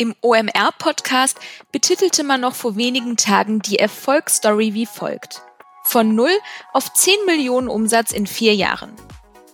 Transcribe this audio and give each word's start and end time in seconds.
Im 0.00 0.14
OMR-Podcast 0.22 1.38
betitelte 1.72 2.24
man 2.24 2.40
noch 2.40 2.54
vor 2.54 2.74
wenigen 2.76 3.18
Tagen 3.18 3.60
die 3.60 3.78
Erfolgsstory 3.78 4.72
wie 4.72 4.86
folgt. 4.86 5.42
Von 5.84 6.14
0 6.14 6.30
auf 6.72 6.90
10 6.90 7.26
Millionen 7.26 7.68
Umsatz 7.68 8.10
in 8.10 8.26
vier 8.26 8.54
Jahren. 8.54 8.94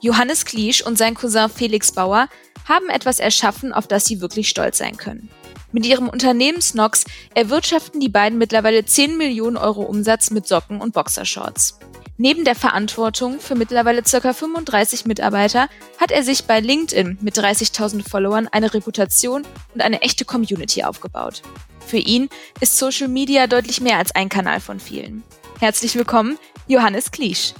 Johannes 0.00 0.44
Kliesch 0.44 0.82
und 0.82 0.96
sein 0.96 1.16
Cousin 1.16 1.50
Felix 1.50 1.90
Bauer 1.90 2.28
haben 2.68 2.88
etwas 2.90 3.18
erschaffen, 3.18 3.72
auf 3.72 3.88
das 3.88 4.04
sie 4.04 4.20
wirklich 4.20 4.48
stolz 4.48 4.78
sein 4.78 4.96
können. 4.96 5.30
Mit 5.72 5.84
ihrem 5.84 6.08
Unternehmen 6.08 6.62
Snox 6.62 7.06
erwirtschaften 7.34 7.98
die 7.98 8.08
beiden 8.08 8.38
mittlerweile 8.38 8.84
10 8.84 9.16
Millionen 9.16 9.56
Euro 9.56 9.82
Umsatz 9.82 10.30
mit 10.30 10.46
Socken 10.46 10.80
und 10.80 10.94
Boxershorts. 10.94 11.80
Neben 12.18 12.44
der 12.44 12.54
Verantwortung 12.54 13.40
für 13.40 13.54
mittlerweile 13.54 14.02
ca. 14.02 14.32
35 14.32 15.04
Mitarbeiter 15.04 15.68
hat 15.98 16.10
er 16.10 16.22
sich 16.22 16.44
bei 16.44 16.60
LinkedIn 16.60 17.18
mit 17.20 17.36
30.000 17.36 18.08
Followern 18.08 18.48
eine 18.48 18.72
Reputation 18.72 19.46
und 19.74 19.82
eine 19.82 20.00
echte 20.00 20.24
Community 20.24 20.82
aufgebaut. 20.82 21.42
Für 21.86 21.98
ihn 21.98 22.30
ist 22.60 22.78
Social 22.78 23.08
Media 23.08 23.46
deutlich 23.46 23.82
mehr 23.82 23.98
als 23.98 24.14
ein 24.14 24.30
Kanal 24.30 24.60
von 24.60 24.80
vielen. 24.80 25.24
Herzlich 25.60 25.94
willkommen, 25.94 26.38
Johannes 26.66 27.10
Kliesch. 27.10 27.52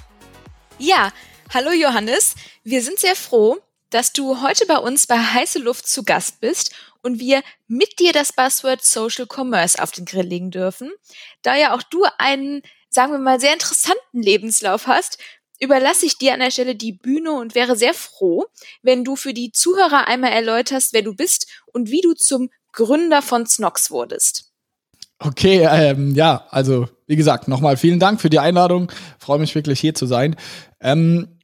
Ja, 0.78 1.12
hallo 1.52 1.72
Johannes. 1.72 2.34
Wir 2.64 2.80
sind 2.80 2.98
sehr 2.98 3.14
froh, 3.14 3.58
dass 3.90 4.14
du 4.14 4.40
heute 4.40 4.64
bei 4.64 4.78
uns 4.78 5.06
bei 5.06 5.18
Heiße 5.18 5.58
Luft 5.58 5.86
zu 5.86 6.02
Gast 6.02 6.40
bist 6.40 6.74
und 7.02 7.20
wir 7.20 7.42
mit 7.68 7.98
dir 7.98 8.14
das 8.14 8.32
Buzzword 8.32 8.82
Social 8.82 9.26
Commerce 9.30 9.80
auf 9.82 9.92
den 9.92 10.06
Grill 10.06 10.26
legen 10.26 10.50
dürfen, 10.50 10.92
da 11.42 11.54
ja 11.56 11.74
auch 11.74 11.82
du 11.82 12.04
einen 12.16 12.62
sagen 12.96 13.12
wir 13.12 13.18
mal, 13.18 13.38
sehr 13.38 13.52
interessanten 13.52 14.20
Lebenslauf 14.20 14.88
hast, 14.88 15.18
überlasse 15.60 16.06
ich 16.06 16.18
dir 16.18 16.34
an 16.34 16.40
der 16.40 16.50
Stelle 16.50 16.74
die 16.74 16.92
Bühne 16.92 17.32
und 17.32 17.54
wäre 17.54 17.76
sehr 17.76 17.94
froh, 17.94 18.46
wenn 18.82 19.04
du 19.04 19.14
für 19.16 19.32
die 19.32 19.52
Zuhörer 19.52 20.08
einmal 20.08 20.32
erläuterst, 20.32 20.92
wer 20.92 21.02
du 21.02 21.14
bist 21.14 21.46
und 21.72 21.90
wie 21.90 22.00
du 22.00 22.14
zum 22.14 22.50
Gründer 22.72 23.22
von 23.22 23.46
Snox 23.46 23.90
wurdest. 23.90 24.52
Okay, 25.18 25.66
ähm, 25.70 26.14
ja, 26.14 26.46
also 26.50 26.88
wie 27.06 27.16
gesagt, 27.16 27.48
nochmal 27.48 27.76
vielen 27.76 28.00
Dank 28.00 28.20
für 28.20 28.28
die 28.28 28.38
Einladung. 28.38 28.92
Freue 29.18 29.38
mich 29.38 29.54
wirklich 29.54 29.80
hier 29.80 29.94
zu 29.94 30.06
sein. 30.06 30.36
Ähm, 30.80 31.35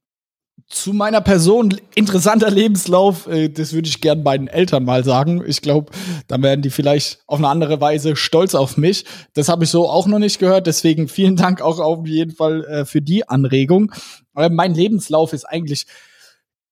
zu 0.73 0.95
meiner 0.95 1.21
Person 1.21 1.77
interessanter 1.95 2.51
Lebenslauf, 2.51 3.27
äh, 3.27 3.49
das 3.49 3.73
würde 3.73 3.89
ich 3.89 4.01
gern 4.01 4.23
meinen 4.23 4.49
Eltern 4.49 4.85
mal 4.85 5.05
sagen. 5.05 5.43
Ich 5.47 5.61
glaube, 5.61 5.93
dann 6.29 6.43
werden 6.43 6.63
die 6.63 6.71
vielleicht 6.71 7.21
auf 7.27 7.39
eine 7.39 7.49
andere 7.49 7.81
Weise 7.81 8.17
stolz 8.17 8.55
auf 8.55 8.77
mich. 8.77 9.05
Das 9.35 9.49
habe 9.49 9.65
ich 9.65 9.71
so 9.71 9.89
auch 9.89 10.07
noch 10.07 10.19
nicht 10.19 10.39
gehört, 10.39 10.67
deswegen 10.67 11.09
vielen 11.09 11.37
Dank 11.37 11.61
auch 11.61 11.79
auf 11.79 12.07
jeden 12.07 12.33
Fall 12.33 12.65
äh, 12.65 12.85
für 12.87 13.03
die 13.03 13.29
Anregung. 13.29 13.93
Äh, 14.35 14.49
mein 14.49 14.75
Lebenslauf 14.75 15.35
ist 15.35 15.45
eigentlich 15.45 15.85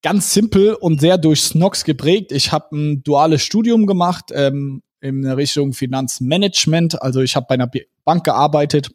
ganz 0.02 0.32
simpel 0.32 0.74
und 0.74 1.00
sehr 1.00 1.18
durch 1.18 1.42
Snox 1.42 1.84
geprägt. 1.84 2.32
Ich 2.32 2.52
habe 2.52 2.74
ein 2.74 3.02
duales 3.02 3.42
Studium 3.42 3.86
gemacht 3.86 4.30
ähm, 4.32 4.82
in 5.02 5.26
Richtung 5.26 5.74
Finanzmanagement. 5.74 7.02
Also 7.02 7.20
ich 7.20 7.36
habe 7.36 7.46
bei 7.48 7.54
einer 7.54 7.70
Bank 8.04 8.24
gearbeitet 8.24 8.90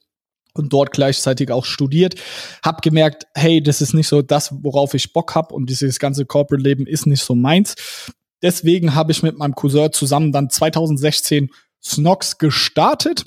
und 0.56 0.74
dort 0.74 0.92
gleichzeitig 0.92 1.52
auch 1.52 1.66
studiert, 1.66 2.16
habe 2.64 2.82
gemerkt, 2.82 3.28
hey, 3.36 3.62
das 3.62 3.82
ist 3.82 3.94
nicht 3.94 4.08
so 4.08 4.22
das, 4.22 4.54
worauf 4.64 4.94
ich 4.94 5.14
Bock 5.14 5.36
habe 5.36 5.54
und 5.54 5.70
dieses 5.70 6.00
ganze 6.00 6.26
Corporate 6.26 6.64
Leben 6.64 6.88
ist 6.88 7.06
nicht 7.06 7.24
so 7.24 7.36
meins. 7.36 7.76
Deswegen 8.42 8.96
habe 8.96 9.12
ich 9.12 9.24
mit 9.24 9.38
meinem 9.38 9.56
Cousin 9.56 9.92
zusammen 9.92 10.32
dann 10.32 10.50
2016 10.50 11.50
Snox 11.84 12.38
gestartet 12.38 13.26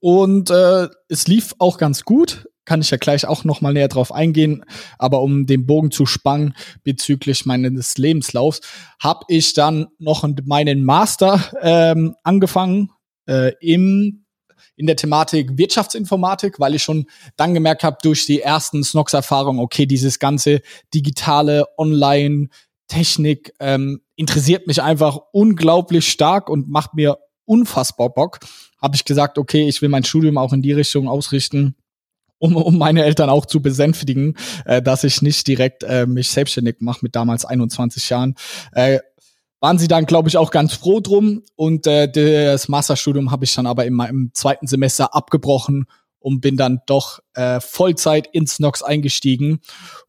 und 0.00 0.50
äh, 0.50 0.88
es 1.08 1.26
lief 1.26 1.54
auch 1.58 1.78
ganz 1.78 2.04
gut. 2.04 2.48
Kann 2.64 2.80
ich 2.80 2.90
ja 2.90 2.96
gleich 2.96 3.26
auch 3.26 3.44
noch 3.44 3.60
mal 3.60 3.74
näher 3.74 3.88
drauf 3.88 4.10
eingehen. 4.10 4.64
Aber 4.98 5.20
um 5.20 5.46
den 5.46 5.66
Bogen 5.66 5.90
zu 5.90 6.06
spannen 6.06 6.54
bezüglich 6.82 7.44
meines 7.44 7.98
Lebenslaufs, 7.98 8.62
habe 8.98 9.26
ich 9.28 9.52
dann 9.52 9.88
noch 9.98 10.26
meinen 10.44 10.82
Master 10.84 11.44
ähm, 11.60 12.14
angefangen 12.22 12.90
äh, 13.28 13.52
im 13.60 14.23
in 14.76 14.86
der 14.86 14.96
Thematik 14.96 15.56
Wirtschaftsinformatik, 15.56 16.60
weil 16.60 16.74
ich 16.74 16.82
schon 16.82 17.06
dann 17.36 17.54
gemerkt 17.54 17.84
habe 17.84 17.98
durch 18.02 18.26
die 18.26 18.40
ersten 18.40 18.82
Snox-Erfahrungen, 18.82 19.60
okay, 19.60 19.86
dieses 19.86 20.18
ganze 20.18 20.60
digitale 20.92 21.66
Online 21.78 22.48
Technik 22.88 23.52
ähm, 23.60 24.02
interessiert 24.16 24.66
mich 24.66 24.82
einfach 24.82 25.18
unglaublich 25.32 26.08
stark 26.08 26.48
und 26.48 26.68
macht 26.68 26.94
mir 26.94 27.18
unfassbar 27.44 28.10
Bock. 28.10 28.40
Habe 28.80 28.96
ich 28.96 29.04
gesagt, 29.04 29.38
okay, 29.38 29.68
ich 29.68 29.80
will 29.82 29.88
mein 29.88 30.04
Studium 30.04 30.38
auch 30.38 30.52
in 30.52 30.62
die 30.62 30.72
Richtung 30.72 31.08
ausrichten, 31.08 31.76
um, 32.38 32.56
um 32.56 32.76
meine 32.76 33.04
Eltern 33.04 33.30
auch 33.30 33.46
zu 33.46 33.62
besänftigen, 33.62 34.36
äh, 34.66 34.82
dass 34.82 35.04
ich 35.04 35.22
nicht 35.22 35.46
direkt 35.46 35.82
äh, 35.82 36.06
mich 36.06 36.28
selbstständig 36.28 36.76
mache 36.80 37.00
mit 37.02 37.16
damals 37.16 37.44
21 37.44 38.08
Jahren. 38.10 38.34
Äh, 38.72 39.00
waren 39.64 39.78
sie 39.78 39.88
dann, 39.88 40.04
glaube 40.04 40.28
ich, 40.28 40.36
auch 40.36 40.50
ganz 40.50 40.74
froh 40.74 41.00
drum. 41.00 41.42
Und 41.56 41.86
äh, 41.86 42.06
das 42.06 42.68
Masterstudium 42.68 43.30
habe 43.30 43.46
ich 43.46 43.54
dann 43.54 43.66
aber 43.66 43.86
in 43.86 43.94
meinem 43.94 44.30
zweiten 44.34 44.66
Semester 44.66 45.14
abgebrochen 45.14 45.86
und 46.18 46.42
bin 46.42 46.58
dann 46.58 46.82
doch 46.84 47.20
äh, 47.32 47.60
Vollzeit 47.60 48.28
in 48.30 48.46
Snox 48.46 48.82
eingestiegen. 48.82 49.62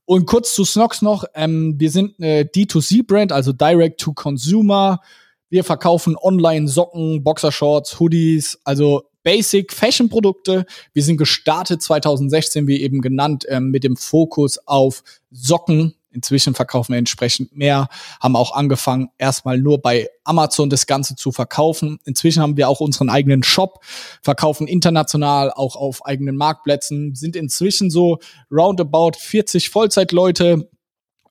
Und 0.04 0.26
kurz 0.26 0.54
zu 0.56 0.66
Snox 0.66 1.02
noch, 1.02 1.24
ähm, 1.36 1.76
wir 1.78 1.90
sind 1.90 2.16
eine 2.20 2.44
D2C-Brand, 2.44 3.32
also 3.32 3.54
Direct 3.54 4.02
to 4.02 4.12
Consumer. 4.12 5.00
Wir 5.48 5.64
verkaufen 5.64 6.18
online 6.22 6.68
Socken, 6.68 7.24
Boxershorts, 7.24 7.98
Hoodies, 7.98 8.60
also 8.66 9.04
Basic 9.24 9.72
Fashion 9.72 10.10
Produkte. 10.10 10.66
Wir 10.92 11.02
sind 11.02 11.16
gestartet 11.16 11.82
2016, 11.82 12.68
wie 12.68 12.82
eben 12.82 13.00
genannt, 13.00 13.46
ähm, 13.48 13.72
mit 13.72 13.86
dem 13.86 13.96
Fokus 13.96 14.58
auf 14.68 15.02
Socken 15.32 15.96
Inzwischen 16.16 16.56
verkaufen 16.56 16.94
wir 16.94 16.98
entsprechend 16.98 17.56
mehr, 17.56 17.90
haben 18.22 18.36
auch 18.36 18.56
angefangen, 18.56 19.10
erstmal 19.18 19.60
nur 19.60 19.82
bei 19.82 20.10
Amazon 20.24 20.70
das 20.70 20.88
Ganze 20.88 21.16
zu 21.16 21.32
verkaufen. 21.32 22.00
Inzwischen 22.06 22.42
haben 22.42 22.58
wir 22.58 22.70
auch 22.70 22.80
unseren 22.80 23.10
eigenen 23.10 23.44
Shop, 23.44 23.84
verkaufen 24.24 24.68
international 24.68 25.52
auch 25.52 25.76
auf 25.76 26.06
eigenen 26.06 26.38
Marktplätzen, 26.38 27.16
sind 27.16 27.36
inzwischen 27.36 27.90
so 27.90 28.20
roundabout 28.50 29.18
40 29.20 29.70
Vollzeitleute, 29.70 30.70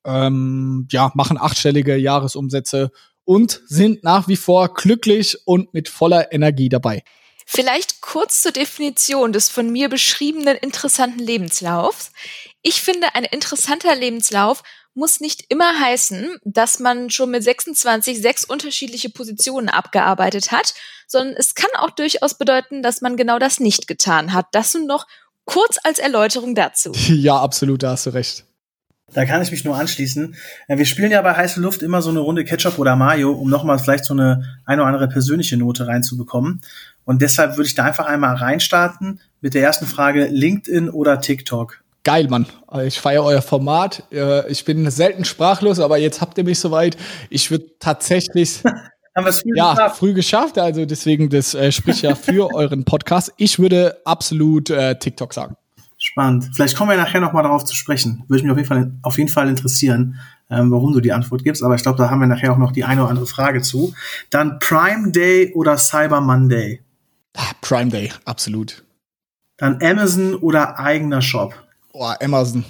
ähm, 0.05 0.87
ja, 0.91 1.11
machen 1.15 1.39
achtstellige 1.41 1.97
Jahresumsätze 1.97 2.91
und 3.25 3.63
sind 3.67 4.05
nach 4.05 4.29
wie 4.29 4.37
vor 4.37 4.75
glücklich 4.75 5.39
und 5.47 5.73
mit 5.73 5.89
voller 5.89 6.31
Energie 6.31 6.69
dabei. 6.69 7.03
Vielleicht 7.47 8.01
kurz 8.01 8.43
zur 8.43 8.53
Definition 8.53 9.33
des 9.33 9.49
von 9.49 9.71
mir 9.71 9.89
beschriebenen 9.89 10.57
interessanten 10.57 11.21
Lebenslaufs. 11.21 12.11
Ich 12.67 12.81
finde, 12.81 13.15
ein 13.15 13.25
interessanter 13.25 13.95
Lebenslauf 13.95 14.63
muss 14.95 15.21
nicht 15.21 15.45
immer 15.51 15.79
heißen, 15.79 16.39
dass 16.45 16.79
man 16.79 17.11
schon 17.11 17.31
mit 17.31 17.45
26 17.45 18.23
sechs 18.23 18.45
unterschiedliche 18.47 19.11
Positionen 19.11 19.69
abgearbeitet 19.69 20.51
hat, 20.51 20.73
sondern 21.07 21.35
es 21.37 21.55
kann 21.55 21.69
auch 21.77 21.91
durchaus 21.91 22.39
bedeuten, 22.39 22.83
dass 22.83 23.03
man 23.03 23.19
genau 23.19 23.39
das 23.39 23.61
nicht 23.61 23.87
getan 23.87 24.33
hat. 24.33 24.47
Das 24.53 24.73
nun 24.73 24.87
noch 24.87 25.07
kurz 25.45 25.77
als 25.85 25.99
Erläuterung 25.99 26.55
dazu. 26.55 26.93
Ja, 27.09 27.39
absolut, 27.39 27.83
da 27.83 27.91
hast 27.91 28.07
du 28.07 28.11
recht. 28.11 28.47
Da 29.13 29.27
kann 29.27 29.43
ich 29.43 29.51
mich 29.51 29.65
nur 29.65 29.77
anschließen. 29.77 30.35
Äh, 30.67 30.79
wir 30.79 30.87
spielen 30.87 31.11
ja 31.11 31.21
bei 31.21 31.35
heiße 31.35 31.61
Luft 31.61 31.83
immer 31.83 32.01
so 32.01 32.09
eine 32.09 32.21
Runde 32.21 32.45
Ketchup 32.45 32.79
oder 32.79 32.97
Mayo, 32.97 33.33
um 33.33 33.51
nochmal 33.51 33.79
vielleicht 33.79 34.07
so 34.07 34.15
eine 34.15 34.59
eine 34.65 34.81
oder 34.81 34.89
andere 34.89 35.09
persönliche 35.09 35.59
Note 35.59 35.87
reinzubekommen. 35.87 36.63
Und 37.05 37.21
deshalb 37.21 37.59
würde 37.59 37.69
ich 37.69 37.75
da 37.75 37.85
einfach 37.85 38.07
einmal 38.07 38.37
reinstarten 38.37 39.21
mit 39.43 39.53
der 39.53 39.63
ersten 39.63 39.87
Frage 39.87 40.27
LinkedIn 40.27 40.89
oder 40.89 41.21
TikTok. 41.21 41.84
Geil, 42.05 42.29
Mann. 42.29 42.47
Ich 42.85 43.01
feiere 43.01 43.25
euer 43.25 43.41
Format. 43.41 44.05
Ich 44.49 44.65
bin 44.67 44.91
selten 44.91 45.25
sprachlos, 45.25 45.81
aber 45.81 45.97
jetzt 45.97 46.21
habt 46.21 46.37
ihr 46.37 46.45
mich 46.45 46.59
soweit. 46.59 46.99
Ich 47.31 47.51
würde 47.51 47.67
tatsächlich. 47.79 48.63
Haben 49.17 49.27
wir 49.27 49.31
es 49.31 49.43
früh 49.43 49.51
ja, 49.55 49.75
geschafft? 49.75 49.97
früh 49.97 50.13
geschafft. 50.13 50.59
Also 50.59 50.85
deswegen, 50.87 51.29
das 51.29 51.55
äh, 51.55 51.71
spricht 51.71 52.03
ja 52.03 52.15
für 52.17 52.49
euren 52.55 52.85
Podcast. 52.85 53.33
Ich 53.37 53.61
würde 53.61 53.97
absolut 54.05 54.71
äh, 54.71 54.99
TikTok 54.99 55.33
sagen. 55.33 55.57
Spannend. 55.97 56.51
Vielleicht 56.53 56.77
kommen 56.77 56.91
wir 56.91 56.97
nachher 56.97 57.21
noch 57.21 57.33
mal 57.33 57.45
darauf 57.45 57.65
zu 57.65 57.77
sprechen. 57.77 58.25
Würde 58.29 58.43
mich 58.43 58.51
auf 58.51 58.59
jeden 58.59 58.69
Fall, 58.69 58.93
auf 59.03 59.17
jeden 59.17 59.31
Fall 59.31 59.49
interessieren, 59.49 60.19
ähm, 60.51 60.73
warum 60.73 60.93
du 60.93 61.01
die 61.01 61.13
Antwort 61.13 61.45
gibst. 61.45 61.63
Aber 61.63 61.77
ich 61.77 61.83
glaube, 61.83 61.97
da 61.97 62.11
haben 62.11 62.21
wir 62.21 62.27
nachher 62.27 62.53
auch 62.53 62.59
noch 62.59 62.73
die 62.73 62.85
eine 62.85 63.03
oder 63.03 63.11
andere 63.11 63.27
Frage 63.27 63.63
zu. 63.63 63.95
Dann 64.31 64.59
Prime 64.59 65.13
Day 65.13 65.53
oder 65.55 65.79
Cyber 65.79 66.21
Monday? 66.21 66.83
Ah, 67.37 67.53
Prime 67.61 67.91
Day, 67.91 68.13
absolut. 68.25 68.85
Dann 69.57 69.79
Amazon 69.81 70.35
oder 70.35 70.79
eigener 70.81 71.23
Shop? 71.23 71.64
Oh, 71.97 72.11
Amazon. 72.21 72.65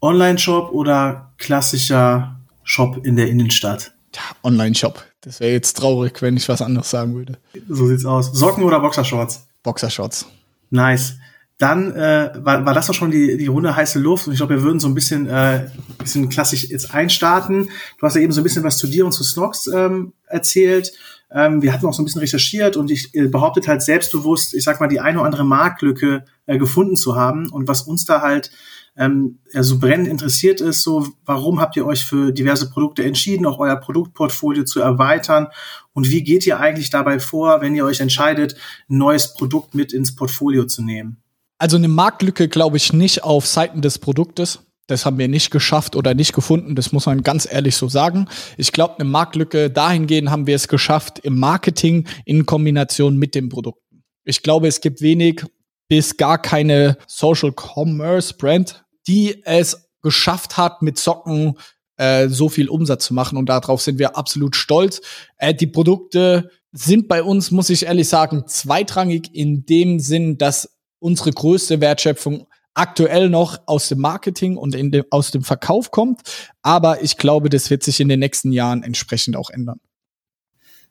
Online-Shop 0.00 0.70
oder 0.70 1.32
klassischer 1.38 2.36
Shop 2.62 3.04
in 3.04 3.16
der 3.16 3.28
Innenstadt? 3.28 3.92
Ja, 4.14 4.20
Online-Shop. 4.44 5.04
Das 5.20 5.40
wäre 5.40 5.50
jetzt 5.50 5.76
traurig, 5.76 6.22
wenn 6.22 6.36
ich 6.36 6.48
was 6.48 6.62
anderes 6.62 6.88
sagen 6.88 7.14
würde. 7.14 7.38
So 7.68 7.88
sieht's 7.88 8.04
aus. 8.04 8.32
Socken 8.32 8.62
oder 8.62 8.78
Boxershorts? 8.78 9.48
Boxershorts. 9.64 10.26
Nice. 10.70 11.16
Dann 11.58 11.92
äh, 11.96 12.30
war, 12.36 12.64
war 12.64 12.72
das 12.72 12.86
doch 12.86 12.94
schon 12.94 13.10
die, 13.10 13.36
die 13.36 13.48
Runde 13.48 13.74
heiße 13.74 13.98
Luft 13.98 14.28
und 14.28 14.32
ich 14.32 14.38
glaube, 14.38 14.54
wir 14.54 14.62
würden 14.62 14.78
so 14.78 14.86
ein 14.86 14.94
bisschen, 14.94 15.26
äh, 15.26 15.68
bisschen 15.98 16.28
klassisch 16.28 16.68
jetzt 16.70 16.94
einstarten. 16.94 17.68
Du 17.98 18.06
hast 18.06 18.14
ja 18.14 18.22
eben 18.22 18.32
so 18.32 18.42
ein 18.42 18.44
bisschen 18.44 18.62
was 18.62 18.78
zu 18.78 18.86
dir 18.86 19.04
und 19.04 19.12
zu 19.12 19.24
Snox 19.24 19.66
ähm, 19.66 20.12
erzählt. 20.26 20.92
Ähm, 21.34 21.62
wir 21.62 21.72
hatten 21.72 21.86
auch 21.86 21.94
so 21.94 22.02
ein 22.02 22.04
bisschen 22.04 22.20
recherchiert 22.20 22.76
und 22.76 22.90
ich 22.90 23.14
äh, 23.14 23.26
behauptet 23.26 23.68
halt 23.68 23.82
selbstbewusst, 23.82 24.54
ich 24.54 24.64
sag 24.64 24.80
mal, 24.80 24.88
die 24.88 25.00
eine 25.00 25.18
oder 25.18 25.26
andere 25.26 25.44
Marktlücke 25.44 26.24
äh, 26.46 26.58
gefunden 26.58 26.96
zu 26.96 27.16
haben. 27.16 27.50
Und 27.50 27.68
was 27.68 27.82
uns 27.82 28.04
da 28.04 28.20
halt 28.20 28.50
ähm, 28.96 29.38
ja, 29.52 29.62
so 29.62 29.78
brennend 29.78 30.08
interessiert 30.08 30.60
ist, 30.60 30.82
so 30.82 31.08
warum 31.24 31.60
habt 31.60 31.76
ihr 31.76 31.86
euch 31.86 32.04
für 32.04 32.32
diverse 32.32 32.70
Produkte 32.70 33.04
entschieden, 33.04 33.46
auch 33.46 33.58
euer 33.58 33.76
Produktportfolio 33.76 34.64
zu 34.64 34.80
erweitern 34.80 35.48
und 35.94 36.10
wie 36.10 36.22
geht 36.22 36.46
ihr 36.46 36.60
eigentlich 36.60 36.90
dabei 36.90 37.18
vor, 37.18 37.60
wenn 37.60 37.74
ihr 37.74 37.84
euch 37.84 38.00
entscheidet, 38.00 38.56
ein 38.88 38.98
neues 38.98 39.32
Produkt 39.34 39.74
mit 39.74 39.92
ins 39.92 40.14
Portfolio 40.14 40.64
zu 40.66 40.82
nehmen? 40.82 41.22
Also 41.58 41.76
eine 41.76 41.88
Marktlücke 41.88 42.48
glaube 42.48 42.76
ich 42.76 42.92
nicht 42.92 43.24
auf 43.24 43.46
Seiten 43.46 43.80
des 43.80 43.98
Produktes. 43.98 44.60
Das 44.86 45.06
haben 45.06 45.18
wir 45.18 45.28
nicht 45.28 45.50
geschafft 45.50 45.96
oder 45.96 46.14
nicht 46.14 46.32
gefunden. 46.32 46.74
Das 46.74 46.92
muss 46.92 47.06
man 47.06 47.22
ganz 47.22 47.48
ehrlich 47.50 47.76
so 47.76 47.88
sagen. 47.88 48.28
Ich 48.56 48.72
glaube, 48.72 48.98
eine 48.98 49.08
Marktlücke 49.08 49.70
dahingehend 49.70 50.30
haben 50.30 50.46
wir 50.46 50.56
es 50.56 50.68
geschafft 50.68 51.20
im 51.20 51.38
Marketing 51.38 52.06
in 52.24 52.46
Kombination 52.46 53.16
mit 53.16 53.34
den 53.34 53.48
Produkten. 53.48 54.02
Ich 54.24 54.42
glaube, 54.42 54.68
es 54.68 54.80
gibt 54.80 55.00
wenig 55.00 55.44
bis 55.88 56.16
gar 56.16 56.40
keine 56.40 56.96
Social 57.06 57.52
Commerce 57.52 58.34
Brand, 58.34 58.84
die 59.06 59.42
es 59.44 59.90
geschafft 60.02 60.56
hat, 60.56 60.82
mit 60.82 60.98
Socken 60.98 61.58
äh, 61.96 62.28
so 62.28 62.48
viel 62.48 62.68
Umsatz 62.68 63.06
zu 63.06 63.14
machen. 63.14 63.38
Und 63.38 63.48
darauf 63.48 63.82
sind 63.82 63.98
wir 63.98 64.16
absolut 64.16 64.56
stolz. 64.56 65.00
Äh, 65.36 65.54
die 65.54 65.66
Produkte 65.66 66.50
sind 66.72 67.08
bei 67.08 67.22
uns, 67.22 67.50
muss 67.50 67.70
ich 67.70 67.84
ehrlich 67.84 68.08
sagen, 68.08 68.44
zweitrangig 68.46 69.34
in 69.34 69.66
dem 69.66 70.00
Sinn, 70.00 70.38
dass 70.38 70.78
unsere 70.98 71.30
größte 71.30 71.80
Wertschöpfung 71.80 72.46
aktuell 72.74 73.28
noch 73.28 73.60
aus 73.66 73.88
dem 73.88 73.98
Marketing 73.98 74.56
und 74.56 74.74
dem, 74.74 75.04
aus 75.10 75.30
dem 75.30 75.42
Verkauf 75.42 75.90
kommt. 75.90 76.20
Aber 76.62 77.02
ich 77.02 77.16
glaube, 77.16 77.48
das 77.48 77.70
wird 77.70 77.82
sich 77.82 78.00
in 78.00 78.08
den 78.08 78.20
nächsten 78.20 78.52
Jahren 78.52 78.82
entsprechend 78.82 79.36
auch 79.36 79.50
ändern. 79.50 79.80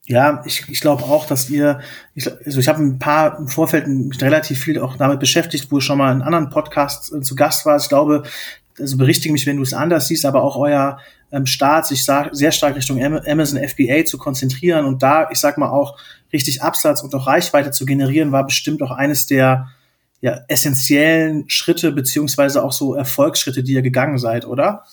Ja, 0.07 0.42
ich, 0.45 0.68
ich 0.68 0.81
glaube 0.81 1.04
auch, 1.04 1.25
dass 1.25 1.50
ihr, 1.50 1.80
ich, 2.16 2.28
also 2.45 2.60
ich 2.60 2.68
habe 2.68 2.81
ein 2.81 3.00
paar 3.00 3.38
im 3.38 3.48
Vorfeld 3.48 3.86
relativ 4.22 4.60
viel 4.60 4.80
auch 4.80 4.98
damit 4.98 5.19
beschäftigt, 5.19 5.72
wo 5.72 5.78
ich 5.78 5.83
schon 5.83 6.00
mal 6.00 6.12
in 6.12 6.22
anderen 6.22 6.50
Podcasts 6.50 7.12
äh, 7.12 7.22
zu 7.22 7.36
Gast 7.36 7.66
war. 7.66 7.78
Ich 7.78 7.88
glaube, 7.88 8.24
also 8.80 8.98
berichtige 8.98 9.31
mich, 9.31 9.45
wenn 9.45 9.57
du 9.57 9.63
es 9.63 9.74
anders 9.74 10.07
siehst, 10.07 10.25
aber 10.25 10.44
auch 10.44 10.57
euer 10.57 11.00
ähm, 11.31 11.45
Start, 11.45 11.86
sich 11.86 12.04
sehr 12.04 12.51
stark 12.51 12.75
Richtung 12.75 13.01
Amazon 13.01 13.60
FBA 13.66 14.06
zu 14.06 14.18
konzentrieren 14.18 14.86
und 14.86 15.04
da, 15.04 15.30
ich 15.30 15.39
sag 15.39 15.57
mal 15.57 15.69
auch, 15.69 15.98
richtig 16.34 16.62
Absatz 16.62 17.04
und 17.04 17.13
auch 17.13 17.27
Reichweite 17.27 17.72
zu 17.72 17.86
generieren, 17.86 18.31
war 18.31 18.45
bestimmt 18.45 18.81
auch 18.81 18.92
eines 18.92 19.27
der 19.27 19.69
ja, 20.21 20.39
essentiellen 20.47 21.50
Schritte 21.50 21.91
beziehungsweise 21.91 22.63
auch 22.63 22.71
so 22.71 22.94
Erfolgsschritte, 22.94 23.63
die 23.63 23.73
ihr 23.73 23.81
gegangen 23.81 24.19
seid, 24.19 24.45
oder? 24.45 24.85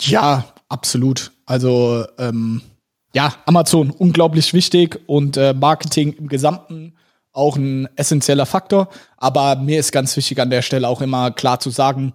Ja, 0.00 0.44
absolut. 0.68 1.32
Also 1.44 2.04
ähm, 2.18 2.62
ja, 3.14 3.34
Amazon 3.46 3.90
unglaublich 3.90 4.52
wichtig 4.52 5.00
und 5.06 5.36
äh, 5.36 5.54
Marketing 5.54 6.12
im 6.14 6.28
Gesamten 6.28 6.96
auch 7.32 7.56
ein 7.56 7.88
essentieller 7.96 8.46
Faktor. 8.46 8.88
Aber 9.18 9.56
mir 9.56 9.78
ist 9.78 9.92
ganz 9.92 10.16
wichtig 10.16 10.40
an 10.40 10.50
der 10.50 10.62
Stelle 10.62 10.88
auch 10.88 11.02
immer 11.02 11.30
klar 11.30 11.60
zu 11.60 11.70
sagen, 11.70 12.14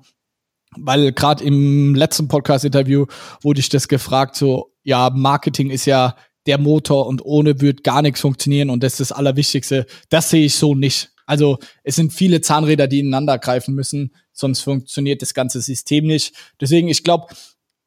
weil 0.78 1.12
gerade 1.12 1.44
im 1.44 1.96
letzten 1.96 2.28
Podcast-Interview 2.28 3.06
wurde 3.42 3.60
ich 3.60 3.70
das 3.70 3.88
gefragt, 3.88 4.36
so 4.36 4.72
ja, 4.84 5.10
Marketing 5.12 5.70
ist 5.70 5.86
ja 5.86 6.16
der 6.48 6.58
Motor 6.58 7.06
und 7.06 7.24
ohne 7.24 7.62
wird 7.62 7.84
gar 7.84 8.02
nichts 8.02 8.22
funktionieren 8.22 8.70
und 8.70 8.82
das 8.82 8.94
ist 8.94 9.12
das 9.12 9.12
Allerwichtigste. 9.12 9.86
Das 10.10 10.30
sehe 10.30 10.46
ich 10.46 10.56
so 10.56 10.74
nicht. 10.74 11.11
Also 11.32 11.60
es 11.86 11.96
sind 11.96 12.12
viele 12.12 12.42
Zahnräder, 12.42 12.88
die 12.88 13.00
ineinander 13.00 13.40
greifen 13.40 13.74
müssen, 13.74 14.14
sonst 14.34 14.60
funktioniert 14.60 15.22
das 15.22 15.34
ganze 15.34 15.62
System 15.62 16.06
nicht. 16.06 16.36
Deswegen, 16.60 16.90
ich 16.90 17.06
glaube, 17.06 17.28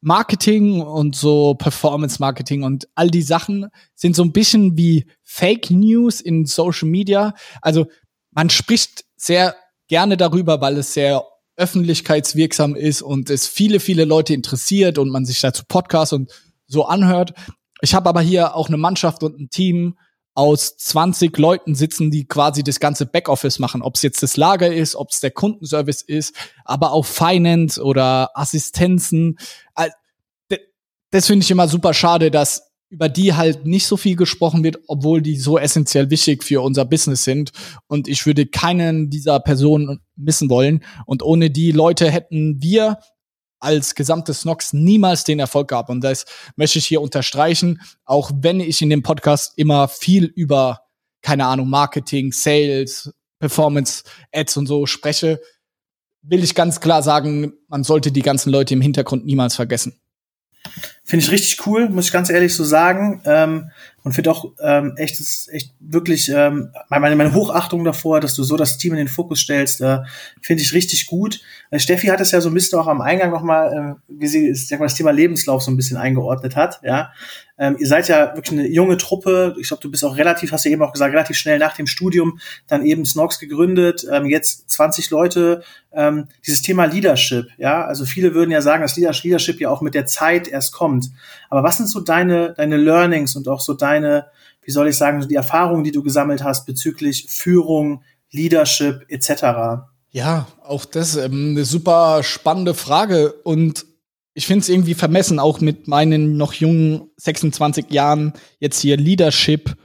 Marketing 0.00 0.80
und 0.80 1.14
so 1.14 1.52
Performance 1.52 2.16
Marketing 2.20 2.62
und 2.62 2.88
all 2.94 3.10
die 3.10 3.20
Sachen 3.20 3.68
sind 3.94 4.16
so 4.16 4.24
ein 4.24 4.32
bisschen 4.32 4.78
wie 4.78 5.04
Fake 5.24 5.70
News 5.70 6.22
in 6.22 6.46
Social 6.46 6.88
Media. 6.88 7.34
Also 7.60 7.86
man 8.30 8.48
spricht 8.48 9.04
sehr 9.14 9.54
gerne 9.88 10.16
darüber, 10.16 10.62
weil 10.62 10.78
es 10.78 10.94
sehr 10.94 11.22
öffentlichkeitswirksam 11.56 12.74
ist 12.74 13.02
und 13.02 13.28
es 13.28 13.46
viele, 13.46 13.78
viele 13.78 14.06
Leute 14.06 14.32
interessiert 14.32 14.96
und 14.96 15.10
man 15.10 15.26
sich 15.26 15.42
dazu 15.42 15.64
Podcasts 15.68 16.14
und 16.14 16.30
so 16.66 16.86
anhört. 16.86 17.34
Ich 17.82 17.94
habe 17.94 18.08
aber 18.08 18.22
hier 18.22 18.56
auch 18.56 18.68
eine 18.68 18.78
Mannschaft 18.78 19.22
und 19.22 19.38
ein 19.38 19.50
Team, 19.50 19.98
aus 20.34 20.76
20 20.76 21.36
Leuten 21.38 21.74
sitzen, 21.74 22.10
die 22.10 22.26
quasi 22.26 22.64
das 22.64 22.80
ganze 22.80 23.06
Backoffice 23.06 23.58
machen. 23.60 23.82
Ob 23.82 23.94
es 23.94 24.02
jetzt 24.02 24.22
das 24.22 24.36
Lager 24.36 24.72
ist, 24.72 24.96
ob 24.96 25.10
es 25.10 25.20
der 25.20 25.30
Kundenservice 25.30 26.02
ist, 26.02 26.34
aber 26.64 26.92
auch 26.92 27.06
Finance 27.06 27.82
oder 27.82 28.30
Assistenzen. 28.34 29.38
Das 31.10 31.26
finde 31.26 31.44
ich 31.44 31.50
immer 31.50 31.68
super 31.68 31.94
schade, 31.94 32.32
dass 32.32 32.72
über 32.90 33.08
die 33.08 33.34
halt 33.34 33.66
nicht 33.66 33.86
so 33.86 33.96
viel 33.96 34.14
gesprochen 34.14 34.62
wird, 34.62 34.78
obwohl 34.86 35.22
die 35.22 35.36
so 35.36 35.58
essentiell 35.58 36.10
wichtig 36.10 36.44
für 36.44 36.60
unser 36.62 36.84
Business 36.84 37.24
sind. 37.24 37.50
Und 37.88 38.06
ich 38.06 38.24
würde 38.26 38.46
keinen 38.46 39.10
dieser 39.10 39.40
Personen 39.40 40.00
missen 40.16 40.48
wollen. 40.50 40.84
Und 41.06 41.22
ohne 41.22 41.50
die 41.50 41.72
Leute 41.72 42.10
hätten 42.10 42.62
wir 42.62 42.98
als 43.64 43.94
gesamtes 43.94 44.44
Nox 44.44 44.72
niemals 44.72 45.24
den 45.24 45.40
Erfolg 45.40 45.68
gehabt. 45.68 45.90
Und 45.90 46.02
das 46.02 46.26
möchte 46.56 46.78
ich 46.78 46.86
hier 46.86 47.00
unterstreichen, 47.00 47.80
auch 48.04 48.30
wenn 48.34 48.60
ich 48.60 48.80
in 48.82 48.90
dem 48.90 49.02
Podcast 49.02 49.54
immer 49.56 49.88
viel 49.88 50.26
über, 50.26 50.82
keine 51.22 51.46
Ahnung, 51.46 51.68
Marketing, 51.68 52.30
Sales, 52.30 53.12
Performance, 53.40 54.04
Ads 54.32 54.58
und 54.58 54.66
so 54.66 54.86
spreche, 54.86 55.40
will 56.22 56.44
ich 56.44 56.54
ganz 56.54 56.80
klar 56.80 57.02
sagen, 57.02 57.54
man 57.68 57.84
sollte 57.84 58.12
die 58.12 58.22
ganzen 58.22 58.50
Leute 58.50 58.74
im 58.74 58.80
Hintergrund 58.80 59.26
niemals 59.26 59.56
vergessen. 59.56 60.00
Finde 61.06 61.24
ich 61.24 61.30
richtig 61.30 61.66
cool, 61.66 61.90
muss 61.90 62.06
ich 62.06 62.12
ganz 62.12 62.30
ehrlich 62.30 62.54
so 62.54 62.64
sagen. 62.64 63.20
Ähm, 63.26 63.70
und 64.04 64.12
finde 64.12 64.30
auch 64.30 64.52
ähm, 64.60 64.92
echt, 64.96 65.18
echt 65.50 65.72
wirklich 65.80 66.28
ähm, 66.28 66.70
meine, 66.90 67.16
meine 67.16 67.32
Hochachtung 67.32 67.84
davor, 67.84 68.20
dass 68.20 68.34
du 68.34 68.44
so 68.44 68.58
das 68.58 68.76
Team 68.76 68.92
in 68.92 68.98
den 68.98 69.08
Fokus 69.08 69.40
stellst, 69.40 69.80
äh, 69.80 70.00
finde 70.42 70.62
ich 70.62 70.74
richtig 70.74 71.06
gut. 71.06 71.40
Äh, 71.70 71.78
Steffi 71.78 72.08
hat 72.08 72.20
es 72.20 72.30
ja 72.30 72.42
so 72.42 72.50
ein 72.50 72.54
bisschen 72.54 72.78
auch 72.78 72.86
am 72.86 73.00
Eingang 73.00 73.30
nochmal, 73.30 73.96
äh, 73.96 74.02
wie 74.08 74.26
sie 74.26 74.54
sag 74.54 74.78
mal, 74.78 74.86
das 74.86 74.94
Thema 74.94 75.10
Lebenslauf 75.10 75.62
so 75.62 75.70
ein 75.70 75.76
bisschen 75.78 75.96
eingeordnet 75.96 76.54
hat. 76.54 76.80
Ja, 76.82 77.12
ähm, 77.56 77.76
ihr 77.78 77.86
seid 77.86 78.08
ja 78.08 78.36
wirklich 78.36 78.58
eine 78.58 78.68
junge 78.68 78.98
Truppe. 78.98 79.56
Ich 79.58 79.68
glaube, 79.68 79.82
du 79.82 79.90
bist 79.90 80.04
auch 80.04 80.18
relativ, 80.18 80.52
hast 80.52 80.66
du 80.66 80.68
eben 80.68 80.82
auch 80.82 80.92
gesagt, 80.92 81.14
relativ 81.14 81.38
schnell 81.38 81.58
nach 81.58 81.74
dem 81.74 81.86
Studium 81.86 82.38
dann 82.66 82.84
eben 82.84 83.06
Snox 83.06 83.38
gegründet. 83.38 84.06
Ähm, 84.12 84.26
jetzt 84.26 84.68
20 84.70 85.10
Leute. 85.10 85.62
Ähm, 85.96 86.26
dieses 86.44 86.60
Thema 86.60 86.86
Leadership, 86.86 87.46
ja, 87.56 87.84
also 87.84 88.04
viele 88.04 88.34
würden 88.34 88.50
ja 88.50 88.60
sagen, 88.60 88.82
dass 88.82 88.96
Leadership 88.96 89.60
ja 89.60 89.70
auch 89.70 89.80
mit 89.80 89.94
der 89.94 90.06
Zeit 90.06 90.48
erst 90.48 90.72
kommt. 90.72 90.93
Aber 91.50 91.62
was 91.62 91.78
sind 91.78 91.88
so 91.88 92.00
deine 92.00 92.54
deine 92.54 92.76
Learnings 92.76 93.36
und 93.36 93.48
auch 93.48 93.60
so 93.60 93.74
deine, 93.74 94.26
wie 94.62 94.70
soll 94.70 94.88
ich 94.88 94.96
sagen, 94.96 95.26
die 95.28 95.34
Erfahrungen, 95.34 95.84
die 95.84 95.92
du 95.92 96.02
gesammelt 96.02 96.42
hast 96.42 96.66
bezüglich 96.66 97.26
Führung, 97.28 98.02
Leadership 98.30 99.04
etc.? 99.08 99.84
Ja, 100.10 100.46
auch 100.62 100.84
das 100.84 101.16
ähm, 101.16 101.50
eine 101.50 101.64
super 101.64 102.22
spannende 102.22 102.74
Frage 102.74 103.32
und 103.44 103.86
ich 104.34 104.46
finde 104.46 104.60
es 104.60 104.68
irgendwie 104.68 104.94
vermessen, 104.94 105.38
auch 105.38 105.60
mit 105.60 105.86
meinen 105.86 106.36
noch 106.36 106.52
jungen 106.52 107.10
26 107.16 107.90
Jahren 107.90 108.32
jetzt 108.58 108.80
hier 108.80 108.96
Leadership 108.96 109.76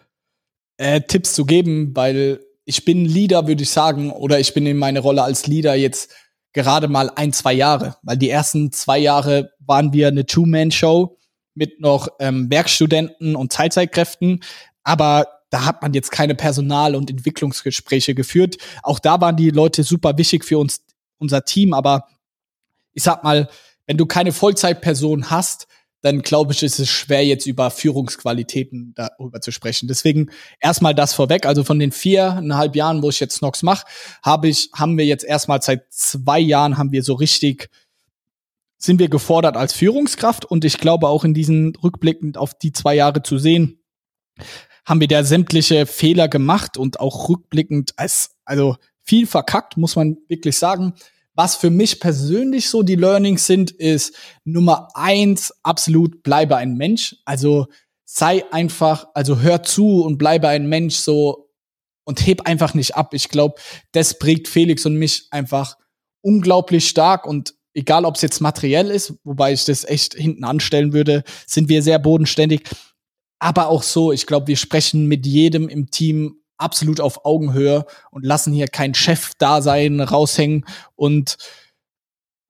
äh, 0.77 1.01
zu 1.01 1.45
geben, 1.45 1.95
weil 1.95 2.39
ich 2.65 2.85
bin 2.85 3.05
Leader, 3.05 3.47
würde 3.47 3.63
ich 3.63 3.69
sagen, 3.69 4.11
oder 4.11 4.39
ich 4.39 4.53
bin 4.53 4.65
in 4.65 4.77
meine 4.77 4.99
Rolle 4.99 5.23
als 5.23 5.47
Leader 5.47 5.75
jetzt 5.75 6.11
gerade 6.53 6.87
mal 6.87 7.11
ein, 7.15 7.33
zwei 7.33 7.53
Jahre, 7.53 7.97
weil 8.01 8.17
die 8.17 8.29
ersten 8.29 8.71
zwei 8.71 8.97
Jahre 8.97 9.53
waren 9.59 9.93
wir 9.93 10.07
eine 10.07 10.25
Two-Man-Show 10.25 11.17
mit 11.53 11.79
noch 11.79 12.07
ähm, 12.19 12.49
Werkstudenten 12.49 13.35
und 13.35 13.51
Teilzeitkräften, 13.51 14.41
aber 14.83 15.27
da 15.49 15.65
hat 15.65 15.81
man 15.81 15.93
jetzt 15.93 16.11
keine 16.11 16.35
Personal- 16.35 16.95
und 16.95 17.09
Entwicklungsgespräche 17.09 18.13
geführt. 18.13 18.57
Auch 18.83 18.99
da 18.99 19.19
waren 19.19 19.35
die 19.35 19.49
Leute 19.49 19.83
super 19.83 20.17
wichtig 20.17 20.45
für 20.45 20.57
uns, 20.59 20.81
unser 21.17 21.43
Team, 21.43 21.73
aber 21.73 22.07
ich 22.93 23.03
sag 23.03 23.23
mal, 23.23 23.49
wenn 23.87 23.97
du 23.97 24.05
keine 24.05 24.31
Vollzeitperson 24.31 25.31
hast, 25.31 25.67
dann 26.01 26.21
glaube 26.21 26.53
ich, 26.53 26.63
ist 26.63 26.79
es 26.79 26.89
schwer, 26.89 27.25
jetzt 27.25 27.45
über 27.45 27.71
Führungsqualitäten 27.71 28.93
darüber 28.95 29.41
zu 29.41 29.51
sprechen. 29.51 29.87
Deswegen 29.87 30.29
erstmal 30.59 30.95
das 30.95 31.13
vorweg. 31.13 31.45
Also 31.45 31.63
von 31.63 31.79
den 31.79 31.91
viereinhalb 31.91 32.75
Jahren, 32.75 33.03
wo 33.03 33.09
ich 33.09 33.19
jetzt 33.19 33.41
Nox 33.41 33.63
mache, 33.63 33.85
habe 34.23 34.47
ich, 34.47 34.69
haben 34.73 34.97
wir 34.97 35.05
jetzt 35.05 35.25
erstmal 35.25 35.61
seit 35.61 35.91
zwei 35.91 36.39
Jahren 36.39 36.77
haben 36.77 36.91
wir 36.91 37.03
so 37.03 37.15
richtig, 37.15 37.69
sind 38.77 38.99
wir 38.99 39.09
gefordert 39.09 39.57
als 39.57 39.73
Führungskraft 39.73 40.45
und 40.45 40.63
ich 40.63 40.77
glaube 40.77 41.07
auch 41.09 41.25
in 41.25 41.33
diesen 41.33 41.75
Rückblicken 41.75 42.37
auf 42.37 42.53
die 42.53 42.71
zwei 42.71 42.95
Jahre 42.95 43.21
zu 43.21 43.37
sehen, 43.37 43.81
haben 44.85 45.01
wir 45.01 45.07
da 45.09 45.23
sämtliche 45.23 45.85
Fehler 45.85 46.29
gemacht 46.29 46.77
und 46.77 47.01
auch 47.01 47.27
rückblickend 47.27 47.93
als, 47.97 48.35
also 48.45 48.77
viel 49.03 49.27
verkackt, 49.27 49.75
muss 49.75 49.97
man 49.97 50.17
wirklich 50.29 50.57
sagen. 50.57 50.93
Was 51.39 51.55
für 51.55 51.69
mich 51.69 52.01
persönlich 52.01 52.67
so 52.67 52.83
die 52.83 52.97
Learnings 52.97 53.47
sind, 53.47 53.71
ist 53.71 54.13
Nummer 54.43 54.89
eins, 54.93 55.53
absolut 55.63 56.21
bleibe 56.21 56.57
ein 56.57 56.73
Mensch. 56.73 57.15
Also 57.23 57.67
sei 58.03 58.43
einfach, 58.51 59.07
also 59.13 59.39
hör 59.39 59.63
zu 59.63 60.03
und 60.03 60.17
bleibe 60.17 60.49
ein 60.49 60.67
Mensch 60.67 60.95
so 60.95 61.49
und 62.03 62.27
heb 62.27 62.41
einfach 62.41 62.73
nicht 62.73 62.97
ab. 62.97 63.13
Ich 63.13 63.29
glaube, 63.29 63.55
das 63.93 64.19
prägt 64.19 64.49
Felix 64.49 64.85
und 64.85 64.95
mich 64.95 65.27
einfach 65.31 65.77
unglaublich 66.19 66.89
stark 66.89 67.25
und 67.25 67.53
egal 67.73 68.03
ob 68.03 68.17
es 68.17 68.21
jetzt 68.21 68.41
materiell 68.41 68.91
ist, 68.91 69.13
wobei 69.23 69.53
ich 69.53 69.63
das 69.63 69.85
echt 69.85 70.15
hinten 70.15 70.43
anstellen 70.43 70.91
würde, 70.91 71.23
sind 71.47 71.69
wir 71.69 71.81
sehr 71.81 71.99
bodenständig. 71.99 72.63
aber 73.39 73.69
auch 73.69 73.83
so, 73.83 74.11
ich 74.11 74.25
glaube, 74.25 74.47
wir 74.47 74.57
sprechen 74.57 75.05
mit 75.05 75.25
jedem 75.25 75.69
im 75.69 75.89
Team 75.89 76.38
absolut 76.59 76.99
auf 76.99 77.25
Augenhöhe 77.25 77.85
und 78.11 78.25
lassen 78.25 78.53
hier 78.53 78.67
keinen 78.67 78.93
Chef 78.93 79.31
da 79.37 79.61
sein, 79.61 79.99
raushängen 79.99 80.65
und 80.95 81.37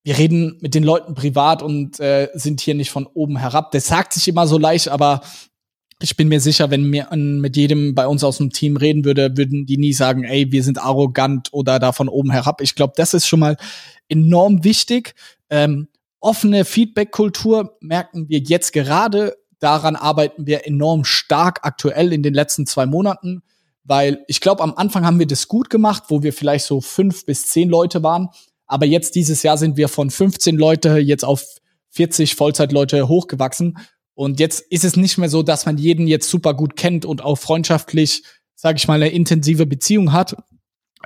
wir 0.04 0.18
reden 0.18 0.58
mit 0.62 0.76
den 0.76 0.84
Leuten 0.84 1.14
privat 1.14 1.62
und 1.62 2.00
äh, 2.00 2.30
sind 2.34 2.62
hier 2.62 2.74
nicht 2.74 2.90
von 2.90 3.06
oben 3.06 3.38
herab. 3.38 3.72
Das 3.72 3.88
sagt 3.88 4.14
sich 4.14 4.28
immer 4.28 4.48
so 4.48 4.58
leicht, 4.58 4.88
aber 4.88 5.22
ich 6.02 6.16
bin 6.16 6.30
mir 6.30 6.40
sicher, 6.40 6.72
wenn 6.72 6.90
mir 6.90 7.10
mit 7.12 7.58
jedem 7.58 7.94
bei 7.94 8.08
uns 8.08 8.24
aus 8.24 8.38
dem 8.38 8.52
Team 8.52 8.78
reden 8.78 9.04
würde, 9.04 9.36
würden 9.36 9.66
die 9.66 9.78
nie 9.78 9.92
sagen, 9.92 10.24
ey, 10.24 10.52
wir 10.52 10.64
sind 10.64 10.82
arrogant 10.82 11.50
oder 11.52 11.78
da 11.78 11.92
von 11.92 12.08
oben 12.08 12.32
herab. 12.32 12.62
Ich 12.62 12.76
glaube, 12.76 12.94
das 12.96 13.14
ist 13.14 13.28
schon 13.28 13.42
mal 13.42 13.58
enorm 14.08 14.64
wichtig. 14.64 15.14
Ähm, 15.50 15.90
offene 16.22 16.64
Feedback-Kultur 16.64 17.78
merken 17.82 18.30
wir 18.30 18.40
jetzt 18.40 18.72
gerade. 18.72 19.36
Daran 19.60 19.98
arbeiten 19.98 20.48
wir 20.48 20.66
enorm 20.66 21.04
stark 21.04 21.60
aktuell 21.64 22.14
in 22.14 22.24
den 22.24 22.34
letzten 22.34 22.66
zwei 22.66 22.86
Monaten, 22.86 23.44
weil 23.90 24.24
ich 24.28 24.40
glaube, 24.40 24.62
am 24.62 24.76
Anfang 24.76 25.04
haben 25.04 25.18
wir 25.18 25.26
das 25.26 25.48
gut 25.48 25.72
gemacht, 25.72 26.04
wo 26.10 26.22
wir 26.22 26.32
vielleicht 26.32 26.66
so 26.66 26.80
fünf 26.80 27.26
bis 27.26 27.48
zehn 27.48 27.70
Leute 27.70 28.04
waren. 28.04 28.30
Aber 28.68 28.86
jetzt 28.86 29.16
dieses 29.16 29.42
Jahr 29.42 29.58
sind 29.58 29.78
wir 29.78 29.88
von 29.88 30.12
15 30.12 30.58
Leute 30.58 31.00
jetzt 31.00 31.26
auf 31.26 31.44
40 31.90 32.36
Vollzeitleute 32.36 33.08
hochgewachsen. 33.08 33.80
Und 34.14 34.40
jetzt 34.40 34.60
ist 34.70 34.84
es 34.84 34.96
nicht 34.96 35.18
mehr 35.18 35.28
so, 35.28 35.42
dass 35.42 35.66
man 35.66 35.80
jeden 35.80 36.06
jetzt 36.06 36.30
super 36.30 36.54
gut 36.54 36.76
kennt 36.76 37.04
und 37.04 37.24
auch 37.24 37.38
freundschaftlich, 37.38 38.22
sage 38.54 38.78
ich 38.78 38.88
mal, 38.88 38.94
eine 38.94 39.10
intensive 39.10 39.66
Beziehung 39.66 40.14
hat. 40.14 40.36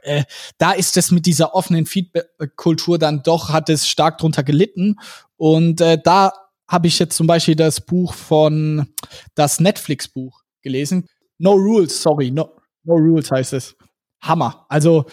Äh, 0.01 0.25
da 0.57 0.73
ist 0.73 0.97
es 0.97 1.09
mit 1.09 1.25
dieser 1.25 1.55
offenen 1.55 1.85
Feedback-Kultur 1.85 2.99
dann 2.99 3.23
doch, 3.23 3.47
hat 3.47 3.69
es 3.69 3.87
stark 3.87 4.17
drunter 4.17 4.43
gelitten. 4.43 4.97
Und 5.37 5.79
äh, 5.79 5.97
da 6.03 6.33
habe 6.67 6.87
ich 6.87 6.99
jetzt 6.99 7.15
zum 7.15 7.27
Beispiel 7.27 7.55
das 7.55 7.79
Buch 7.79 8.13
von, 8.13 8.87
das 9.35 9.61
Netflix-Buch 9.61 10.41
gelesen. 10.61 11.07
No 11.37 11.53
Rules, 11.53 12.01
sorry, 12.01 12.29
no, 12.29 12.49
no 12.83 12.95
Rules 12.95 13.31
heißt 13.31 13.53
es. 13.53 13.75
Hammer. 14.21 14.65
Also, 14.69 15.05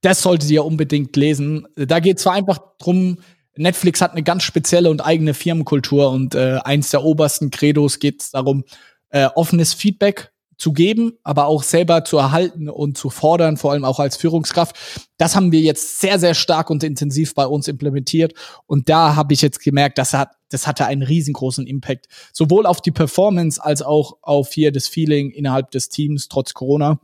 das 0.00 0.22
solltet 0.22 0.50
ihr 0.50 0.64
unbedingt 0.64 1.16
lesen. 1.16 1.66
Da 1.76 2.00
geht 2.00 2.16
es 2.16 2.24
zwar 2.24 2.34
einfach 2.34 2.58
drum, 2.78 3.18
Netflix 3.56 4.00
hat 4.00 4.12
eine 4.12 4.22
ganz 4.22 4.42
spezielle 4.42 4.90
und 4.90 5.04
eigene 5.04 5.34
Firmenkultur 5.34 6.10
und 6.10 6.34
äh, 6.34 6.58
eins 6.64 6.90
der 6.90 7.04
obersten 7.04 7.50
Credos 7.50 7.98
geht 7.98 8.22
es 8.22 8.30
darum, 8.30 8.64
äh, 9.10 9.26
offenes 9.34 9.74
Feedback 9.74 10.31
zu 10.62 10.72
geben, 10.72 11.18
aber 11.24 11.46
auch 11.46 11.64
selber 11.64 12.04
zu 12.04 12.18
erhalten 12.18 12.68
und 12.68 12.96
zu 12.96 13.10
fordern, 13.10 13.56
vor 13.56 13.72
allem 13.72 13.84
auch 13.84 13.98
als 13.98 14.16
Führungskraft. 14.16 14.76
Das 15.18 15.34
haben 15.34 15.50
wir 15.50 15.58
jetzt 15.58 15.98
sehr, 15.98 16.20
sehr 16.20 16.34
stark 16.34 16.70
und 16.70 16.84
intensiv 16.84 17.34
bei 17.34 17.44
uns 17.44 17.66
implementiert. 17.66 18.34
Und 18.66 18.88
da 18.88 19.16
habe 19.16 19.34
ich 19.34 19.42
jetzt 19.42 19.58
gemerkt, 19.58 19.98
das 19.98 20.14
hat, 20.14 20.30
das 20.50 20.68
hatte 20.68 20.86
einen 20.86 21.02
riesengroßen 21.02 21.66
Impact. 21.66 22.06
Sowohl 22.32 22.66
auf 22.66 22.80
die 22.80 22.92
Performance 22.92 23.60
als 23.60 23.82
auch 23.82 24.18
auf 24.22 24.52
hier 24.52 24.70
das 24.70 24.86
Feeling 24.86 25.30
innerhalb 25.30 25.72
des 25.72 25.88
Teams 25.88 26.28
trotz 26.28 26.54
Corona. 26.54 27.00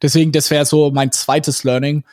Deswegen, 0.00 0.30
das 0.30 0.50
wäre 0.50 0.64
so 0.64 0.92
mein 0.92 1.10
zweites 1.10 1.64
Learning 1.64 2.04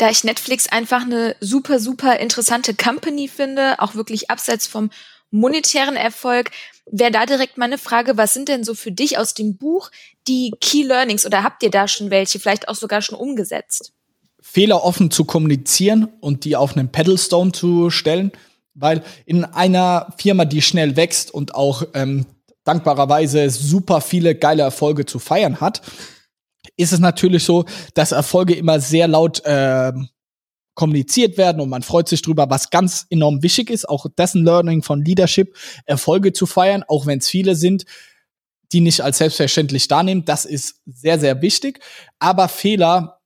da 0.00 0.10
ich 0.10 0.22
Netflix 0.22 0.68
einfach 0.68 1.02
eine 1.02 1.34
super, 1.40 1.80
super 1.80 2.20
interessante 2.20 2.72
Company 2.72 3.26
finde, 3.26 3.80
auch 3.80 3.96
wirklich 3.96 4.30
abseits 4.30 4.68
vom 4.68 4.90
monetären 5.30 5.96
Erfolg, 5.96 6.50
wäre 6.90 7.10
da 7.10 7.26
direkt 7.26 7.58
meine 7.58 7.78
Frage, 7.78 8.16
was 8.16 8.34
sind 8.34 8.48
denn 8.48 8.64
so 8.64 8.74
für 8.74 8.92
dich 8.92 9.18
aus 9.18 9.34
dem 9.34 9.56
Buch 9.56 9.90
die 10.26 10.52
Key 10.60 10.82
Learnings 10.82 11.26
oder 11.26 11.42
habt 11.42 11.62
ihr 11.62 11.70
da 11.70 11.88
schon 11.88 12.10
welche, 12.10 12.38
vielleicht 12.38 12.68
auch 12.68 12.74
sogar 12.74 13.02
schon 13.02 13.18
umgesetzt? 13.18 13.92
Fehler 14.40 14.84
offen 14.84 15.10
zu 15.10 15.24
kommunizieren 15.24 16.08
und 16.20 16.44
die 16.44 16.56
auf 16.56 16.76
einen 16.76 16.90
Pedalstone 16.90 17.52
zu 17.52 17.90
stellen, 17.90 18.32
weil 18.74 19.02
in 19.26 19.44
einer 19.44 20.14
Firma, 20.16 20.44
die 20.44 20.62
schnell 20.62 20.96
wächst 20.96 21.32
und 21.32 21.54
auch 21.54 21.82
ähm, 21.94 22.24
dankbarerweise 22.64 23.50
super 23.50 24.00
viele 24.00 24.34
geile 24.34 24.62
Erfolge 24.62 25.04
zu 25.04 25.18
feiern 25.18 25.60
hat, 25.60 25.82
ist 26.76 26.92
es 26.92 27.00
natürlich 27.00 27.44
so, 27.44 27.64
dass 27.94 28.12
Erfolge 28.12 28.54
immer 28.54 28.80
sehr 28.80 29.08
laut 29.08 29.44
äh, 29.44 29.92
kommuniziert 30.78 31.38
werden 31.38 31.60
und 31.60 31.70
man 31.70 31.82
freut 31.82 32.08
sich 32.08 32.22
drüber, 32.22 32.48
was 32.50 32.70
ganz 32.70 33.08
enorm 33.10 33.42
wichtig 33.42 33.68
ist, 33.68 33.88
auch 33.88 34.06
dessen 34.16 34.44
Learning 34.44 34.84
von 34.84 35.04
Leadership, 35.04 35.56
Erfolge 35.86 36.32
zu 36.32 36.46
feiern, 36.46 36.84
auch 36.86 37.04
wenn 37.04 37.18
es 37.18 37.28
viele 37.28 37.56
sind, 37.56 37.84
die 38.70 38.78
nicht 38.78 39.00
als 39.00 39.18
selbstverständlich 39.18 39.88
darnehmen. 39.88 40.24
Das 40.24 40.44
ist 40.44 40.80
sehr, 40.86 41.18
sehr 41.18 41.42
wichtig. 41.42 41.80
Aber 42.20 42.46
Fehler 42.46 43.18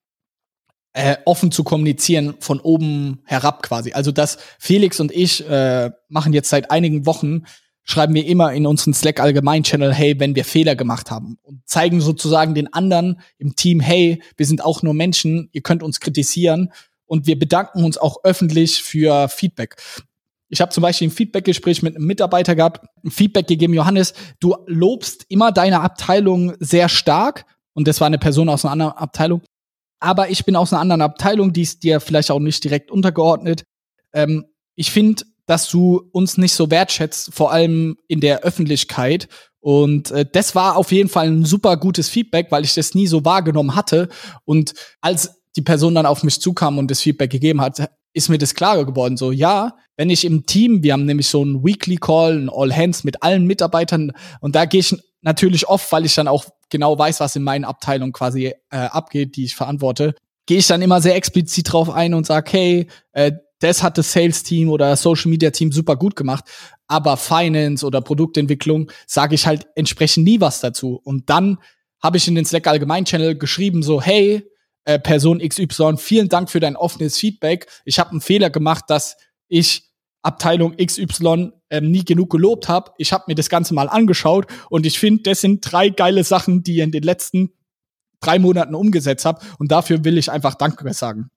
äh, 0.94 1.18
offen 1.26 1.52
zu 1.52 1.62
kommunizieren 1.62 2.36
von 2.40 2.58
oben 2.58 3.20
herab 3.26 3.62
quasi. 3.62 3.92
Also 3.92 4.12
dass 4.12 4.38
Felix 4.58 4.98
und 4.98 5.12
ich 5.12 5.46
äh, 5.46 5.90
machen 6.08 6.32
jetzt 6.32 6.48
seit 6.48 6.70
einigen 6.70 7.04
Wochen 7.04 7.42
schreiben 7.84 8.14
wir 8.14 8.24
immer 8.24 8.54
in 8.54 8.66
unseren 8.66 8.94
Slack 8.94 9.20
allgemein 9.20 9.64
Channel, 9.64 9.92
hey, 9.92 10.18
wenn 10.20 10.36
wir 10.36 10.46
Fehler 10.46 10.76
gemacht 10.76 11.10
haben 11.10 11.38
und 11.42 11.68
zeigen 11.68 12.00
sozusagen 12.00 12.54
den 12.54 12.72
anderen 12.72 13.20
im 13.36 13.56
Team, 13.56 13.80
hey, 13.80 14.22
wir 14.38 14.46
sind 14.46 14.64
auch 14.64 14.82
nur 14.82 14.94
Menschen, 14.94 15.50
ihr 15.52 15.62
könnt 15.62 15.82
uns 15.82 16.00
kritisieren 16.00 16.72
und 17.12 17.26
wir 17.26 17.38
bedanken 17.38 17.84
uns 17.84 17.98
auch 17.98 18.24
öffentlich 18.24 18.82
für 18.82 19.28
Feedback. 19.28 19.76
Ich 20.48 20.62
habe 20.62 20.72
zum 20.72 20.80
Beispiel 20.80 21.08
ein 21.08 21.10
Feedbackgespräch 21.10 21.82
mit 21.82 21.94
einem 21.94 22.06
Mitarbeiter 22.06 22.54
gehabt, 22.54 22.86
ein 23.04 23.10
Feedback 23.10 23.46
gegeben, 23.46 23.74
Johannes, 23.74 24.14
du 24.40 24.56
lobst 24.66 25.26
immer 25.28 25.52
deine 25.52 25.82
Abteilung 25.82 26.54
sehr 26.58 26.88
stark 26.88 27.44
und 27.74 27.86
das 27.86 28.00
war 28.00 28.06
eine 28.06 28.18
Person 28.18 28.48
aus 28.48 28.64
einer 28.64 28.72
anderen 28.72 28.92
Abteilung, 28.92 29.42
aber 30.00 30.30
ich 30.30 30.46
bin 30.46 30.56
aus 30.56 30.72
einer 30.72 30.80
anderen 30.80 31.02
Abteilung, 31.02 31.52
die 31.52 31.60
ist 31.60 31.82
dir 31.82 32.00
vielleicht 32.00 32.30
auch 32.30 32.38
nicht 32.38 32.64
direkt 32.64 32.90
untergeordnet. 32.90 33.64
Ähm, 34.14 34.46
ich 34.74 34.90
finde, 34.90 35.24
dass 35.44 35.68
du 35.68 36.08
uns 36.12 36.38
nicht 36.38 36.54
so 36.54 36.70
wertschätzt, 36.70 37.34
vor 37.34 37.52
allem 37.52 37.98
in 38.08 38.20
der 38.20 38.40
Öffentlichkeit. 38.40 39.28
Und 39.60 40.10
äh, 40.12 40.24
das 40.24 40.54
war 40.54 40.78
auf 40.78 40.92
jeden 40.92 41.10
Fall 41.10 41.26
ein 41.26 41.44
super 41.44 41.76
gutes 41.76 42.08
Feedback, 42.08 42.46
weil 42.50 42.64
ich 42.64 42.72
das 42.72 42.94
nie 42.94 43.06
so 43.06 43.26
wahrgenommen 43.26 43.76
hatte. 43.76 44.08
Und 44.46 44.72
als 45.02 45.41
die 45.56 45.62
Person 45.62 45.94
dann 45.94 46.06
auf 46.06 46.22
mich 46.22 46.40
zukam 46.40 46.78
und 46.78 46.90
das 46.90 47.00
Feedback 47.00 47.30
gegeben 47.30 47.60
hat, 47.60 47.90
ist 48.14 48.28
mir 48.28 48.38
das 48.38 48.54
klarer 48.54 48.84
geworden. 48.84 49.16
So, 49.16 49.32
ja, 49.32 49.76
wenn 49.96 50.10
ich 50.10 50.24
im 50.24 50.46
Team, 50.46 50.82
wir 50.82 50.92
haben 50.92 51.06
nämlich 51.06 51.28
so 51.28 51.42
einen 51.42 51.64
Weekly 51.64 51.96
Call, 51.96 52.38
ein 52.38 52.50
All 52.50 52.74
Hands 52.74 53.04
mit 53.04 53.22
allen 53.22 53.46
Mitarbeitern 53.46 54.12
und 54.40 54.54
da 54.54 54.64
gehe 54.64 54.80
ich 54.80 54.96
natürlich 55.22 55.68
oft, 55.68 55.90
weil 55.92 56.04
ich 56.04 56.14
dann 56.14 56.28
auch 56.28 56.44
genau 56.68 56.98
weiß, 56.98 57.20
was 57.20 57.36
in 57.36 57.42
meinen 57.42 57.64
Abteilungen 57.64 58.12
quasi 58.12 58.46
äh, 58.46 58.76
abgeht, 58.76 59.36
die 59.36 59.44
ich 59.44 59.54
verantworte, 59.54 60.14
gehe 60.46 60.58
ich 60.58 60.66
dann 60.66 60.82
immer 60.82 61.00
sehr 61.00 61.14
explizit 61.14 61.72
drauf 61.72 61.90
ein 61.90 62.14
und 62.14 62.26
sage, 62.26 62.50
hey, 62.52 62.86
äh, 63.12 63.32
das 63.60 63.82
hat 63.82 63.96
das 63.96 64.12
Sales-Team 64.12 64.70
oder 64.70 64.96
Social-Media-Team 64.96 65.70
super 65.70 65.96
gut 65.96 66.16
gemacht, 66.16 66.44
aber 66.88 67.16
Finance 67.16 67.86
oder 67.86 68.00
Produktentwicklung 68.00 68.90
sage 69.06 69.36
ich 69.36 69.46
halt 69.46 69.68
entsprechend 69.76 70.24
nie 70.24 70.40
was 70.40 70.60
dazu. 70.60 71.00
Und 71.04 71.30
dann 71.30 71.58
habe 72.02 72.16
ich 72.16 72.26
in 72.26 72.34
den 72.34 72.44
Slack 72.44 72.66
Allgemein-Channel 72.66 73.38
geschrieben, 73.38 73.84
so, 73.84 74.02
hey, 74.02 74.42
äh, 74.84 74.98
Person 74.98 75.38
XY, 75.38 75.96
vielen 75.96 76.28
Dank 76.28 76.50
für 76.50 76.60
dein 76.60 76.76
offenes 76.76 77.18
Feedback. 77.18 77.66
Ich 77.84 77.98
habe 77.98 78.10
einen 78.10 78.20
Fehler 78.20 78.50
gemacht, 78.50 78.84
dass 78.88 79.16
ich 79.48 79.90
Abteilung 80.22 80.76
XY 80.76 81.52
ähm, 81.70 81.90
nie 81.90 82.04
genug 82.04 82.30
gelobt 82.30 82.68
habe. 82.68 82.92
Ich 82.98 83.12
habe 83.12 83.24
mir 83.26 83.34
das 83.34 83.48
Ganze 83.48 83.74
mal 83.74 83.88
angeschaut 83.88 84.46
und 84.70 84.86
ich 84.86 84.98
finde, 84.98 85.24
das 85.24 85.40
sind 85.40 85.60
drei 85.60 85.88
geile 85.88 86.24
Sachen, 86.24 86.62
die 86.62 86.76
ihr 86.76 86.84
in 86.84 86.92
den 86.92 87.02
letzten 87.02 87.52
drei 88.20 88.38
Monaten 88.38 88.74
umgesetzt 88.74 89.24
habt. 89.24 89.44
Und 89.58 89.72
dafür 89.72 90.04
will 90.04 90.16
ich 90.16 90.30
einfach 90.30 90.54
Danke 90.54 90.92
sagen. 90.94 91.30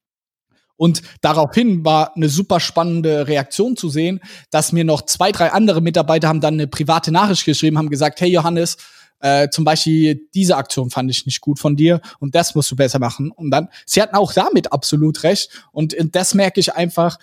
Und 0.77 1.01
daraufhin 1.21 1.85
war 1.85 2.15
eine 2.15 2.29
super 2.29 2.59
spannende 2.59 3.27
Reaktion 3.27 3.77
zu 3.77 3.89
sehen, 3.89 4.19
dass 4.51 4.73
mir 4.73 4.83
noch 4.83 5.03
zwei, 5.03 5.31
drei 5.31 5.51
andere 5.51 5.81
Mitarbeiter 5.81 6.27
haben 6.27 6.41
dann 6.41 6.55
eine 6.55 6.67
private 6.67 7.11
Nachricht 7.11 7.45
geschrieben, 7.45 7.77
haben 7.77 7.89
gesagt, 7.89 8.19
hey 8.19 8.29
Johannes, 8.29 8.77
äh, 9.19 9.49
zum 9.49 9.65
Beispiel 9.65 10.27
diese 10.33 10.57
Aktion 10.57 10.89
fand 10.89 11.09
ich 11.09 11.25
nicht 11.25 11.41
gut 11.41 11.59
von 11.59 11.75
dir 11.75 12.01
und 12.19 12.35
das 12.35 12.55
musst 12.55 12.71
du 12.71 12.75
besser 12.75 12.99
machen. 12.99 13.31
Und 13.31 13.51
dann, 13.51 13.69
sie 13.85 14.01
hatten 14.01 14.15
auch 14.15 14.33
damit 14.33 14.71
absolut 14.71 15.23
recht. 15.23 15.49
Und 15.71 15.95
das 16.11 16.33
merke 16.33 16.59
ich 16.59 16.73
einfach, 16.73 17.17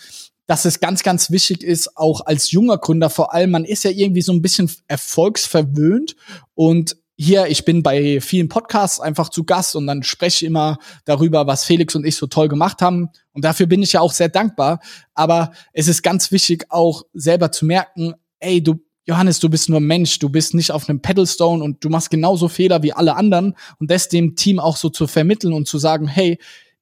dass 0.46 0.64
es 0.64 0.80
ganz, 0.80 1.02
ganz 1.02 1.30
wichtig 1.30 1.62
ist, 1.62 1.96
auch 1.96 2.26
als 2.26 2.50
junger 2.50 2.78
Gründer 2.78 3.10
vor 3.10 3.32
allem, 3.32 3.52
man 3.52 3.64
ist 3.64 3.84
ja 3.84 3.90
irgendwie 3.90 4.22
so 4.22 4.32
ein 4.32 4.42
bisschen 4.42 4.70
erfolgsverwöhnt 4.88 6.16
und 6.54 6.96
hier, 7.16 7.46
ich 7.46 7.64
bin 7.64 7.82
bei 7.82 8.20
vielen 8.20 8.48
Podcasts 8.48 8.98
einfach 8.98 9.28
zu 9.28 9.44
Gast 9.44 9.76
und 9.76 9.86
dann 9.86 10.02
spreche 10.02 10.44
ich 10.44 10.48
immer 10.48 10.78
darüber, 11.04 11.46
was 11.46 11.64
Felix 11.64 11.94
und 11.94 12.04
ich 12.04 12.16
so 12.16 12.26
toll 12.26 12.48
gemacht 12.48 12.82
haben. 12.82 13.10
Und 13.32 13.44
dafür 13.44 13.66
bin 13.66 13.82
ich 13.82 13.92
ja 13.92 14.00
auch 14.00 14.12
sehr 14.12 14.28
dankbar. 14.28 14.80
Aber 15.14 15.52
es 15.72 15.88
ist 15.88 16.02
ganz 16.02 16.32
wichtig, 16.32 16.66
auch 16.70 17.04
selber 17.12 17.52
zu 17.52 17.64
merken, 17.64 18.14
ey, 18.40 18.62
du, 18.62 18.80
Johannes, 19.04 19.40
du 19.40 19.48
bist 19.48 19.68
nur 19.68 19.80
Mensch, 19.80 20.18
du 20.20 20.28
bist 20.28 20.54
nicht 20.54 20.70
auf 20.70 20.88
einem 20.88 21.02
Pedalstone 21.02 21.62
und 21.62 21.84
du 21.84 21.88
machst 21.88 22.10
genauso 22.10 22.48
Fehler 22.48 22.82
wie 22.82 22.92
alle 22.92 23.16
anderen 23.16 23.56
und 23.78 23.90
das 23.90 24.08
dem 24.08 24.36
Team 24.36 24.60
auch 24.60 24.76
so 24.76 24.90
zu 24.90 25.06
vermitteln 25.06 25.52
und 25.52 25.66
zu 25.66 25.78
sagen, 25.78 26.06
hey, 26.06 26.38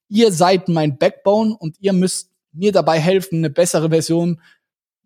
ihr 0.09 0.31
seid 0.33 0.69
mein 0.69 0.99
Backbone 0.99 1.57
und 1.57 1.77
ihr 1.81 1.95
müsst 1.95 2.31
mir 2.53 2.73
dabei 2.73 2.99
helfen, 2.99 3.39
eine 3.39 3.50
bessere 3.50 3.89
Version 3.89 4.41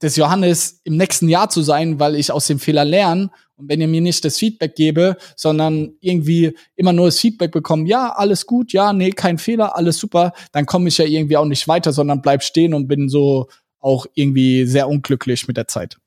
des 0.02 0.16
Johannes 0.16 0.80
im 0.84 0.96
nächsten 0.96 1.28
Jahr 1.28 1.50
zu 1.50 1.62
sein, 1.62 2.00
weil 2.00 2.16
ich 2.16 2.32
aus 2.32 2.46
dem 2.46 2.58
Fehler 2.58 2.84
lerne. 2.84 3.30
Und 3.56 3.68
wenn 3.68 3.80
ihr 3.80 3.86
mir 3.86 4.00
nicht 4.00 4.24
das 4.24 4.38
Feedback 4.38 4.74
gebe, 4.74 5.16
sondern 5.36 5.92
irgendwie 6.00 6.56
immer 6.74 6.92
nur 6.92 7.06
das 7.06 7.20
Feedback 7.20 7.52
bekommen, 7.52 7.86
ja, 7.86 8.10
alles 8.10 8.46
gut, 8.46 8.72
ja, 8.72 8.92
nee, 8.92 9.12
kein 9.12 9.38
Fehler, 9.38 9.76
alles 9.76 9.98
super, 9.98 10.32
dann 10.50 10.66
komme 10.66 10.88
ich 10.88 10.98
ja 10.98 11.04
irgendwie 11.04 11.36
auch 11.36 11.44
nicht 11.44 11.68
weiter, 11.68 11.92
sondern 11.92 12.22
bleib 12.22 12.42
stehen 12.42 12.74
und 12.74 12.88
bin 12.88 13.08
so 13.08 13.46
auch 13.78 14.06
irgendwie 14.14 14.66
sehr 14.66 14.88
unglücklich 14.88 15.46
mit 15.46 15.56
der 15.56 15.68
Zeit. 15.68 15.98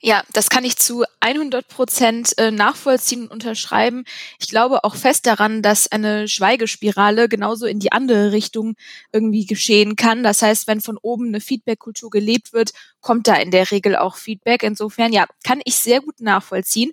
Ja, 0.00 0.22
das 0.32 0.48
kann 0.48 0.64
ich 0.64 0.76
zu 0.76 1.04
100 1.18 1.66
Prozent 1.66 2.38
äh, 2.38 2.52
nachvollziehen 2.52 3.22
und 3.22 3.32
unterschreiben. 3.32 4.04
Ich 4.38 4.48
glaube 4.48 4.84
auch 4.84 4.94
fest 4.94 5.26
daran, 5.26 5.60
dass 5.60 5.90
eine 5.90 6.28
Schweigespirale 6.28 7.28
genauso 7.28 7.66
in 7.66 7.80
die 7.80 7.90
andere 7.90 8.30
Richtung 8.30 8.76
irgendwie 9.12 9.44
geschehen 9.44 9.96
kann. 9.96 10.22
Das 10.22 10.40
heißt, 10.40 10.68
wenn 10.68 10.80
von 10.80 10.98
oben 11.02 11.28
eine 11.28 11.40
Feedback-Kultur 11.40 12.10
gelebt 12.10 12.52
wird, 12.52 12.70
kommt 13.00 13.26
da 13.26 13.34
in 13.34 13.50
der 13.50 13.68
Regel 13.72 13.96
auch 13.96 14.14
Feedback. 14.14 14.62
Insofern, 14.62 15.12
ja, 15.12 15.26
kann 15.42 15.60
ich 15.64 15.74
sehr 15.74 16.00
gut 16.00 16.20
nachvollziehen. 16.20 16.92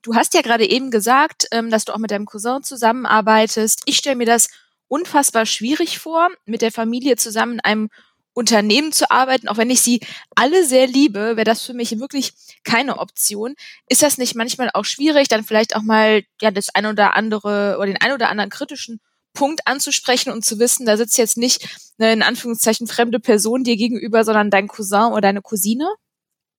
Du 0.00 0.14
hast 0.14 0.32
ja 0.32 0.40
gerade 0.40 0.66
eben 0.66 0.90
gesagt, 0.90 1.48
ähm, 1.50 1.68
dass 1.68 1.84
du 1.84 1.92
auch 1.92 1.98
mit 1.98 2.10
deinem 2.10 2.24
Cousin 2.24 2.62
zusammenarbeitest. 2.62 3.82
Ich 3.84 3.98
stelle 3.98 4.16
mir 4.16 4.24
das 4.26 4.48
unfassbar 4.88 5.44
schwierig 5.44 5.98
vor, 5.98 6.30
mit 6.46 6.62
der 6.62 6.72
Familie 6.72 7.16
zusammen 7.16 7.54
in 7.54 7.60
einem 7.60 7.90
Unternehmen 8.36 8.92
zu 8.92 9.10
arbeiten, 9.10 9.48
auch 9.48 9.56
wenn 9.56 9.70
ich 9.70 9.80
sie 9.80 10.00
alle 10.34 10.66
sehr 10.66 10.86
liebe, 10.86 11.36
wäre 11.36 11.44
das 11.44 11.62
für 11.62 11.72
mich 11.72 11.98
wirklich 11.98 12.34
keine 12.64 12.98
Option. 12.98 13.54
Ist 13.88 14.02
das 14.02 14.18
nicht 14.18 14.34
manchmal 14.34 14.70
auch 14.74 14.84
schwierig, 14.84 15.28
dann 15.28 15.42
vielleicht 15.42 15.74
auch 15.74 15.82
mal 15.82 16.22
ja 16.42 16.50
das 16.50 16.68
ein 16.74 16.84
oder 16.84 17.16
andere 17.16 17.76
oder 17.78 17.86
den 17.86 17.96
ein 17.96 18.12
oder 18.12 18.28
anderen 18.28 18.50
kritischen 18.50 19.00
Punkt 19.32 19.62
anzusprechen 19.66 20.30
und 20.30 20.44
zu 20.44 20.58
wissen, 20.58 20.84
da 20.84 20.98
sitzt 20.98 21.16
jetzt 21.16 21.38
nicht 21.38 21.66
eine 21.98 22.12
in 22.12 22.22
Anführungszeichen 22.22 22.86
fremde 22.86 23.20
Person 23.20 23.64
dir 23.64 23.76
gegenüber, 23.76 24.22
sondern 24.22 24.50
dein 24.50 24.68
Cousin 24.68 25.12
oder 25.12 25.22
deine 25.22 25.40
Cousine? 25.40 25.88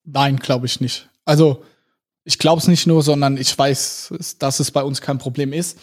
Nein, 0.03 0.37
glaube 0.37 0.65
ich 0.65 0.81
nicht. 0.81 1.09
Also 1.25 1.63
ich 2.23 2.39
glaube 2.39 2.59
es 2.59 2.67
nicht 2.67 2.87
nur, 2.87 3.03
sondern 3.03 3.37
ich 3.37 3.55
weiß, 3.55 4.13
dass 4.39 4.59
es 4.59 4.71
bei 4.71 4.81
uns 4.81 4.99
kein 4.99 5.19
Problem 5.19 5.53
ist. 5.53 5.77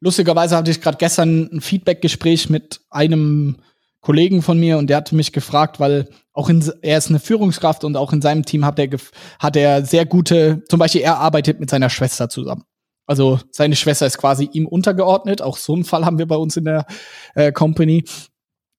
Lustigerweise 0.00 0.56
hatte 0.56 0.72
ich 0.72 0.80
gerade 0.80 0.98
gestern 0.98 1.48
ein 1.52 1.60
Feedback-Gespräch 1.60 2.50
mit 2.50 2.80
einem 2.90 3.56
Kollegen 4.00 4.42
von 4.42 4.58
mir 4.58 4.78
und 4.78 4.88
der 4.88 4.98
hatte 4.98 5.16
mich 5.16 5.32
gefragt, 5.32 5.80
weil 5.80 6.08
auch 6.32 6.48
in, 6.48 6.64
er 6.82 6.98
ist 6.98 7.08
eine 7.08 7.18
Führungskraft 7.18 7.82
und 7.82 7.96
auch 7.96 8.12
in 8.12 8.22
seinem 8.22 8.44
Team 8.44 8.64
hat 8.64 8.78
er, 8.78 8.88
hat 9.38 9.56
er 9.56 9.84
sehr 9.84 10.06
gute, 10.06 10.62
zum 10.68 10.78
Beispiel 10.78 11.00
er 11.00 11.18
arbeitet 11.18 11.60
mit 11.60 11.70
seiner 11.70 11.90
Schwester 11.90 12.28
zusammen. 12.28 12.64
Also 13.06 13.40
seine 13.50 13.76
Schwester 13.76 14.06
ist 14.06 14.18
quasi 14.18 14.48
ihm 14.52 14.66
untergeordnet. 14.66 15.40
Auch 15.40 15.56
so 15.56 15.74
einen 15.74 15.84
Fall 15.84 16.04
haben 16.04 16.18
wir 16.18 16.26
bei 16.26 16.36
uns 16.36 16.56
in 16.56 16.64
der 16.64 16.86
äh, 17.34 17.52
Company 17.52 18.04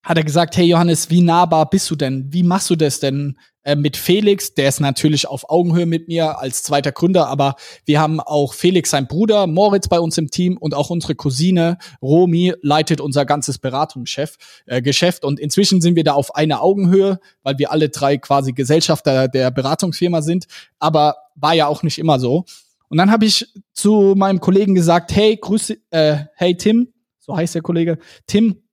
hat 0.08 0.18
er 0.18 0.24
gesagt, 0.24 0.56
hey 0.56 0.66
Johannes, 0.66 1.10
wie 1.10 1.22
nahbar 1.22 1.70
bist 1.70 1.92
du 1.92 1.96
denn? 1.98 2.32
Wie 2.32 2.44
machst 2.44 2.70
du 2.70 2.78
das 2.78 3.02
denn 3.02 3.38
äh, 3.68 3.76
mit 3.76 3.98
Felix? 3.98 4.54
Der 4.54 4.70
ist 4.70 4.80
natürlich 4.80 5.28
auf 5.28 5.50
Augenhöhe 5.50 5.86
mit 5.86 6.08
mir 6.08 6.40
als 6.40 6.64
zweiter 6.64 6.94
Gründer, 6.94 7.28
aber 7.28 7.56
wir 7.86 8.00
haben 8.00 8.22
auch 8.22 8.54
Felix, 8.54 8.92
sein 8.92 9.08
Bruder, 9.08 9.46
Moritz 9.46 9.90
bei 9.90 10.00
uns 10.00 10.18
im 10.18 10.32
Team 10.32 10.58
und 10.58 10.74
auch 10.74 10.90
unsere 10.90 11.16
Cousine 11.16 11.78
Romi 12.02 12.54
leitet 12.62 13.02
unser 13.02 13.26
ganzes 13.26 13.58
Beratungschef 13.58 14.38
äh, 14.68 14.82
Geschäft 14.82 15.26
und 15.26 15.40
inzwischen 15.40 15.82
sind 15.82 15.96
wir 15.96 16.06
da 16.06 16.14
auf 16.14 16.34
einer 16.34 16.64
Augenhöhe, 16.64 17.20
weil 17.44 17.58
wir 17.58 17.72
alle 17.72 17.90
drei 17.90 18.18
quasi 18.18 18.54
Gesellschafter 18.54 19.28
der 19.28 19.52
Beratungsfirma 19.52 20.22
sind, 20.22 20.46
aber 20.80 21.18
war 21.36 21.54
ja 21.54 21.68
auch 21.68 21.84
nicht 21.84 22.00
immer 22.00 22.20
so. 22.20 22.46
Und 22.88 22.98
dann 22.98 23.12
habe 23.12 23.26
ich 23.26 23.54
zu 23.74 24.14
meinem 24.16 24.40
Kollegen 24.40 24.76
gesagt, 24.76 25.14
hey, 25.14 25.36
grüße, 25.36 25.78
äh, 25.90 26.20
hey 26.36 26.56
Tim, 26.56 26.94
so 27.20 27.36
heißt 27.36 27.56
der 27.56 27.62
Kollege, 27.62 27.98
Tim, 28.28 28.64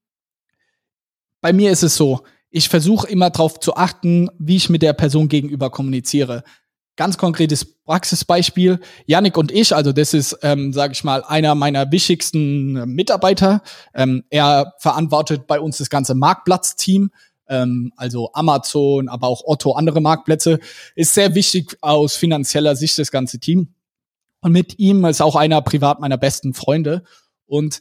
bei 1.40 1.52
mir 1.52 1.72
ist 1.72 1.82
es 1.82 1.96
so, 1.96 2.22
ich 2.54 2.68
versuche 2.68 3.08
immer 3.08 3.30
darauf 3.30 3.58
zu 3.58 3.74
achten, 3.74 4.30
wie 4.38 4.54
ich 4.54 4.70
mit 4.70 4.80
der 4.80 4.92
Person 4.92 5.28
gegenüber 5.28 5.70
kommuniziere. 5.70 6.44
Ganz 6.94 7.18
konkretes 7.18 7.64
Praxisbeispiel. 7.64 8.78
Yannick 9.06 9.36
und 9.36 9.50
ich, 9.50 9.74
also 9.74 9.90
das 9.90 10.14
ist, 10.14 10.38
ähm, 10.42 10.72
sage 10.72 10.92
ich 10.92 11.02
mal, 11.02 11.24
einer 11.24 11.56
meiner 11.56 11.90
wichtigsten 11.90 12.76
äh, 12.76 12.86
Mitarbeiter. 12.86 13.60
Ähm, 13.92 14.22
er 14.30 14.74
verantwortet 14.78 15.48
bei 15.48 15.58
uns 15.58 15.78
das 15.78 15.90
ganze 15.90 16.14
Marktplatzteam, 16.14 17.10
ähm, 17.48 17.92
also 17.96 18.30
Amazon, 18.34 19.08
aber 19.08 19.26
auch 19.26 19.42
Otto, 19.44 19.72
andere 19.72 20.00
Marktplätze. 20.00 20.60
Ist 20.94 21.14
sehr 21.14 21.34
wichtig 21.34 21.76
aus 21.80 22.14
finanzieller 22.14 22.76
Sicht 22.76 22.96
das 23.00 23.10
ganze 23.10 23.40
Team. 23.40 23.74
Und 24.42 24.52
mit 24.52 24.78
ihm 24.78 25.04
ist 25.06 25.20
auch 25.20 25.34
einer 25.34 25.60
privat 25.60 25.98
meiner 25.98 26.18
besten 26.18 26.54
Freunde. 26.54 27.02
Und 27.46 27.80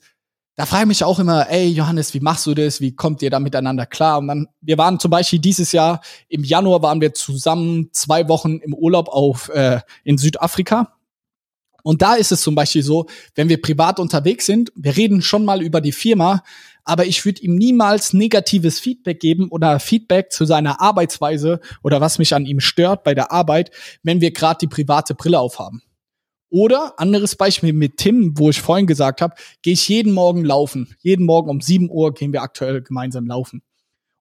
da 0.55 0.67
frage 0.67 0.83
ich 0.83 0.87
mich 0.87 1.03
auch 1.03 1.19
immer, 1.19 1.49
ey 1.49 1.67
Johannes, 1.67 2.13
wie 2.13 2.19
machst 2.19 2.45
du 2.45 2.53
das? 2.53 2.79
Wie 2.79 2.95
kommt 2.95 3.21
ihr 3.23 3.31
da 3.31 3.39
miteinander 3.39 3.87
klar? 3.87 4.19
Und 4.19 4.27
dann, 4.27 4.47
wir 4.61 4.77
waren 4.77 4.99
zum 4.99 5.09
Beispiel 5.09 5.39
dieses 5.39 5.71
Jahr, 5.71 6.01
im 6.29 6.43
Januar 6.43 6.81
waren 6.83 7.01
wir 7.01 7.13
zusammen 7.13 7.89
zwei 7.91 8.27
Wochen 8.29 8.57
im 8.57 8.73
Urlaub 8.73 9.09
auf 9.09 9.49
äh, 9.49 9.79
in 10.03 10.17
Südafrika. 10.17 10.93
Und 11.81 12.01
da 12.01 12.13
ist 12.13 12.31
es 12.31 12.41
zum 12.41 12.55
Beispiel 12.55 12.83
so, 12.83 13.07
wenn 13.35 13.49
wir 13.49 13.61
privat 13.61 13.99
unterwegs 13.99 14.45
sind, 14.45 14.71
wir 14.75 14.95
reden 14.95 15.21
schon 15.21 15.43
mal 15.43 15.61
über 15.61 15.81
die 15.81 15.91
Firma, 15.91 16.43
aber 16.85 17.05
ich 17.05 17.25
würde 17.25 17.41
ihm 17.41 17.55
niemals 17.55 18.13
negatives 18.13 18.79
Feedback 18.79 19.19
geben 19.19 19.49
oder 19.49 19.79
Feedback 19.79 20.31
zu 20.31 20.45
seiner 20.45 20.81
Arbeitsweise 20.81 21.59
oder 21.81 21.99
was 21.99 22.19
mich 22.19 22.35
an 22.35 22.45
ihm 22.45 22.59
stört 22.59 23.03
bei 23.03 23.13
der 23.13 23.31
Arbeit, 23.31 23.71
wenn 24.03 24.21
wir 24.21 24.31
gerade 24.31 24.59
die 24.59 24.67
private 24.67 25.15
Brille 25.15 25.39
aufhaben. 25.39 25.81
Oder 26.53 26.99
anderes 26.99 27.35
Beispiel 27.35 27.73
mit 27.73 27.97
Tim, 27.97 28.37
wo 28.37 28.51
ich 28.51 28.61
vorhin 28.61 28.85
gesagt 28.85 29.21
habe, 29.21 29.33
gehe 29.63 29.73
ich 29.73 29.89
jeden 29.89 30.13
Morgen 30.13 30.45
laufen. 30.45 30.95
Jeden 30.99 31.25
Morgen 31.25 31.49
um 31.49 31.61
7 31.61 31.89
Uhr 31.89 32.13
gehen 32.13 32.31
wir 32.31 32.43
aktuell 32.43 32.83
gemeinsam 32.83 33.25
laufen. 33.25 33.63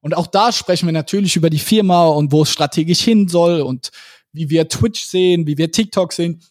Und 0.01 0.17
auch 0.17 0.25
da 0.25 0.51
sprechen 0.51 0.87
wir 0.87 0.93
natürlich 0.93 1.35
über 1.35 1.51
die 1.51 1.59
Firma 1.59 2.07
und 2.07 2.31
wo 2.31 2.41
es 2.41 2.49
strategisch 2.49 3.01
hin 3.01 3.27
soll 3.27 3.61
und 3.61 3.91
wie 4.31 4.49
wir 4.49 4.67
Twitch 4.67 5.05
sehen, 5.05 5.45
wie 5.45 5.59
wir 5.59 5.71
TikTok 5.71 6.11
sehen. 6.11 6.41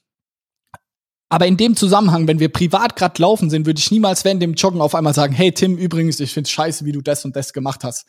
Aber 1.29 1.49
in 1.49 1.57
dem 1.57 1.75
Zusammenhang, 1.75 2.29
wenn 2.29 2.38
wir 2.38 2.53
privat 2.53 2.95
gerade 2.95 3.21
laufen 3.21 3.51
sind, 3.51 3.66
würde 3.66 3.81
ich 3.81 3.90
niemals 3.90 4.25
während 4.25 4.40
dem 4.40 4.55
Joggen 4.55 4.81
auf 4.81 4.95
einmal 4.95 5.14
sagen, 5.14 5.33
hey 5.33 5.51
Tim, 5.51 5.77
übrigens, 5.77 6.21
ich 6.21 6.33
finde 6.33 6.49
scheiße, 6.49 6.85
wie 6.85 6.92
du 6.92 7.01
das 7.01 7.25
und 7.25 7.35
das 7.35 7.53
gemacht 7.53 7.83
hast. 7.83 8.07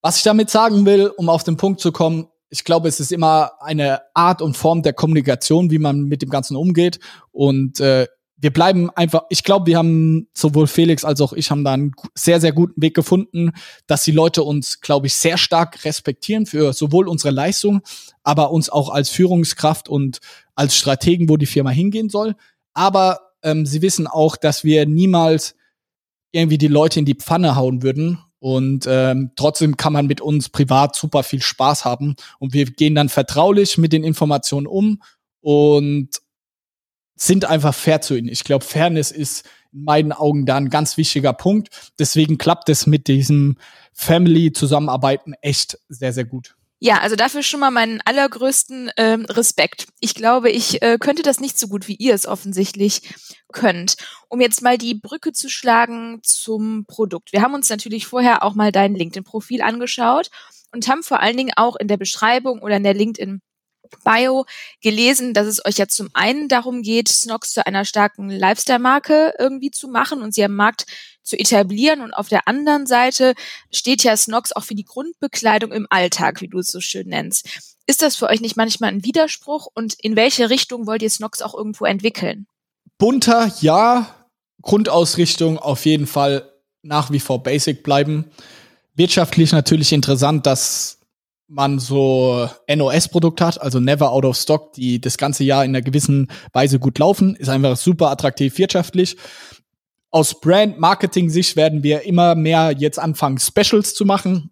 Was 0.00 0.16
ich 0.16 0.24
damit 0.24 0.50
sagen 0.50 0.84
will, 0.84 1.12
um 1.16 1.28
auf 1.28 1.44
den 1.44 1.56
Punkt 1.56 1.80
zu 1.80 1.92
kommen, 1.92 2.26
ich 2.52 2.64
glaube, 2.64 2.86
es 2.86 3.00
ist 3.00 3.12
immer 3.12 3.52
eine 3.60 4.02
Art 4.12 4.42
und 4.42 4.58
Form 4.58 4.82
der 4.82 4.92
Kommunikation, 4.92 5.70
wie 5.70 5.78
man 5.78 6.02
mit 6.02 6.20
dem 6.20 6.28
Ganzen 6.28 6.54
umgeht. 6.54 7.00
Und 7.30 7.80
äh, 7.80 8.06
wir 8.36 8.52
bleiben 8.52 8.90
einfach, 8.90 9.22
ich 9.30 9.42
glaube, 9.42 9.66
wir 9.66 9.78
haben 9.78 10.28
sowohl 10.34 10.66
Felix 10.66 11.02
als 11.02 11.22
auch 11.22 11.32
ich 11.32 11.50
haben 11.50 11.64
da 11.64 11.72
einen 11.72 11.92
sehr, 12.14 12.42
sehr 12.42 12.52
guten 12.52 12.82
Weg 12.82 12.92
gefunden, 12.94 13.52
dass 13.86 14.04
die 14.04 14.10
Leute 14.10 14.42
uns, 14.42 14.82
glaube 14.82 15.06
ich, 15.06 15.14
sehr 15.14 15.38
stark 15.38 15.82
respektieren 15.86 16.44
für 16.44 16.74
sowohl 16.74 17.08
unsere 17.08 17.32
Leistung, 17.32 17.80
aber 18.22 18.50
uns 18.50 18.68
auch 18.68 18.90
als 18.90 19.08
Führungskraft 19.08 19.88
und 19.88 20.18
als 20.54 20.76
Strategen, 20.76 21.30
wo 21.30 21.38
die 21.38 21.46
Firma 21.46 21.70
hingehen 21.70 22.10
soll. 22.10 22.34
Aber 22.74 23.30
ähm, 23.42 23.64
sie 23.64 23.80
wissen 23.80 24.06
auch, 24.06 24.36
dass 24.36 24.62
wir 24.62 24.84
niemals 24.84 25.54
irgendwie 26.32 26.58
die 26.58 26.68
Leute 26.68 26.98
in 26.98 27.06
die 27.06 27.14
Pfanne 27.14 27.56
hauen 27.56 27.82
würden 27.82 28.18
und 28.42 28.88
ähm, 28.88 29.30
trotzdem 29.36 29.76
kann 29.76 29.92
man 29.92 30.08
mit 30.08 30.20
uns 30.20 30.48
privat 30.48 30.96
super 30.96 31.22
viel 31.22 31.40
Spaß 31.40 31.84
haben. 31.84 32.16
Und 32.40 32.52
wir 32.52 32.64
gehen 32.64 32.96
dann 32.96 33.08
vertraulich 33.08 33.78
mit 33.78 33.92
den 33.92 34.02
Informationen 34.02 34.66
um 34.66 35.00
und 35.42 36.08
sind 37.14 37.44
einfach 37.44 37.72
fair 37.72 38.00
zu 38.00 38.16
ihnen. 38.16 38.26
Ich 38.26 38.42
glaube, 38.42 38.64
Fairness 38.64 39.12
ist 39.12 39.48
in 39.72 39.84
meinen 39.84 40.10
Augen 40.10 40.44
da 40.44 40.56
ein 40.56 40.70
ganz 40.70 40.96
wichtiger 40.96 41.32
Punkt. 41.32 41.92
Deswegen 42.00 42.36
klappt 42.36 42.68
es 42.68 42.88
mit 42.88 43.06
diesem 43.06 43.58
Family-Zusammenarbeiten 43.92 45.34
echt 45.40 45.78
sehr, 45.88 46.12
sehr 46.12 46.24
gut. 46.24 46.56
Ja, 46.84 46.98
also 46.98 47.14
dafür 47.14 47.44
schon 47.44 47.60
mal 47.60 47.70
meinen 47.70 48.00
allergrößten 48.04 48.90
ähm, 48.96 49.24
Respekt. 49.26 49.86
Ich 50.00 50.16
glaube, 50.16 50.50
ich 50.50 50.82
äh, 50.82 50.98
könnte 50.98 51.22
das 51.22 51.38
nicht 51.38 51.56
so 51.56 51.68
gut, 51.68 51.86
wie 51.86 51.94
ihr 51.94 52.12
es 52.12 52.26
offensichtlich 52.26 53.02
könnt. 53.52 53.94
Um 54.28 54.40
jetzt 54.40 54.62
mal 54.62 54.78
die 54.78 54.94
Brücke 54.96 55.30
zu 55.30 55.48
schlagen 55.48 56.18
zum 56.24 56.84
Produkt. 56.88 57.32
Wir 57.32 57.40
haben 57.40 57.54
uns 57.54 57.70
natürlich 57.70 58.08
vorher 58.08 58.42
auch 58.42 58.56
mal 58.56 58.72
dein 58.72 58.96
LinkedIn-Profil 58.96 59.62
angeschaut 59.62 60.28
und 60.72 60.88
haben 60.88 61.04
vor 61.04 61.20
allen 61.20 61.36
Dingen 61.36 61.52
auch 61.54 61.76
in 61.76 61.86
der 61.86 61.98
Beschreibung 61.98 62.62
oder 62.62 62.78
in 62.78 62.82
der 62.82 62.94
LinkedIn 62.94 63.42
Bio 64.04 64.46
gelesen, 64.80 65.34
dass 65.34 65.46
es 65.46 65.64
euch 65.64 65.78
ja 65.78 65.86
zum 65.88 66.08
einen 66.14 66.48
darum 66.48 66.82
geht, 66.82 67.08
Snox 67.08 67.52
zu 67.52 67.66
einer 67.66 67.84
starken 67.84 68.30
Lifestyle-Marke 68.30 69.34
irgendwie 69.38 69.70
zu 69.70 69.88
machen 69.88 70.22
und 70.22 70.34
sie 70.34 70.44
am 70.44 70.54
Markt 70.54 70.86
zu 71.22 71.38
etablieren. 71.38 72.00
Und 72.00 72.12
auf 72.12 72.28
der 72.28 72.48
anderen 72.48 72.86
Seite 72.86 73.34
steht 73.70 74.02
ja 74.04 74.16
Snox 74.16 74.52
auch 74.52 74.64
für 74.64 74.74
die 74.74 74.84
Grundbekleidung 74.84 75.72
im 75.72 75.86
Alltag, 75.90 76.40
wie 76.40 76.48
du 76.48 76.58
es 76.58 76.68
so 76.68 76.80
schön 76.80 77.08
nennst. 77.08 77.74
Ist 77.86 78.02
das 78.02 78.16
für 78.16 78.28
euch 78.28 78.40
nicht 78.40 78.56
manchmal 78.56 78.90
ein 78.90 79.04
Widerspruch 79.04 79.68
und 79.74 79.94
in 80.00 80.16
welche 80.16 80.50
Richtung 80.50 80.86
wollt 80.86 81.02
ihr 81.02 81.10
Snox 81.10 81.42
auch 81.42 81.54
irgendwo 81.54 81.84
entwickeln? 81.84 82.46
Bunter, 82.98 83.52
ja. 83.60 84.14
Grundausrichtung 84.62 85.58
auf 85.58 85.86
jeden 85.86 86.06
Fall 86.06 86.48
nach 86.82 87.10
wie 87.10 87.18
vor 87.18 87.42
basic 87.42 87.82
bleiben. 87.82 88.30
Wirtschaftlich 88.94 89.50
natürlich 89.50 89.92
interessant, 89.92 90.46
dass 90.46 91.01
man 91.52 91.78
so 91.78 92.48
NOS-Produkt 92.66 93.40
hat, 93.42 93.60
also 93.60 93.78
Never 93.78 94.10
Out 94.10 94.24
of 94.24 94.36
Stock, 94.36 94.72
die 94.72 95.00
das 95.00 95.18
ganze 95.18 95.44
Jahr 95.44 95.64
in 95.64 95.70
einer 95.70 95.82
gewissen 95.82 96.28
Weise 96.52 96.78
gut 96.78 96.98
laufen, 96.98 97.36
ist 97.36 97.48
einfach 97.48 97.76
super 97.76 98.10
attraktiv 98.10 98.56
wirtschaftlich. 98.56 99.16
Aus 100.10 100.40
Brand-Marketing-Sicht 100.40 101.56
werden 101.56 101.82
wir 101.82 102.02
immer 102.02 102.34
mehr 102.34 102.74
jetzt 102.76 102.98
anfangen, 102.98 103.38
Specials 103.38 103.94
zu 103.94 104.04
machen. 104.06 104.50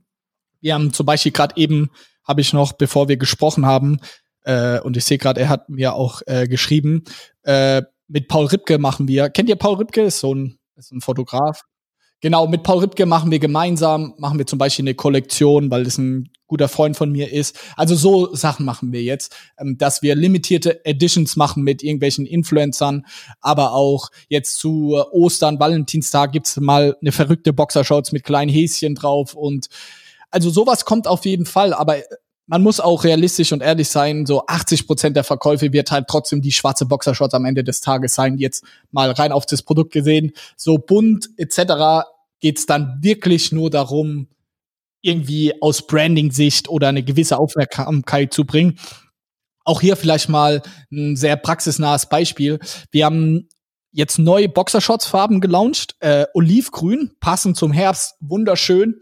Wir 0.60 0.74
haben 0.74 0.92
zum 0.92 1.06
Beispiel 1.06 1.32
gerade 1.32 1.56
eben, 1.56 1.90
habe 2.24 2.42
ich 2.42 2.52
noch, 2.52 2.74
bevor 2.74 3.08
wir 3.08 3.16
gesprochen 3.16 3.64
haben, 3.64 4.00
äh, 4.44 4.80
und 4.80 4.96
ich 4.96 5.04
sehe 5.04 5.18
gerade, 5.18 5.40
er 5.40 5.48
hat 5.48 5.68
mir 5.70 5.94
auch 5.94 6.20
äh, 6.26 6.46
geschrieben, 6.48 7.04
äh, 7.44 7.82
mit 8.08 8.28
Paul 8.28 8.46
Ripke 8.46 8.78
machen 8.78 9.08
wir, 9.08 9.30
kennt 9.30 9.48
ihr 9.48 9.56
Paul 9.56 9.76
Ripke? 9.76 10.02
Ist 10.02 10.20
so 10.20 10.34
ein, 10.34 10.58
ist 10.76 10.92
ein 10.92 11.00
Fotograf. 11.00 11.62
Genau, 12.20 12.46
mit 12.46 12.62
Paul 12.62 12.80
Ripke 12.80 13.06
machen 13.06 13.30
wir 13.30 13.38
gemeinsam, 13.38 14.14
machen 14.18 14.38
wir 14.38 14.46
zum 14.46 14.58
Beispiel 14.58 14.82
eine 14.82 14.94
Kollektion, 14.94 15.70
weil 15.70 15.84
das 15.84 15.96
ein 15.96 16.30
guter 16.50 16.68
Freund 16.68 16.96
von 16.96 17.10
mir 17.10 17.32
ist. 17.32 17.58
Also 17.76 17.94
so 17.94 18.34
Sachen 18.34 18.66
machen 18.66 18.92
wir 18.92 19.02
jetzt, 19.02 19.34
ähm, 19.58 19.78
dass 19.78 20.02
wir 20.02 20.14
limitierte 20.14 20.84
Editions 20.84 21.36
machen 21.36 21.62
mit 21.62 21.82
irgendwelchen 21.82 22.26
Influencern, 22.26 23.06
aber 23.40 23.72
auch 23.72 24.10
jetzt 24.28 24.58
zu 24.58 25.02
Ostern, 25.12 25.58
Valentinstag 25.58 26.32
gibt's 26.32 26.58
mal 26.58 26.96
eine 27.00 27.12
verrückte 27.12 27.52
Boxershorts 27.52 28.12
mit 28.12 28.24
kleinen 28.24 28.50
Häschen 28.50 28.94
drauf 28.94 29.34
und 29.34 29.68
also 30.30 30.50
sowas 30.50 30.84
kommt 30.84 31.06
auf 31.06 31.24
jeden 31.24 31.46
Fall, 31.46 31.72
aber 31.72 31.96
man 32.46 32.62
muss 32.62 32.80
auch 32.80 33.04
realistisch 33.04 33.52
und 33.52 33.62
ehrlich 33.62 33.88
sein, 33.88 34.26
so 34.26 34.44
80 34.44 34.88
Prozent 34.88 35.16
der 35.16 35.22
Verkäufe 35.22 35.72
wird 35.72 35.92
halt 35.92 36.06
trotzdem 36.08 36.42
die 36.42 36.50
schwarze 36.50 36.84
Boxershorts 36.84 37.34
am 37.34 37.44
Ende 37.44 37.62
des 37.62 37.80
Tages 37.80 38.14
sein, 38.14 38.38
jetzt 38.38 38.64
mal 38.90 39.12
rein 39.12 39.30
auf 39.30 39.46
das 39.46 39.62
Produkt 39.62 39.92
gesehen. 39.92 40.32
So 40.56 40.78
bunt 40.78 41.30
etc. 41.36 42.08
geht's 42.40 42.66
dann 42.66 42.98
wirklich 43.02 43.52
nur 43.52 43.70
darum, 43.70 44.26
irgendwie 45.02 45.54
aus 45.62 45.86
Branding-Sicht 45.86 46.68
oder 46.68 46.88
eine 46.88 47.02
gewisse 47.02 47.38
Aufmerksamkeit 47.38 48.32
zu 48.32 48.44
bringen. 48.44 48.78
Auch 49.64 49.80
hier 49.80 49.96
vielleicht 49.96 50.28
mal 50.28 50.62
ein 50.90 51.16
sehr 51.16 51.36
praxisnahes 51.36 52.08
Beispiel. 52.08 52.58
Wir 52.90 53.06
haben 53.06 53.48
jetzt 53.92 54.18
neue 54.18 54.48
Boxershorts-Farben 54.48 55.40
gelauncht, 55.40 55.96
äh, 56.00 56.26
olivgrün, 56.34 57.12
passend 57.20 57.56
zum 57.56 57.72
Herbst, 57.72 58.14
wunderschön. 58.20 59.00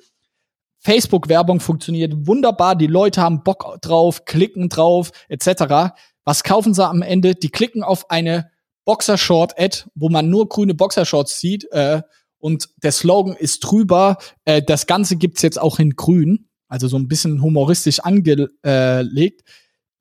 Facebook-Werbung 0.81 1.61
funktioniert 1.61 2.27
wunderbar, 2.27 2.77
die 2.77 2.87
Leute 2.87 3.21
haben 3.21 3.43
Bock 3.43 3.79
drauf, 3.83 4.25
klicken 4.25 4.69
drauf, 4.69 5.11
etc. 5.29 5.95
Was 6.25 6.45
kaufen 6.45 6.75
sie 6.75 6.87
am 6.87 7.03
Ende? 7.03 7.35
Die 7.35 7.51
klicken 7.51 7.83
auf 7.83 8.11
eine 8.11 8.51
Boxershort-Ad, 8.85 9.85
wo 9.95 10.09
man 10.09 10.31
nur 10.31 10.49
grüne 10.49 10.75
Boxershorts 10.75 11.41
sieht, 11.41 11.71
äh, 11.73 12.03
und 12.39 12.69
der 12.83 12.93
Slogan 12.93 13.37
ist 13.37 13.61
drüber, 13.61 14.19
äh, 14.45 14.63
das 14.63 14.87
Ganze 14.87 15.17
gibt's 15.17 15.43
jetzt 15.43 15.61
auch 15.61 15.79
in 15.79 15.97
grün, 15.97 16.49
also 16.69 16.89
so 16.89 16.97
ein 16.97 17.09
bisschen 17.09 17.43
humoristisch 17.43 18.01
angelegt. 18.01 19.43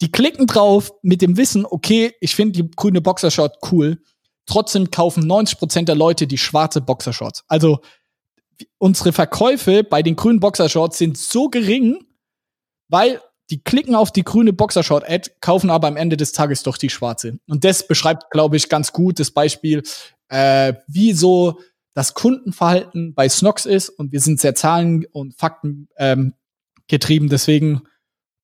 Die 0.02 0.12
klicken 0.12 0.46
drauf 0.46 0.92
mit 1.02 1.22
dem 1.22 1.38
Wissen, 1.38 1.66
okay, 1.66 2.14
ich 2.22 2.36
finde 2.36 2.62
die 2.62 2.72
grüne 2.72 3.02
Boxershort 3.02 3.58
cool. 3.72 4.02
Trotzdem 4.46 4.92
kaufen 4.92 5.26
90% 5.30 5.86
der 5.86 5.96
Leute 5.96 6.28
die 6.28 6.38
schwarze 6.38 6.82
Boxershorts. 6.82 7.44
Also 7.48 7.80
unsere 8.78 9.12
Verkäufe 9.12 9.84
bei 9.84 10.04
den 10.04 10.16
grünen 10.16 10.40
Boxershorts 10.40 10.98
sind 10.98 11.18
so 11.18 11.50
gering, 11.50 12.06
weil 12.90 13.22
die 13.50 13.64
klicken 13.64 13.96
auf 13.96 14.12
die 14.12 14.24
grüne 14.24 14.54
Boxershort-Ad, 14.54 15.32
kaufen 15.42 15.70
aber 15.70 15.88
am 15.88 15.96
Ende 15.96 16.18
des 16.18 16.34
Tages 16.34 16.64
doch 16.64 16.78
die 16.78 16.90
schwarze. 16.90 17.40
Und 17.48 17.64
das 17.64 17.88
beschreibt, 17.88 18.30
glaube 18.32 18.58
ich, 18.58 18.68
ganz 18.70 18.92
gut 18.92 19.20
das 19.20 19.32
Beispiel, 19.32 19.84
äh, 20.28 20.74
wie 20.88 21.14
so 21.14 21.60
das 21.98 22.14
Kundenverhalten 22.14 23.16
bei 23.16 23.28
Snox 23.28 23.66
ist 23.66 23.90
und 23.90 24.12
wir 24.12 24.22
sind 24.22 24.40
sehr 24.40 24.54
zahlen- 24.54 25.08
und 25.14 25.34
Fakten 25.34 25.90
ähm, 25.98 26.36
getrieben. 26.88 27.28
Deswegen 27.28 27.88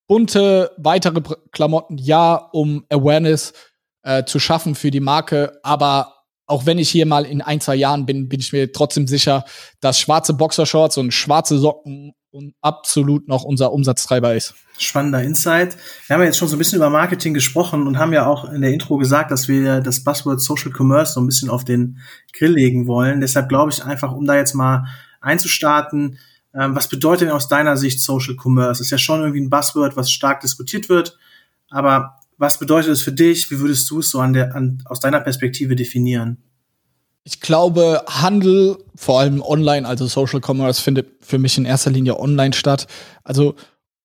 bunte 0.08 0.72
weitere 0.78 1.22
Klamotten, 1.52 2.00
ja, 2.00 2.34
um 2.34 2.84
Awareness 2.90 3.54
äh, 4.02 4.24
zu 4.24 4.40
schaffen 4.40 4.74
für 4.74 4.90
die 4.90 5.02
Marke. 5.02 5.60
Aber 5.62 6.24
auch 6.48 6.66
wenn 6.66 6.80
ich 6.80 6.90
hier 6.90 7.06
mal 7.06 7.28
in 7.28 7.44
ein, 7.44 7.62
zwei 7.62 7.76
Jahren 7.76 8.08
bin, 8.08 8.28
bin 8.28 8.40
ich 8.40 8.54
mir 8.54 8.72
trotzdem 8.72 9.06
sicher, 9.06 9.46
dass 9.82 10.00
schwarze 10.00 10.34
Boxershorts 10.34 10.98
und 10.98 11.12
schwarze 11.12 11.60
Socken 11.60 12.16
und 12.34 12.56
absolut 12.62 13.28
noch 13.28 13.44
unser 13.44 13.72
Umsatztreiber 13.72 14.34
ist. 14.34 14.56
Spannender 14.80 15.22
Insight. 15.22 15.78
Wir 16.08 16.16
haben 16.16 16.22
ja 16.22 16.28
jetzt 16.28 16.38
schon 16.38 16.48
so 16.48 16.56
ein 16.56 16.58
bisschen 16.58 16.78
über 16.78 16.90
Marketing 16.90 17.36
gesprochen 17.36 17.86
und 17.86 18.00
haben 18.00 18.12
ja 18.12 18.26
auch 18.26 18.52
in 18.52 18.62
der 18.62 18.74
Intro 18.74 18.98
gesagt, 18.98 19.30
dass 19.30 19.48
wir 19.48 19.82
das 19.82 20.04
Buzzword 20.04 20.42
Social 20.42 20.72
Commerce 20.76 21.14
so 21.14 21.22
ein 21.22 21.28
bisschen 21.28 21.50
auf 21.50 21.64
den 21.64 22.00
Grill 22.34 22.54
legen 22.54 22.88
wollen. 22.88 23.22
Deshalb 23.22 23.50
glaube 23.50 23.72
ich 23.72 23.84
einfach, 23.84 24.14
um 24.14 24.26
da 24.26 24.36
jetzt 24.36 24.56
mal 24.56 24.86
einzustarten, 25.22 26.18
ähm, 26.56 26.76
was 26.76 26.88
bedeutet 26.88 27.28
denn 27.28 27.36
aus 27.36 27.48
deiner 27.48 27.78
Sicht 27.78 28.02
Social 28.02 28.36
Commerce? 28.36 28.82
Ist 28.82 28.90
ja 28.90 28.98
schon 28.98 29.22
irgendwie 29.22 29.42
ein 29.42 29.52
Buzzword, 29.52 29.96
was 29.96 30.10
stark 30.10 30.42
diskutiert 30.42 30.90
wird. 30.90 31.18
Aber 31.70 32.20
was 32.38 32.58
bedeutet 32.58 32.92
es 32.92 33.04
für 33.04 33.14
dich? 33.14 33.52
Wie 33.52 33.60
würdest 33.60 33.90
du 33.92 34.00
es 34.00 34.10
so 34.10 34.20
an 34.20 34.34
der, 34.34 34.56
an, 34.56 34.82
aus 34.86 35.00
deiner 35.00 35.20
Perspektive 35.20 35.76
definieren? 35.76 36.42
Ich 37.26 37.40
glaube, 37.40 38.04
Handel, 38.08 38.78
vor 38.96 39.20
allem 39.20 39.42
online, 39.42 39.88
also 39.88 40.08
Social 40.08 40.42
Commerce, 40.46 40.82
findet 40.82 41.24
für 41.24 41.40
mich 41.40 41.58
in 41.58 41.66
erster 41.66 41.92
Linie 41.92 42.20
online 42.20 42.54
statt. 42.54 42.88
Also 43.24 43.56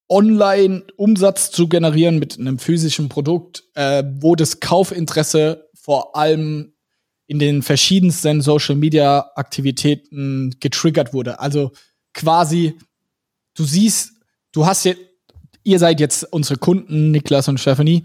online 0.07 0.83
Umsatz 0.95 1.51
zu 1.51 1.67
generieren 1.67 2.17
mit 2.17 2.39
einem 2.39 2.59
physischen 2.59 3.09
Produkt, 3.09 3.63
äh, 3.75 4.03
wo 4.19 4.35
das 4.35 4.59
Kaufinteresse 4.59 5.69
vor 5.73 6.15
allem 6.15 6.73
in 7.27 7.39
den 7.39 7.61
verschiedensten 7.61 8.41
Social 8.41 8.75
Media 8.75 9.31
Aktivitäten 9.35 10.55
getriggert 10.59 11.13
wurde. 11.13 11.39
Also 11.39 11.71
quasi, 12.13 12.79
du 13.55 13.65
siehst, 13.65 14.13
du 14.51 14.65
hast 14.65 14.85
jetzt, 14.85 15.01
ihr 15.63 15.77
seid 15.77 15.99
jetzt 15.99 16.23
unsere 16.33 16.57
Kunden, 16.57 17.11
Niklas 17.11 17.47
und 17.47 17.59
Stephanie, 17.59 18.03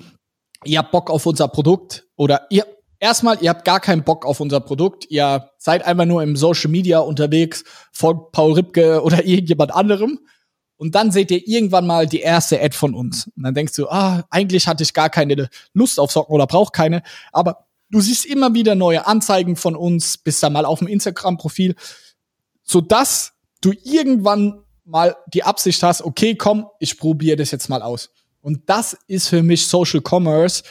ihr 0.64 0.78
habt 0.78 0.90
Bock 0.90 1.08
auf 1.08 1.24
unser 1.24 1.48
Produkt 1.48 2.06
oder 2.16 2.46
ihr 2.50 2.66
erstmal, 3.04 3.40
ihr 3.42 3.50
habt 3.50 3.66
gar 3.66 3.80
keinen 3.80 4.02
Bock 4.02 4.24
auf 4.24 4.40
unser 4.40 4.60
Produkt. 4.60 5.04
Ihr 5.10 5.50
seid 5.58 5.84
einfach 5.84 6.06
nur 6.06 6.22
im 6.22 6.36
Social 6.36 6.70
Media 6.70 7.00
unterwegs, 7.00 7.62
folgt 7.92 8.32
Paul 8.32 8.54
Ripke 8.54 9.02
oder 9.04 9.24
irgendjemand 9.24 9.74
anderem. 9.74 10.20
Und 10.76 10.94
dann 10.96 11.12
seht 11.12 11.30
ihr 11.30 11.46
irgendwann 11.46 11.86
mal 11.86 12.06
die 12.06 12.20
erste 12.20 12.60
Ad 12.60 12.74
von 12.74 12.94
uns. 12.94 13.28
Und 13.36 13.44
dann 13.44 13.54
denkst 13.54 13.74
du, 13.74 13.88
ah, 13.88 14.24
eigentlich 14.30 14.66
hatte 14.66 14.82
ich 14.82 14.92
gar 14.92 15.08
keine 15.08 15.48
Lust 15.72 16.00
auf 16.00 16.10
Socken 16.10 16.34
oder 16.34 16.46
brauch 16.46 16.72
keine. 16.72 17.02
Aber 17.30 17.66
du 17.90 18.00
siehst 18.00 18.26
immer 18.26 18.54
wieder 18.54 18.74
neue 18.74 19.06
Anzeigen 19.06 19.54
von 19.54 19.76
uns, 19.76 20.18
bist 20.18 20.42
da 20.42 20.50
mal 20.50 20.64
auf 20.64 20.80
dem 20.80 20.88
Instagram-Profil, 20.88 21.76
sodass 22.64 23.34
du 23.60 23.72
irgendwann 23.84 24.62
mal 24.84 25.14
die 25.32 25.44
Absicht 25.44 25.82
hast, 25.82 26.02
okay, 26.02 26.34
komm, 26.34 26.66
ich 26.80 26.98
probiere 26.98 27.36
das 27.36 27.50
jetzt 27.50 27.68
mal 27.68 27.82
aus. 27.82 28.10
Und 28.40 28.62
das 28.66 28.96
ist 29.06 29.28
für 29.28 29.42
mich 29.42 29.68
Social 29.68 30.02
Commerce, 30.06 30.64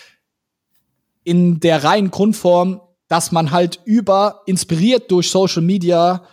in 1.23 1.59
der 1.59 1.83
reinen 1.83 2.11
Grundform, 2.11 2.81
dass 3.07 3.31
man 3.31 3.51
halt 3.51 3.79
über, 3.85 4.41
inspiriert 4.45 5.11
durch 5.11 5.29
Social 5.29 5.61
Media, 5.61 6.27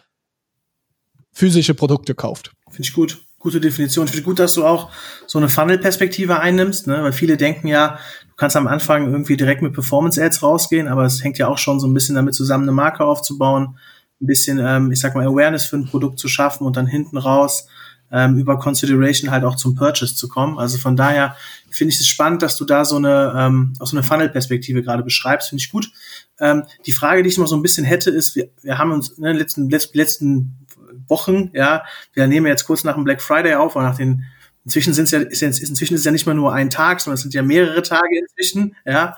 physische 1.33 1.75
Produkte 1.75 2.15
kauft. 2.15 2.53
Finde 2.69 2.83
ich 2.83 2.93
gut. 2.93 3.21
Gute 3.39 3.61
Definition. 3.61 4.05
Ich 4.05 4.11
finde 4.11 4.25
gut, 4.25 4.39
dass 4.39 4.55
du 4.55 4.67
auch 4.67 4.91
so 5.27 5.39
eine 5.39 5.49
Funnel-Perspektive 5.49 6.41
einnimmst, 6.41 6.87
ne? 6.87 7.03
weil 7.03 7.13
viele 7.13 7.39
denken 7.39 7.69
ja, 7.69 7.99
du 8.29 8.35
kannst 8.37 8.55
am 8.55 8.67
Anfang 8.67 9.11
irgendwie 9.11 9.39
direkt 9.39 9.63
mit 9.63 9.73
Performance-Ads 9.73 10.43
rausgehen, 10.43 10.89
aber 10.89 11.05
es 11.05 11.25
hängt 11.25 11.39
ja 11.39 11.49
auch 11.49 11.57
schon 11.57 11.81
so 11.81 11.87
ein 11.87 11.95
bisschen 11.95 12.17
damit 12.17 12.35
zusammen, 12.35 12.65
eine 12.65 12.73
Marke 12.73 13.03
aufzubauen, 13.05 13.79
ein 14.21 14.27
bisschen, 14.27 14.59
ähm, 14.59 14.93
ich 14.93 15.01
sag 15.01 15.15
mal, 15.15 15.27
Awareness 15.27 15.65
für 15.65 15.77
ein 15.77 15.87
Produkt 15.87 16.19
zu 16.19 16.29
schaffen 16.29 16.67
und 16.67 16.77
dann 16.77 16.87
hinten 16.87 17.17
raus 17.17 17.67
ähm, 18.13 18.37
über 18.37 18.59
Consideration 18.59 19.31
halt 19.31 19.45
auch 19.45 19.57
zum 19.57 19.75
Purchase 19.75 20.15
zu 20.15 20.29
kommen. 20.29 20.59
Also 20.59 20.79
von 20.79 20.97
daher 20.97 21.37
finde 21.71 21.95
ich 21.95 22.01
es 22.01 22.07
spannend, 22.07 22.43
dass 22.43 22.57
du 22.57 22.65
da 22.65 22.85
so 22.85 22.97
eine, 22.97 23.35
ähm, 23.37 23.75
auch 23.79 23.87
so 23.87 23.97
eine 23.97 24.05
Funnel-Perspektive 24.05 24.83
gerade 24.83 25.03
beschreibst, 25.03 25.49
finde 25.49 25.63
ich 25.63 25.71
gut. 25.71 25.91
Ähm, 26.39 26.65
die 26.87 26.93
Frage, 26.93 27.23
die 27.23 27.29
ich 27.29 27.39
noch 27.39 27.47
so 27.47 27.57
ein 27.57 27.63
bisschen 27.63 27.85
hätte, 27.85 28.11
ist, 28.11 28.37
wir, 28.37 28.51
wir 28.63 28.79
haben 28.79 28.93
uns 28.93 29.11
in 29.11 29.25
den 29.25 29.37
letzten, 29.37 29.69
letzten, 29.69 30.67
Wochen, 31.09 31.51
ja, 31.53 31.85
wir 32.15 32.27
nehmen 32.27 32.47
jetzt 32.47 32.65
kurz 32.65 32.85
nach 32.85 32.95
dem 32.95 33.05
Black 33.05 33.21
Friday 33.21 33.55
auf, 33.55 33.77
oder 33.77 33.87
nach 33.87 33.97
den, 33.97 34.25
inzwischen 34.65 34.95
sind 34.95 35.05
es 35.05 35.11
ja, 35.11 35.21
ist, 35.21 35.43
inzwischen 35.43 35.95
ist 35.95 36.05
ja 36.05 36.13
nicht 36.13 36.27
mehr 36.27 36.35
nur 36.35 36.55
ein 36.55 36.71
Tag, 36.71 37.01
sondern 37.01 37.17
es 37.17 37.23
sind 37.23 37.35
ja 37.35 37.43
mehrere 37.43 37.83
Tage 37.83 38.19
inzwischen, 38.19 38.77
ja. 38.87 39.17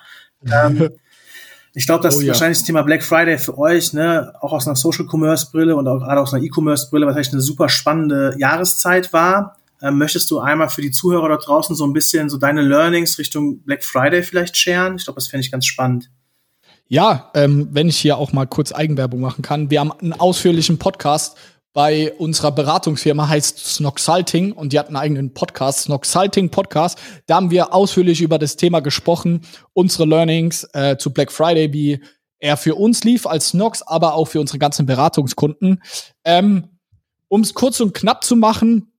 ähm, 0.51 0.91
ich 1.75 1.87
glaube, 1.87 2.03
dass 2.03 2.17
oh, 2.17 2.21
ja. 2.21 2.29
wahrscheinlich 2.29 2.59
das 2.59 2.67
Thema 2.67 2.83
Black 2.83 3.03
Friday 3.03 3.39
für 3.39 3.57
euch, 3.57 3.93
ne, 3.93 4.33
auch 4.41 4.53
aus 4.53 4.67
einer 4.67 4.77
Social 4.77 5.07
Commerce 5.11 5.49
Brille 5.51 5.75
und 5.75 5.89
auch 5.89 6.01
gerade 6.01 6.21
aus 6.21 6.35
einer 6.35 6.43
E-Commerce 6.43 6.89
Brille, 6.91 7.07
wahrscheinlich 7.07 7.33
eine 7.33 7.41
super 7.41 7.69
spannende 7.69 8.35
Jahreszeit 8.39 9.13
war. 9.13 9.57
Ähm, 9.81 9.99
möchtest 9.99 10.31
du 10.31 10.39
einmal 10.39 10.69
für 10.69 10.83
die 10.83 10.91
Zuhörer 10.91 11.29
dort 11.29 11.47
draußen 11.47 11.75
so 11.75 11.85
ein 11.85 11.93
bisschen 11.93 12.29
so 12.29 12.37
deine 12.37 12.61
Learnings 12.61 13.19
Richtung 13.19 13.61
Black 13.61 13.83
Friday 13.85 14.23
vielleicht 14.23 14.57
sharen? 14.57 14.97
Ich 14.97 15.05
glaube, 15.05 15.17
das 15.17 15.29
fände 15.29 15.45
ich 15.45 15.51
ganz 15.51 15.67
spannend. 15.67 16.11
Ja, 16.89 17.31
ähm, 17.35 17.69
wenn 17.73 17.89
ich 17.89 17.97
hier 17.97 18.19
auch 18.19 18.35
mal 18.35 18.47
kurz 18.47 18.71
Eigenwerbung 18.71 19.21
machen 19.21 19.41
kann. 19.41 19.71
Wir 19.71 19.81
haben 19.81 19.93
einen 19.93 20.13
ausführlichen 20.13 20.79
Podcast 20.79 21.39
bei 21.73 22.13
unserer 22.15 22.53
Beratungsfirma 22.53 23.29
heißt 23.29 23.59
Snoxalting 23.59 24.53
und 24.53 24.73
die 24.73 24.79
hat 24.79 24.89
einen 24.89 24.97
eigenen 24.97 25.33
Podcast, 25.33 25.85
Snoxalting 25.85 26.51
Podcast. 26.51 26.99
Da 27.27 27.37
haben 27.37 27.51
wir 27.51 27.73
ausführlich 27.73 28.21
über 28.21 28.39
das 28.39 28.57
Thema 28.57 28.81
gesprochen, 28.81 29.41
unsere 29.73 30.05
Learnings 30.05 30.69
äh, 30.75 30.97
zu 30.99 31.13
Black 31.13 31.33
Friday, 31.33 31.73
wie 31.73 32.03
er 32.39 32.57
für 32.57 32.75
uns 32.75 33.05
lief 33.05 33.27
als 33.27 33.49
Snox, 33.49 33.83
aber 33.83 34.15
auch 34.15 34.27
für 34.27 34.41
unsere 34.41 34.59
ganzen 34.59 34.85
Beratungskunden. 34.85 35.83
Ähm, 36.25 36.69
um 37.29 37.41
es 37.41 37.55
kurz 37.55 37.81
und 37.81 37.95
knapp 37.95 38.25
zu 38.25 38.37
machen, 38.37 38.93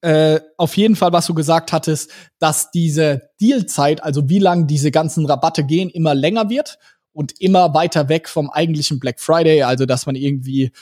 äh, 0.00 0.40
auf 0.56 0.76
jeden 0.76 0.96
Fall, 0.96 1.12
was 1.12 1.26
du 1.26 1.34
gesagt 1.34 1.72
hattest, 1.72 2.10
dass 2.38 2.70
diese 2.72 3.30
Dealzeit, 3.40 4.02
also 4.02 4.28
wie 4.28 4.40
lange 4.40 4.66
diese 4.66 4.90
ganzen 4.90 5.24
Rabatte 5.26 5.64
gehen, 5.64 5.88
immer 5.88 6.14
länger 6.14 6.50
wird 6.50 6.78
und 7.12 7.40
immer 7.40 7.74
weiter 7.74 8.08
weg 8.08 8.28
vom 8.28 8.50
eigentlichen 8.50 8.98
Black 8.98 9.20
Friday, 9.20 9.62
also 9.62 9.86
dass 9.86 10.06
man 10.06 10.16
irgendwie 10.16 10.72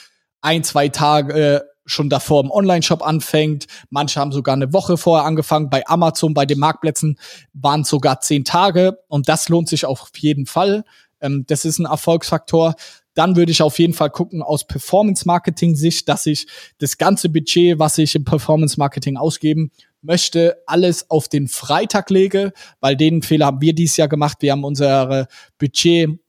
ein, 0.41 0.63
zwei 0.63 0.89
Tage 0.89 1.33
äh, 1.33 1.61
schon 1.87 2.09
davor 2.09 2.43
im 2.43 2.51
Online-Shop 2.51 3.01
anfängt. 3.01 3.65
Manche 3.89 4.19
haben 4.19 4.31
sogar 4.31 4.53
eine 4.53 4.73
Woche 4.73 4.97
vorher 4.97 5.25
angefangen. 5.25 5.69
Bei 5.69 5.87
Amazon, 5.87 6.33
bei 6.33 6.45
den 6.45 6.59
Marktplätzen 6.59 7.17
waren 7.53 7.81
es 7.81 7.89
sogar 7.89 8.19
zehn 8.19 8.43
Tage. 8.43 8.99
Und 9.07 9.29
das 9.29 9.49
lohnt 9.49 9.69
sich 9.69 9.85
auf 9.85 10.11
jeden 10.17 10.45
Fall. 10.45 10.83
Ähm, 11.21 11.45
das 11.47 11.65
ist 11.65 11.79
ein 11.79 11.85
Erfolgsfaktor. 11.85 12.75
Dann 13.13 13.35
würde 13.35 13.51
ich 13.51 13.63
auf 13.63 13.79
jeden 13.79 13.93
Fall 13.93 14.11
gucken 14.11 14.43
aus 14.43 14.67
Performance-Marketing-Sicht, 14.67 16.07
dass 16.07 16.27
ich 16.27 16.45
das 16.77 16.97
ganze 16.97 17.29
Budget, 17.29 17.79
was 17.79 17.97
ich 17.97 18.13
im 18.13 18.25
Performance-Marketing 18.25 19.17
ausgeben, 19.17 19.71
möchte 20.01 20.57
alles 20.67 21.09
auf 21.09 21.27
den 21.27 21.47
Freitag 21.47 22.11
lege, 22.11 22.53
weil 22.79 22.95
den 22.95 23.23
Fehler 23.23 23.47
haben 23.47 23.61
wir 23.61 23.73
dieses 23.73 23.97
Jahr 23.97 24.07
gemacht. 24.07 24.37
Wir 24.41 24.51
haben 24.51 24.63
unser 24.63 25.27
Budget 25.57 26.19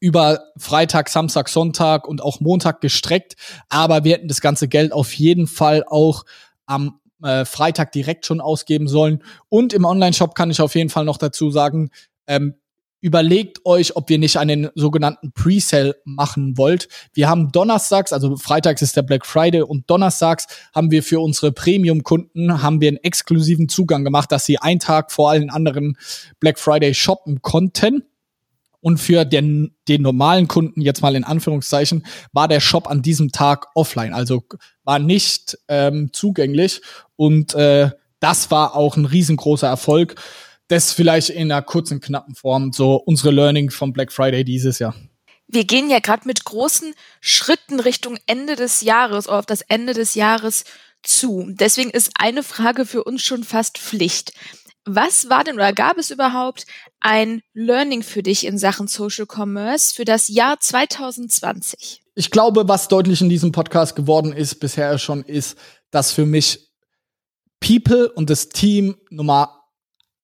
über 0.00 0.40
Freitag, 0.56 1.08
Samstag, 1.08 1.48
Sonntag 1.48 2.06
und 2.08 2.22
auch 2.22 2.40
Montag 2.40 2.80
gestreckt. 2.80 3.36
Aber 3.68 4.04
wir 4.04 4.14
hätten 4.14 4.28
das 4.28 4.40
ganze 4.40 4.68
Geld 4.68 4.92
auf 4.92 5.12
jeden 5.14 5.46
Fall 5.46 5.84
auch 5.88 6.24
am 6.66 7.00
äh, 7.22 7.44
Freitag 7.44 7.92
direkt 7.92 8.26
schon 8.26 8.40
ausgeben 8.40 8.88
sollen. 8.88 9.22
Und 9.48 9.72
im 9.72 9.84
Online-Shop 9.84 10.34
kann 10.34 10.50
ich 10.50 10.60
auf 10.60 10.74
jeden 10.74 10.90
Fall 10.90 11.04
noch 11.04 11.18
dazu 11.18 11.50
sagen, 11.50 11.90
ähm, 12.26 12.54
überlegt 13.00 13.64
euch, 13.64 13.94
ob 13.94 14.08
wir 14.08 14.18
nicht 14.18 14.38
einen 14.38 14.68
sogenannten 14.74 15.32
Pre-Sale 15.32 15.96
machen 16.04 16.56
wollt. 16.56 16.88
Wir 17.12 17.28
haben 17.28 17.52
donnerstags, 17.52 18.12
also 18.12 18.36
freitags 18.36 18.82
ist 18.82 18.96
der 18.96 19.02
Black 19.02 19.26
Friday 19.26 19.62
und 19.62 19.88
donnerstags 19.88 20.46
haben 20.74 20.90
wir 20.90 21.02
für 21.02 21.20
unsere 21.20 21.52
Premium-Kunden 21.52 22.62
haben 22.62 22.80
wir 22.80 22.88
einen 22.88 22.96
exklusiven 22.96 23.68
Zugang 23.68 24.02
gemacht, 24.02 24.32
dass 24.32 24.46
sie 24.46 24.58
einen 24.58 24.80
Tag 24.80 25.12
vor 25.12 25.30
allen 25.30 25.50
anderen 25.50 25.96
Black 26.40 26.58
Friday 26.58 26.94
shoppen 26.94 27.42
konnten. 27.42 28.02
Und 28.86 28.98
für 28.98 29.24
den, 29.24 29.74
den 29.88 30.02
normalen 30.02 30.46
Kunden, 30.46 30.80
jetzt 30.80 31.02
mal 31.02 31.16
in 31.16 31.24
Anführungszeichen, 31.24 32.06
war 32.32 32.46
der 32.46 32.60
Shop 32.60 32.86
an 32.86 33.02
diesem 33.02 33.32
Tag 33.32 33.66
offline, 33.74 34.14
also 34.14 34.44
war 34.84 35.00
nicht 35.00 35.58
ähm, 35.66 36.10
zugänglich. 36.12 36.82
Und 37.16 37.52
äh, 37.56 37.90
das 38.20 38.52
war 38.52 38.76
auch 38.76 38.96
ein 38.96 39.04
riesengroßer 39.04 39.66
Erfolg. 39.66 40.14
Das 40.68 40.92
vielleicht 40.92 41.30
in 41.30 41.50
einer 41.50 41.62
kurzen, 41.62 42.00
knappen 42.00 42.36
Form, 42.36 42.72
so 42.72 42.94
unsere 42.94 43.32
Learning 43.32 43.70
vom 43.70 43.92
Black 43.92 44.12
Friday 44.12 44.44
dieses 44.44 44.78
Jahr. 44.78 44.94
Wir 45.48 45.64
gehen 45.64 45.90
ja 45.90 45.98
gerade 45.98 46.22
mit 46.24 46.44
großen 46.44 46.94
Schritten 47.20 47.80
Richtung 47.80 48.16
Ende 48.28 48.54
des 48.54 48.82
Jahres 48.82 49.26
oder 49.26 49.40
auf 49.40 49.46
das 49.46 49.62
Ende 49.62 49.94
des 49.94 50.14
Jahres 50.14 50.62
zu. 51.02 51.48
Deswegen 51.48 51.90
ist 51.90 52.12
eine 52.20 52.44
Frage 52.44 52.86
für 52.86 53.02
uns 53.02 53.24
schon 53.24 53.42
fast 53.42 53.78
Pflicht. 53.78 54.32
Was 54.88 55.28
war 55.28 55.42
denn 55.42 55.56
oder 55.56 55.72
gab 55.72 55.98
es 55.98 56.12
überhaupt 56.12 56.64
ein 57.00 57.42
Learning 57.54 58.04
für 58.04 58.22
dich 58.22 58.46
in 58.46 58.56
Sachen 58.56 58.86
Social 58.86 59.26
Commerce 59.26 59.92
für 59.92 60.04
das 60.04 60.28
Jahr 60.28 60.60
2020? 60.60 62.02
Ich 62.14 62.30
glaube, 62.30 62.68
was 62.68 62.86
deutlich 62.86 63.20
in 63.20 63.28
diesem 63.28 63.50
Podcast 63.50 63.96
geworden 63.96 64.32
ist 64.32 64.60
bisher 64.60 64.96
schon, 64.98 65.24
ist, 65.24 65.58
dass 65.90 66.12
für 66.12 66.24
mich 66.24 66.70
People 67.58 68.12
und 68.12 68.30
das 68.30 68.48
Team 68.48 68.96
Nummer 69.10 69.64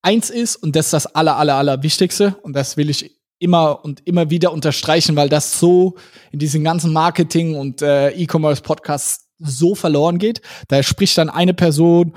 eins 0.01 0.31
ist 0.31 0.55
und 0.57 0.77
das 0.77 0.87
ist 0.87 0.93
das 0.93 1.07
aller, 1.07 1.37
aller, 1.37 1.57
aller 1.57 1.83
Wichtigste. 1.83 2.37
Und 2.43 2.55
das 2.55 2.77
will 2.77 2.89
ich 2.89 3.19
immer 3.41 3.85
und 3.85 4.07
immer 4.07 4.31
wieder 4.31 4.53
unterstreichen, 4.53 5.17
weil 5.17 5.29
das 5.29 5.59
so 5.59 5.97
in 6.31 6.39
diesen 6.39 6.63
ganzen 6.63 6.93
Marketing 6.93 7.57
und 7.57 7.83
äh, 7.83 8.11
E-Commerce-Podcasts 8.11 9.27
so 9.39 9.75
verloren 9.75 10.19
geht. 10.19 10.41
Da 10.69 10.85
spricht 10.85 11.19
dann 11.19 11.29
eine 11.29 11.53
Person 11.53 12.17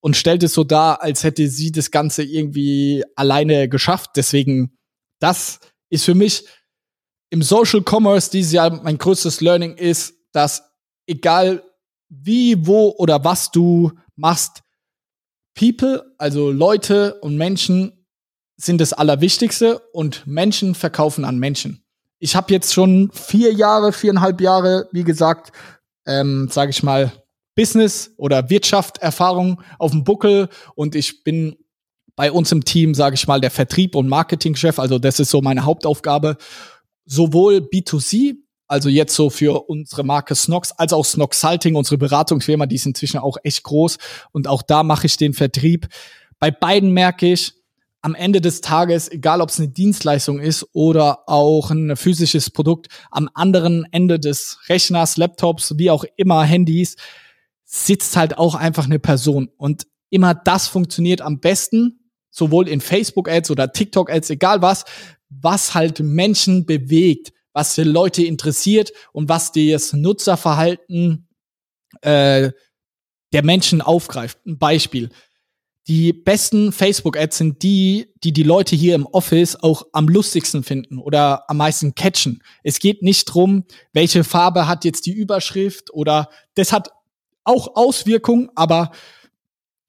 und 0.00 0.16
stellt 0.16 0.42
es 0.42 0.54
so 0.54 0.64
dar, 0.64 1.02
als 1.02 1.24
hätte 1.24 1.48
sie 1.48 1.72
das 1.72 1.90
Ganze 1.90 2.22
irgendwie 2.22 3.04
alleine 3.16 3.68
geschafft. 3.68 4.12
Deswegen, 4.16 4.78
das 5.20 5.60
ist 5.90 6.04
für 6.04 6.14
mich 6.14 6.46
im 7.30 7.42
Social 7.42 7.82
Commerce 7.82 8.30
dieses 8.30 8.52
Jahr 8.52 8.82
mein 8.82 8.98
größtes 8.98 9.40
Learning 9.40 9.76
ist, 9.76 10.14
dass 10.32 10.62
egal 11.06 11.62
wie, 12.08 12.66
wo 12.66 12.94
oder 12.98 13.24
was 13.24 13.50
du 13.50 13.92
machst, 14.16 14.62
People, 15.54 16.14
also 16.18 16.50
Leute 16.50 17.14
und 17.20 17.36
Menschen 17.36 18.06
sind 18.56 18.80
das 18.80 18.92
Allerwichtigste 18.92 19.78
und 19.92 20.26
Menschen 20.26 20.74
verkaufen 20.74 21.24
an 21.24 21.38
Menschen. 21.38 21.84
Ich 22.18 22.36
habe 22.36 22.52
jetzt 22.52 22.74
schon 22.74 23.10
vier 23.12 23.52
Jahre, 23.52 23.92
viereinhalb 23.92 24.40
Jahre, 24.40 24.88
wie 24.92 25.04
gesagt, 25.04 25.52
ähm, 26.06 26.48
sage 26.50 26.70
ich 26.70 26.82
mal, 26.82 27.12
Business 27.54 28.12
oder 28.16 28.50
Wirtschaft 28.50 28.98
Erfahrung 28.98 29.60
auf 29.78 29.90
dem 29.90 30.04
Buckel 30.04 30.48
und 30.74 30.94
ich 30.94 31.24
bin 31.24 31.56
bei 32.16 32.30
uns 32.32 32.52
im 32.52 32.64
Team, 32.64 32.94
sage 32.94 33.14
ich 33.14 33.26
mal, 33.26 33.40
der 33.40 33.50
Vertrieb 33.50 33.94
und 33.94 34.08
Marketingchef. 34.08 34.78
Also 34.78 34.98
das 34.98 35.20
ist 35.20 35.30
so 35.30 35.40
meine 35.40 35.64
Hauptaufgabe. 35.64 36.36
Sowohl 37.06 37.66
B2C, 37.72 38.34
also 38.68 38.88
jetzt 38.88 39.14
so 39.14 39.30
für 39.30 39.68
unsere 39.68 40.04
Marke 40.04 40.34
Snox, 40.34 40.72
als 40.72 40.92
auch 40.92 41.04
Snox 41.04 41.40
Salting, 41.40 41.76
unsere 41.76 41.96
Beratungsfirma, 41.96 42.66
die 42.66 42.76
ist 42.76 42.84
inzwischen 42.84 43.18
auch 43.18 43.38
echt 43.42 43.62
groß. 43.62 43.96
Und 44.32 44.48
auch 44.48 44.62
da 44.62 44.82
mache 44.82 45.06
ich 45.06 45.16
den 45.16 45.32
Vertrieb. 45.32 45.88
Bei 46.38 46.50
beiden 46.50 46.90
merke 46.92 47.32
ich, 47.32 47.54
am 48.02 48.14
Ende 48.14 48.40
des 48.40 48.60
Tages, 48.60 49.10
egal 49.10 49.40
ob 49.40 49.50
es 49.50 49.58
eine 49.58 49.68
Dienstleistung 49.68 50.40
ist 50.40 50.66
oder 50.72 51.28
auch 51.28 51.70
ein 51.70 51.96
physisches 51.96 52.50
Produkt, 52.50 52.88
am 53.10 53.28
anderen 53.34 53.86
Ende 53.92 54.18
des 54.18 54.58
Rechners, 54.68 55.16
Laptops, 55.16 55.74
wie 55.76 55.90
auch 55.90 56.04
immer, 56.16 56.42
Handys, 56.44 56.96
sitzt 57.72 58.16
halt 58.16 58.36
auch 58.36 58.56
einfach 58.56 58.86
eine 58.86 58.98
Person. 58.98 59.48
Und 59.56 59.86
immer 60.10 60.34
das 60.34 60.66
funktioniert 60.66 61.20
am 61.20 61.38
besten, 61.38 62.10
sowohl 62.30 62.68
in 62.68 62.80
Facebook-Ads 62.80 63.50
oder 63.52 63.72
TikTok-Ads, 63.72 64.30
egal 64.30 64.60
was, 64.60 64.84
was 65.28 65.72
halt 65.74 66.00
Menschen 66.00 66.66
bewegt, 66.66 67.32
was 67.52 67.76
die 67.76 67.84
Leute 67.84 68.24
interessiert 68.24 68.92
und 69.12 69.28
was 69.28 69.52
das 69.52 69.92
Nutzerverhalten 69.92 71.28
äh, 72.02 72.50
der 73.32 73.44
Menschen 73.44 73.80
aufgreift. 73.82 74.38
Ein 74.46 74.58
Beispiel. 74.58 75.10
Die 75.86 76.12
besten 76.12 76.72
Facebook-Ads 76.72 77.38
sind 77.38 77.62
die, 77.62 78.12
die 78.24 78.32
die 78.32 78.42
Leute 78.42 78.74
hier 78.74 78.96
im 78.96 79.06
Office 79.06 79.54
auch 79.56 79.84
am 79.92 80.08
lustigsten 80.08 80.64
finden 80.64 80.98
oder 80.98 81.48
am 81.48 81.58
meisten 81.58 81.94
catchen. 81.94 82.42
Es 82.64 82.80
geht 82.80 83.02
nicht 83.02 83.26
drum, 83.26 83.64
welche 83.92 84.24
Farbe 84.24 84.66
hat 84.66 84.84
jetzt 84.84 85.06
die 85.06 85.12
Überschrift 85.12 85.92
oder 85.92 86.28
das 86.54 86.72
hat 86.72 86.90
auch 87.50 87.76
Auswirkungen, 87.76 88.48
aber 88.54 88.92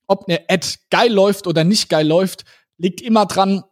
ob 0.08 0.28
eine 0.28 0.42
Ad 0.50 0.68
geil 0.90 1.12
läuft 1.12 1.48
oder 1.48 1.64
nicht 1.64 1.90
geil 1.90 2.08
läuft, 2.08 2.44
liegt 2.78 3.02
immer 3.02 3.26
dran, 3.26 3.64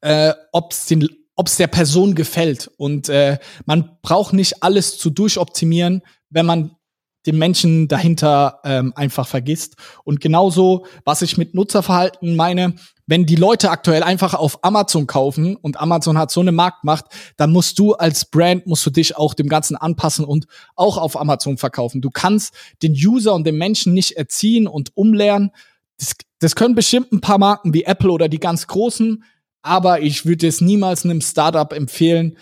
äh, 0.00 0.34
ob 0.52 0.72
es 0.72 1.56
der 1.56 1.66
Person 1.68 2.14
gefällt. 2.14 2.70
Und 2.76 3.08
äh, 3.08 3.38
man 3.64 3.98
braucht 4.02 4.34
nicht 4.34 4.62
alles 4.62 4.98
zu 4.98 5.10
durchoptimieren, 5.10 6.02
wenn 6.28 6.46
man 6.46 6.76
den 7.24 7.38
Menschen 7.38 7.86
dahinter 7.86 8.60
ähm, 8.64 8.92
einfach 8.96 9.28
vergisst. 9.28 9.76
Und 10.04 10.20
genauso, 10.20 10.86
was 11.04 11.22
ich 11.22 11.38
mit 11.38 11.54
Nutzerverhalten 11.54 12.34
meine, 12.34 12.74
wenn 13.12 13.26
die 13.26 13.36
Leute 13.36 13.70
aktuell 13.70 14.02
einfach 14.02 14.32
auf 14.32 14.64
Amazon 14.64 15.06
kaufen 15.06 15.56
und 15.56 15.78
Amazon 15.78 16.16
hat 16.16 16.30
so 16.30 16.40
eine 16.40 16.50
Marktmacht, 16.50 17.04
dann 17.36 17.52
musst 17.52 17.78
du 17.78 17.92
als 17.92 18.24
Brand, 18.24 18.66
musst 18.66 18.86
du 18.86 18.90
dich 18.90 19.18
auch 19.18 19.34
dem 19.34 19.50
Ganzen 19.50 19.76
anpassen 19.76 20.24
und 20.24 20.46
auch 20.76 20.96
auf 20.96 21.20
Amazon 21.20 21.58
verkaufen. 21.58 22.00
Du 22.00 22.08
kannst 22.08 22.54
den 22.82 22.94
User 22.94 23.34
und 23.34 23.46
den 23.46 23.58
Menschen 23.58 23.92
nicht 23.92 24.12
erziehen 24.12 24.66
und 24.66 24.96
umlernen. 24.96 25.50
Das, 25.98 26.14
das 26.38 26.56
können 26.56 26.74
bestimmt 26.74 27.12
ein 27.12 27.20
paar 27.20 27.36
Marken 27.36 27.74
wie 27.74 27.84
Apple 27.84 28.10
oder 28.10 28.30
die 28.30 28.40
ganz 28.40 28.66
großen, 28.66 29.24
aber 29.60 30.00
ich 30.00 30.24
würde 30.24 30.46
es 30.46 30.62
niemals 30.62 31.04
einem 31.04 31.20
Startup 31.20 31.70
empfehlen, 31.74 32.38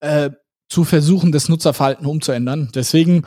äh, 0.00 0.30
zu 0.70 0.84
versuchen, 0.84 1.32
das 1.32 1.50
Nutzerverhalten 1.50 2.06
umzuändern. 2.06 2.70
Deswegen 2.74 3.24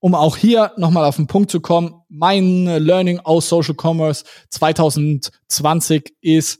um 0.00 0.14
auch 0.14 0.36
hier 0.36 0.72
nochmal 0.76 1.04
auf 1.04 1.16
den 1.16 1.26
Punkt 1.26 1.50
zu 1.50 1.60
kommen, 1.60 2.02
mein 2.08 2.66
Learning 2.66 3.20
aus 3.20 3.48
Social 3.48 3.74
Commerce 3.80 4.24
2020 4.48 6.14
ist, 6.20 6.58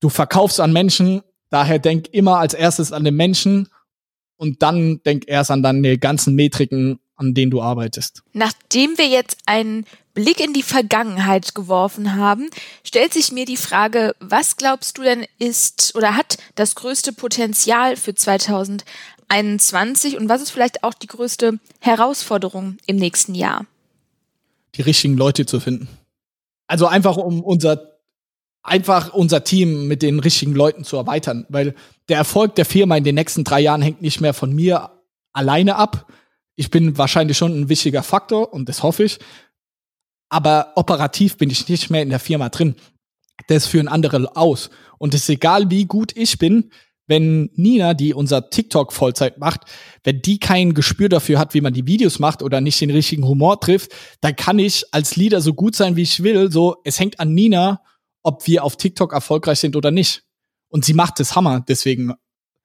du 0.00 0.08
verkaufst 0.08 0.60
an 0.60 0.72
Menschen, 0.72 1.22
daher 1.48 1.78
denk 1.78 2.08
immer 2.08 2.38
als 2.38 2.54
erstes 2.54 2.92
an 2.92 3.04
den 3.04 3.14
Menschen 3.14 3.68
und 4.36 4.62
dann 4.62 5.00
denk 5.04 5.24
erst 5.26 5.50
an 5.50 5.62
deine 5.62 5.96
ganzen 5.96 6.34
Metriken, 6.34 6.98
an 7.14 7.32
denen 7.34 7.50
du 7.50 7.62
arbeitest. 7.62 8.22
Nachdem 8.32 8.98
wir 8.98 9.08
jetzt 9.08 9.38
einen 9.46 9.86
Blick 10.12 10.40
in 10.40 10.52
die 10.52 10.62
Vergangenheit 10.62 11.54
geworfen 11.54 12.16
haben, 12.16 12.48
stellt 12.82 13.12
sich 13.12 13.32
mir 13.32 13.44
die 13.44 13.56
Frage, 13.56 14.14
was 14.18 14.56
glaubst 14.56 14.98
du 14.98 15.02
denn 15.02 15.24
ist 15.38 15.94
oder 15.94 16.16
hat 16.16 16.38
das 16.56 16.74
größte 16.74 17.12
Potenzial 17.12 17.96
für 17.96 18.14
2021? 18.14 18.86
2021 19.28 20.16
und 20.16 20.28
was 20.28 20.42
ist 20.42 20.50
vielleicht 20.50 20.84
auch 20.84 20.94
die 20.94 21.06
größte 21.06 21.58
Herausforderung 21.80 22.78
im 22.86 22.96
nächsten 22.96 23.34
Jahr? 23.34 23.66
Die 24.74 24.82
richtigen 24.82 25.16
Leute 25.16 25.46
zu 25.46 25.60
finden. 25.60 25.88
Also 26.66 26.86
einfach 26.86 27.16
um 27.16 27.42
unser 27.42 27.96
einfach 28.62 29.14
unser 29.14 29.44
Team 29.44 29.86
mit 29.86 30.02
den 30.02 30.18
richtigen 30.18 30.52
Leuten 30.52 30.82
zu 30.82 30.96
erweitern, 30.96 31.46
weil 31.48 31.74
der 32.08 32.16
Erfolg 32.18 32.56
der 32.56 32.64
Firma 32.64 32.96
in 32.96 33.04
den 33.04 33.14
nächsten 33.14 33.44
drei 33.44 33.60
Jahren 33.60 33.80
hängt 33.80 34.02
nicht 34.02 34.20
mehr 34.20 34.34
von 34.34 34.52
mir 34.52 34.90
alleine 35.32 35.76
ab. 35.76 36.10
Ich 36.56 36.70
bin 36.70 36.98
wahrscheinlich 36.98 37.38
schon 37.38 37.58
ein 37.58 37.68
wichtiger 37.68 38.02
Faktor 38.02 38.52
und 38.52 38.68
das 38.68 38.82
hoffe 38.82 39.04
ich. 39.04 39.18
Aber 40.28 40.72
operativ 40.74 41.36
bin 41.36 41.50
ich 41.50 41.68
nicht 41.68 41.90
mehr 41.90 42.02
in 42.02 42.10
der 42.10 42.18
Firma 42.18 42.48
drin. 42.48 42.74
Das 43.46 43.66
führen 43.66 43.86
andere 43.86 44.34
aus. 44.34 44.70
Und 44.98 45.14
es 45.14 45.22
ist 45.22 45.28
egal, 45.28 45.70
wie 45.70 45.84
gut 45.84 46.16
ich 46.16 46.38
bin, 46.38 46.70
wenn 47.06 47.50
Nina, 47.54 47.94
die 47.94 48.14
unser 48.14 48.50
TikTok 48.50 48.92
Vollzeit 48.92 49.38
macht, 49.38 49.62
wenn 50.04 50.22
die 50.22 50.38
kein 50.38 50.74
Gespür 50.74 51.08
dafür 51.08 51.38
hat, 51.38 51.54
wie 51.54 51.60
man 51.60 51.72
die 51.72 51.86
Videos 51.86 52.18
macht 52.18 52.42
oder 52.42 52.60
nicht 52.60 52.80
den 52.80 52.90
richtigen 52.90 53.26
Humor 53.26 53.60
trifft, 53.60 53.92
dann 54.20 54.34
kann 54.36 54.58
ich 54.58 54.84
als 54.92 55.16
Leader 55.16 55.40
so 55.40 55.54
gut 55.54 55.76
sein, 55.76 55.96
wie 55.96 56.02
ich 56.02 56.22
will. 56.22 56.50
So, 56.50 56.76
es 56.84 56.98
hängt 56.98 57.20
an 57.20 57.34
Nina, 57.34 57.80
ob 58.22 58.46
wir 58.46 58.64
auf 58.64 58.76
TikTok 58.76 59.12
erfolgreich 59.12 59.60
sind 59.60 59.76
oder 59.76 59.90
nicht. 59.90 60.24
Und 60.68 60.84
sie 60.84 60.94
macht 60.94 61.20
das 61.20 61.36
Hammer, 61.36 61.64
deswegen 61.66 62.12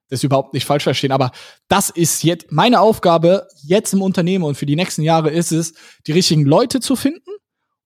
das 0.10 0.24
überhaupt 0.24 0.54
nicht 0.54 0.66
falsch 0.66 0.84
verstehen. 0.84 1.12
Aber 1.12 1.32
das 1.68 1.90
ist 1.90 2.24
jetzt 2.24 2.52
meine 2.52 2.82
Aufgabe 2.82 3.48
jetzt 3.64 3.94
im 3.94 4.02
Unternehmen 4.02 4.44
und 4.44 4.56
für 4.56 4.66
die 4.66 4.76
nächsten 4.76 5.04
Jahre 5.04 5.30
ist 5.30 5.52
es, 5.52 5.74
die 6.06 6.12
richtigen 6.12 6.46
Leute 6.46 6.82
zu 6.82 6.96
finden 6.96 7.32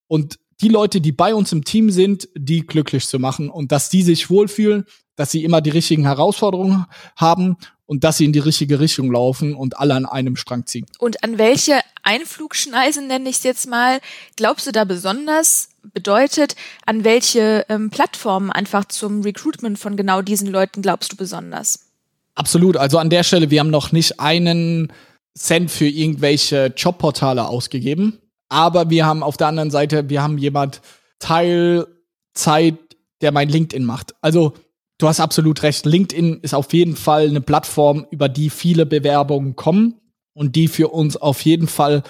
und 0.07 0.39
die 0.61 0.69
Leute, 0.69 1.01
die 1.01 1.11
bei 1.11 1.35
uns 1.35 1.51
im 1.51 1.63
Team 1.63 1.91
sind, 1.91 2.29
die 2.35 2.65
glücklich 2.65 3.07
zu 3.07 3.19
machen 3.19 3.49
und 3.49 3.71
dass 3.71 3.89
die 3.89 4.03
sich 4.03 4.29
wohlfühlen, 4.29 4.85
dass 5.15 5.31
sie 5.31 5.43
immer 5.43 5.61
die 5.61 5.69
richtigen 5.69 6.03
Herausforderungen 6.03 6.85
haben 7.15 7.57
und 7.85 8.03
dass 8.03 8.17
sie 8.17 8.25
in 8.25 8.33
die 8.33 8.39
richtige 8.39 8.79
Richtung 8.79 9.11
laufen 9.11 9.55
und 9.55 9.77
alle 9.77 9.93
an 9.93 10.05
einem 10.05 10.35
Strang 10.35 10.65
ziehen. 10.65 10.85
Und 10.97 11.23
an 11.23 11.37
welche 11.37 11.79
Einflugschneisen, 12.03 13.07
nenne 13.07 13.29
ich 13.29 13.37
es 13.37 13.43
jetzt 13.43 13.67
mal, 13.67 13.99
glaubst 14.35 14.67
du 14.67 14.71
da 14.71 14.85
besonders 14.85 15.69
bedeutet, 15.93 16.55
an 16.85 17.03
welche 17.03 17.65
ähm, 17.69 17.89
Plattformen 17.89 18.51
einfach 18.51 18.85
zum 18.85 19.21
Recruitment 19.21 19.77
von 19.77 19.95
genau 19.95 20.21
diesen 20.21 20.47
Leuten 20.47 20.81
glaubst 20.81 21.11
du 21.11 21.15
besonders? 21.15 21.91
Absolut. 22.33 22.75
Also 22.75 22.97
an 22.97 23.09
der 23.09 23.23
Stelle, 23.23 23.49
wir 23.49 23.59
haben 23.59 23.69
noch 23.69 23.91
nicht 23.91 24.19
einen 24.19 24.91
Cent 25.37 25.69
für 25.69 25.87
irgendwelche 25.87 26.73
Jobportale 26.75 27.47
ausgegeben. 27.47 28.19
Aber 28.55 28.89
wir 28.89 29.05
haben 29.05 29.21
auf 29.21 29.35
der 29.35 29.47
anderen 29.47 29.69
Seite, 29.69 30.07
wir 30.07 30.23
haben 30.23 30.37
jemand 30.37 30.79
Teilzeit, 31.19 32.77
der 33.19 33.33
mein 33.33 33.49
LinkedIn 33.49 33.83
macht. 33.83 34.15
Also 34.21 34.53
du 34.97 35.09
hast 35.09 35.19
absolut 35.19 35.61
recht. 35.61 35.85
LinkedIn 35.85 36.39
ist 36.39 36.53
auf 36.53 36.71
jeden 36.71 36.95
Fall 36.95 37.27
eine 37.27 37.41
Plattform, 37.41 38.07
über 38.11 38.29
die 38.29 38.49
viele 38.49 38.85
Bewerbungen 38.85 39.57
kommen 39.57 39.95
und 40.33 40.55
die 40.55 40.69
für 40.69 40.87
uns 40.87 41.17
auf 41.17 41.41
jeden 41.41 41.67
Fall 41.67 42.03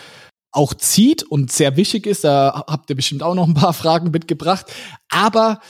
auch 0.52 0.76
zieht 0.76 1.24
und 1.24 1.52
sehr 1.52 1.78
wichtig 1.78 2.06
ist. 2.06 2.24
Da 2.24 2.66
habt 2.68 2.92
ihr 2.92 2.96
bestimmt 2.96 3.24
auch 3.24 3.34
noch 3.34 3.48
ein 3.48 3.56
paar 3.56 3.74
Fragen 3.84 4.12
mitgebracht. 4.12 4.72
Aber 5.10 5.62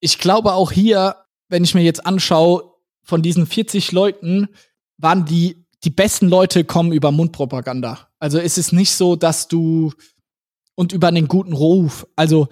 ich 0.00 0.18
glaube 0.18 0.54
auch 0.54 0.72
hier, 0.72 1.16
wenn 1.50 1.62
ich 1.62 1.74
mir 1.74 1.82
jetzt 1.82 2.06
anschaue, 2.06 2.72
von 3.02 3.20
diesen 3.20 3.44
40 3.44 3.92
Leuten 3.92 4.48
waren 4.96 5.26
die, 5.26 5.66
die 5.84 5.90
besten 5.90 6.30
Leute 6.30 6.64
kommen 6.64 6.92
über 6.92 7.12
Mundpropaganda. 7.12 8.08
Also 8.18 8.38
es 8.38 8.56
ist 8.56 8.72
nicht 8.72 8.92
so, 8.92 9.14
dass 9.14 9.48
du 9.48 9.92
und 10.74 10.92
über 10.92 11.08
einen 11.08 11.28
guten 11.28 11.52
Ruf. 11.52 12.06
Also 12.16 12.48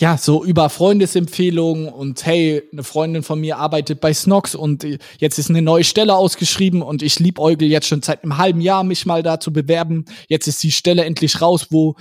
ja, 0.00 0.18
so 0.18 0.44
über 0.44 0.68
Freundesempfehlungen 0.68 1.88
und 1.88 2.26
hey, 2.26 2.62
eine 2.70 2.82
Freundin 2.82 3.22
von 3.22 3.40
mir 3.40 3.56
arbeitet 3.56 4.00
bei 4.00 4.12
Snox 4.12 4.54
und 4.54 4.86
jetzt 5.18 5.38
ist 5.38 5.48
eine 5.48 5.62
neue 5.62 5.84
Stelle 5.84 6.14
ausgeschrieben 6.14 6.82
und 6.82 7.02
ich 7.02 7.18
liebäugel 7.18 7.68
jetzt 7.68 7.86
schon 7.88 8.02
seit 8.02 8.22
einem 8.22 8.36
halben 8.36 8.60
Jahr 8.60 8.84
mich 8.84 9.06
mal 9.06 9.22
da 9.22 9.40
zu 9.40 9.52
bewerben. 9.52 10.04
Jetzt 10.28 10.48
ist 10.48 10.62
die 10.62 10.72
Stelle 10.72 11.04
endlich 11.04 11.40
raus, 11.40 11.68
wo 11.70 11.96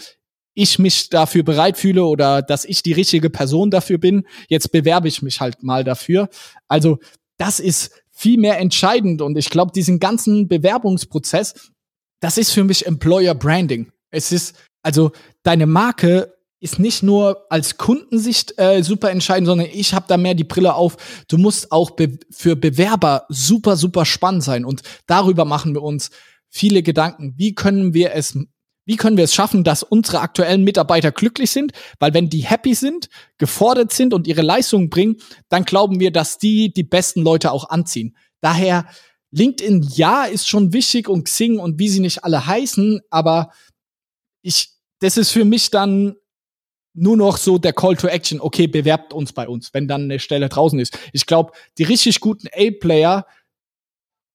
ich 0.55 0.77
mich 0.77 1.09
dafür 1.09 1.43
bereit 1.43 1.77
fühle 1.77 2.03
oder 2.05 2.41
dass 2.41 2.65
ich 2.65 2.83
die 2.83 2.93
richtige 2.93 3.29
Person 3.29 3.71
dafür 3.71 3.97
bin. 3.97 4.25
Jetzt 4.49 4.71
bewerbe 4.71 5.07
ich 5.07 5.21
mich 5.21 5.39
halt 5.39 5.63
mal 5.63 5.83
dafür. 5.85 6.29
Also 6.67 6.97
das 7.37 7.59
ist 7.61 7.91
viel 8.11 8.37
mehr 8.37 8.59
entscheidend 8.59 9.21
und 9.21 9.37
ich 9.37 9.49
glaube, 9.49 9.71
diesen 9.73 9.99
ganzen 9.99 10.47
Bewerbungsprozess, 10.47 11.71
das 12.19 12.37
ist 12.37 12.51
für 12.51 12.63
mich 12.63 12.85
Employer 12.85 13.35
Branding. 13.35 13.91
Es 14.11 14.31
ist 14.31 14.55
also 14.85 15.11
deine 15.43 15.65
Marke 15.65 16.35
ist 16.59 16.79
nicht 16.79 17.03
nur 17.03 17.45
als 17.49 17.77
Kundensicht 17.77 18.57
äh, 18.57 18.81
super 18.83 19.11
entscheidend, 19.11 19.47
sondern 19.47 19.67
ich 19.71 19.93
habe 19.93 20.05
da 20.07 20.17
mehr 20.17 20.35
die 20.35 20.43
Brille 20.43 20.75
auf. 20.75 21.25
Du 21.27 21.37
musst 21.37 21.71
auch 21.71 21.91
be 21.91 22.19
für 22.31 22.55
Bewerber 22.55 23.25
super, 23.29 23.77
super 23.77 24.05
spannend 24.05 24.43
sein. 24.43 24.63
Und 24.63 24.83
darüber 25.05 25.43
machen 25.43 25.73
wir 25.73 25.83
uns 25.83 26.11
viele 26.49 26.83
Gedanken. 26.83 27.33
Wie 27.35 27.55
können 27.55 27.93
wir 27.93 28.13
es, 28.13 28.37
wie 28.85 28.95
können 28.95 29.17
wir 29.17 29.25
es 29.25 29.33
schaffen, 29.33 29.63
dass 29.63 29.83
unsere 29.83 30.21
aktuellen 30.21 30.63
Mitarbeiter 30.63 31.11
glücklich 31.11 31.51
sind? 31.51 31.71
Weil 31.99 32.13
wenn 32.13 32.29
die 32.29 32.45
happy 32.45 32.73
sind, 32.73 33.09
gefordert 33.37 33.91
sind 33.91 34.13
und 34.13 34.27
ihre 34.27 34.43
Leistungen 34.43 34.89
bringen, 34.89 35.17
dann 35.49 35.65
glauben 35.65 35.99
wir, 35.99 36.11
dass 36.11 36.37
die 36.37 36.71
die 36.71 36.83
besten 36.83 37.21
Leute 37.21 37.51
auch 37.51 37.69
anziehen. 37.69 38.15
Daher 38.41 38.87
LinkedIn, 39.31 39.81
ja, 39.95 40.23
ist 40.23 40.47
schon 40.47 40.73
wichtig 40.73 41.09
und 41.09 41.25
Xing 41.25 41.59
und 41.59 41.79
wie 41.79 41.89
sie 41.89 41.99
nicht 41.99 42.23
alle 42.23 42.45
heißen, 42.45 43.01
aber 43.09 43.51
ich, 44.45 44.74
das 44.99 45.17
ist 45.17 45.31
für 45.31 45.45
mich 45.45 45.71
dann 45.71 46.15
nur 46.93 47.17
noch 47.17 47.37
so 47.37 47.57
der 47.57 47.73
Call 47.73 47.95
to 47.97 48.07
Action, 48.07 48.39
okay, 48.39 48.67
bewerbt 48.67 49.13
uns 49.13 49.33
bei 49.33 49.47
uns, 49.47 49.73
wenn 49.73 49.87
dann 49.87 50.03
eine 50.03 50.19
Stelle 50.19 50.47
draußen 50.49 50.79
ist. 50.79 50.97
Ich 51.11 51.25
glaube, 51.25 51.51
die 51.77 51.83
richtig 51.83 52.21
guten 52.21 52.47
A-Player 52.53 53.25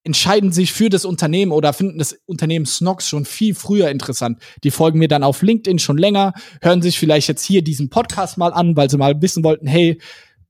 entscheiden 0.03 0.53
sich 0.53 0.73
für 0.73 0.89
das 0.89 1.05
Unternehmen 1.05 1.53
oder 1.53 1.73
finden 1.73 1.99
das 1.99 2.19
Unternehmen 2.27 2.67
Snox 2.67 3.09
schon 3.09 3.25
viel 3.25 3.55
früher 3.55 3.91
interessant. 3.91 4.39
Die 4.65 4.71
folgen 4.71 4.99
mir 4.99 5.09
dann 5.09 5.23
auf 5.23 5.43
LinkedIn 5.43 5.79
schon 5.79 5.99
länger, 5.99 6.33
hören 6.63 6.83
sich 6.83 6.99
vielleicht 6.99 7.29
jetzt 7.29 7.45
hier 7.45 7.63
diesen 7.63 7.91
Podcast 7.91 8.39
mal 8.39 8.53
an, 8.53 8.77
weil 8.77 8.89
sie 8.89 8.97
mal 8.97 9.21
wissen 9.21 9.45
wollten, 9.45 9.67
hey, 9.67 10.01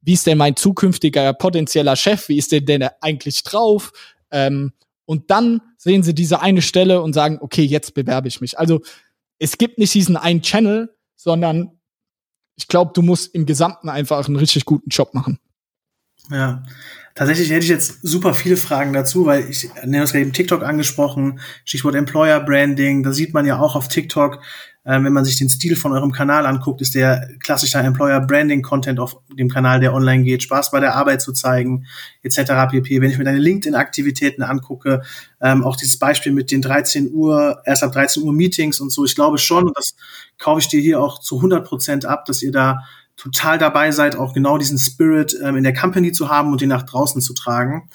wie 0.02 0.12
ist 0.12 0.26
denn 0.26 0.38
mein 0.38 0.56
zukünftiger 0.56 1.32
potenzieller 1.34 1.96
Chef? 1.96 2.28
Wie 2.28 2.38
ist 2.38 2.52
der 2.52 2.60
denn 2.60 2.88
eigentlich 3.00 3.42
drauf? 3.42 3.92
Ähm, 4.30 4.72
und 5.04 5.30
dann 5.30 5.60
sehen 5.76 6.02
sie 6.02 6.14
diese 6.14 6.40
eine 6.40 6.62
Stelle 6.62 7.02
und 7.02 7.12
sagen, 7.12 7.38
okay, 7.40 7.64
jetzt 7.64 7.94
bewerbe 7.94 8.28
ich 8.28 8.40
mich. 8.40 8.58
Also 8.58 8.80
es 9.40 9.58
gibt 9.58 9.78
nicht 9.78 9.94
diesen 9.94 10.16
einen 10.16 10.42
Channel, 10.42 10.94
sondern 11.16 11.80
ich 12.56 12.68
glaube, 12.68 12.92
du 12.94 13.02
musst 13.02 13.34
im 13.34 13.46
Gesamten 13.46 13.88
einfach 13.88 14.26
einen 14.26 14.36
richtig 14.36 14.66
guten 14.66 14.90
Job 14.90 15.14
machen. 15.14 15.40
Ja, 16.30 16.62
tatsächlich 17.14 17.50
hätte 17.50 17.64
ich 17.64 17.68
jetzt 17.70 17.98
super 18.02 18.34
viele 18.34 18.56
Fragen 18.56 18.92
dazu, 18.92 19.26
weil 19.26 19.50
ich 19.50 19.68
nenne 19.74 20.00
das 20.00 20.12
gerade 20.12 20.22
eben 20.22 20.32
TikTok 20.32 20.62
angesprochen, 20.62 21.40
Stichwort 21.64 21.96
Employer 21.96 22.40
Branding, 22.40 23.02
da 23.02 23.12
sieht 23.12 23.34
man 23.34 23.46
ja 23.46 23.58
auch 23.58 23.74
auf 23.74 23.88
TikTok, 23.88 24.40
äh, 24.84 25.02
wenn 25.02 25.12
man 25.12 25.24
sich 25.24 25.36
den 25.36 25.48
Stil 25.48 25.76
von 25.76 25.92
eurem 25.92 26.12
Kanal 26.12 26.46
anguckt, 26.46 26.80
ist 26.80 26.94
der 26.94 27.28
klassische 27.42 27.78
Employer 27.78 28.20
Branding 28.20 28.62
Content 28.62 29.00
auf 29.00 29.16
dem 29.36 29.48
Kanal, 29.48 29.80
der 29.80 29.92
online 29.92 30.24
geht, 30.24 30.42
Spaß 30.42 30.70
bei 30.70 30.80
der 30.80 30.94
Arbeit 30.94 31.20
zu 31.20 31.32
zeigen, 31.32 31.86
etc. 32.22 32.70
pp. 32.70 33.00
Wenn 33.00 33.10
ich 33.10 33.18
mir 33.18 33.24
deine 33.24 33.38
LinkedIn-Aktivitäten 33.38 34.42
angucke, 34.42 35.02
ähm, 35.42 35.64
auch 35.64 35.76
dieses 35.76 35.98
Beispiel 35.98 36.32
mit 36.32 36.50
den 36.50 36.62
13 36.62 37.12
Uhr, 37.12 37.60
erst 37.66 37.82
ab 37.82 37.92
13 37.92 38.22
Uhr 38.22 38.32
Meetings 38.32 38.80
und 38.80 38.90
so, 38.90 39.04
ich 39.04 39.14
glaube 39.14 39.38
schon, 39.38 39.66
und 39.66 39.76
das 39.76 39.96
kaufe 40.38 40.60
ich 40.60 40.68
dir 40.68 40.80
hier 40.80 41.00
auch 41.00 41.20
zu 41.20 41.36
100 41.36 41.66
Prozent 41.66 42.06
ab, 42.06 42.24
dass 42.24 42.40
ihr 42.40 42.52
da 42.52 42.84
total 43.20 43.58
dabei 43.58 43.90
seid, 43.90 44.16
auch 44.16 44.32
genau 44.32 44.58
diesen 44.58 44.78
Spirit 44.78 45.36
ähm, 45.42 45.56
in 45.56 45.64
der 45.64 45.74
Company 45.74 46.12
zu 46.12 46.28
haben 46.28 46.52
und 46.52 46.60
den 46.60 46.68
nach 46.68 46.84
draußen 46.84 47.20
zu 47.20 47.34
tragen. 47.34 47.88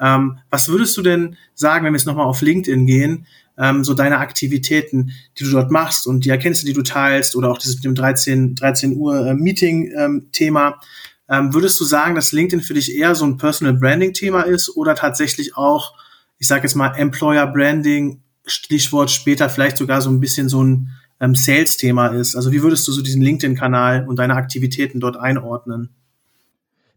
Ähm, 0.00 0.38
was 0.50 0.68
würdest 0.68 0.96
du 0.96 1.02
denn 1.02 1.36
sagen, 1.54 1.84
wenn 1.84 1.92
wir 1.92 1.98
jetzt 1.98 2.06
nochmal 2.06 2.26
auf 2.26 2.42
LinkedIn 2.42 2.86
gehen? 2.86 3.26
ähm, 3.58 3.84
so 3.84 3.94
deine 3.94 4.18
Aktivitäten, 4.18 5.12
die 5.38 5.44
du 5.44 5.50
dort 5.50 5.70
machst 5.70 6.06
und 6.06 6.24
die 6.24 6.30
Erkenntnisse, 6.30 6.66
die 6.66 6.72
du 6.72 6.82
teilst 6.82 7.36
oder 7.36 7.50
auch 7.50 7.58
dieses 7.58 7.76
mit 7.76 7.84
dem 7.84 7.94
13, 7.94 8.54
13 8.54 8.96
Uhr 8.96 9.26
äh, 9.26 9.34
Meeting-Thema. 9.34 10.80
Ähm, 11.28 11.54
würdest 11.54 11.80
du 11.80 11.84
sagen, 11.84 12.14
dass 12.14 12.32
LinkedIn 12.32 12.62
für 12.62 12.74
dich 12.74 12.94
eher 12.94 13.14
so 13.14 13.24
ein 13.24 13.36
Personal 13.36 13.74
Branding-Thema 13.74 14.42
ist 14.42 14.76
oder 14.76 14.94
tatsächlich 14.94 15.56
auch, 15.56 15.94
ich 16.38 16.46
sage 16.46 16.62
jetzt 16.62 16.74
mal, 16.74 16.94
Employer 16.96 17.46
Branding, 17.46 18.22
Stichwort 18.46 19.10
später 19.10 19.48
vielleicht 19.48 19.76
sogar 19.76 20.00
so 20.00 20.10
ein 20.10 20.20
bisschen 20.20 20.48
so 20.48 20.62
ein 20.62 20.90
ähm, 21.20 21.34
Sales-Thema 21.34 22.08
ist? 22.08 22.36
Also 22.36 22.52
wie 22.52 22.62
würdest 22.62 22.86
du 22.88 22.92
so 22.92 23.02
diesen 23.02 23.22
LinkedIn-Kanal 23.22 24.06
und 24.08 24.16
deine 24.18 24.34
Aktivitäten 24.34 25.00
dort 25.00 25.16
einordnen? 25.16 25.90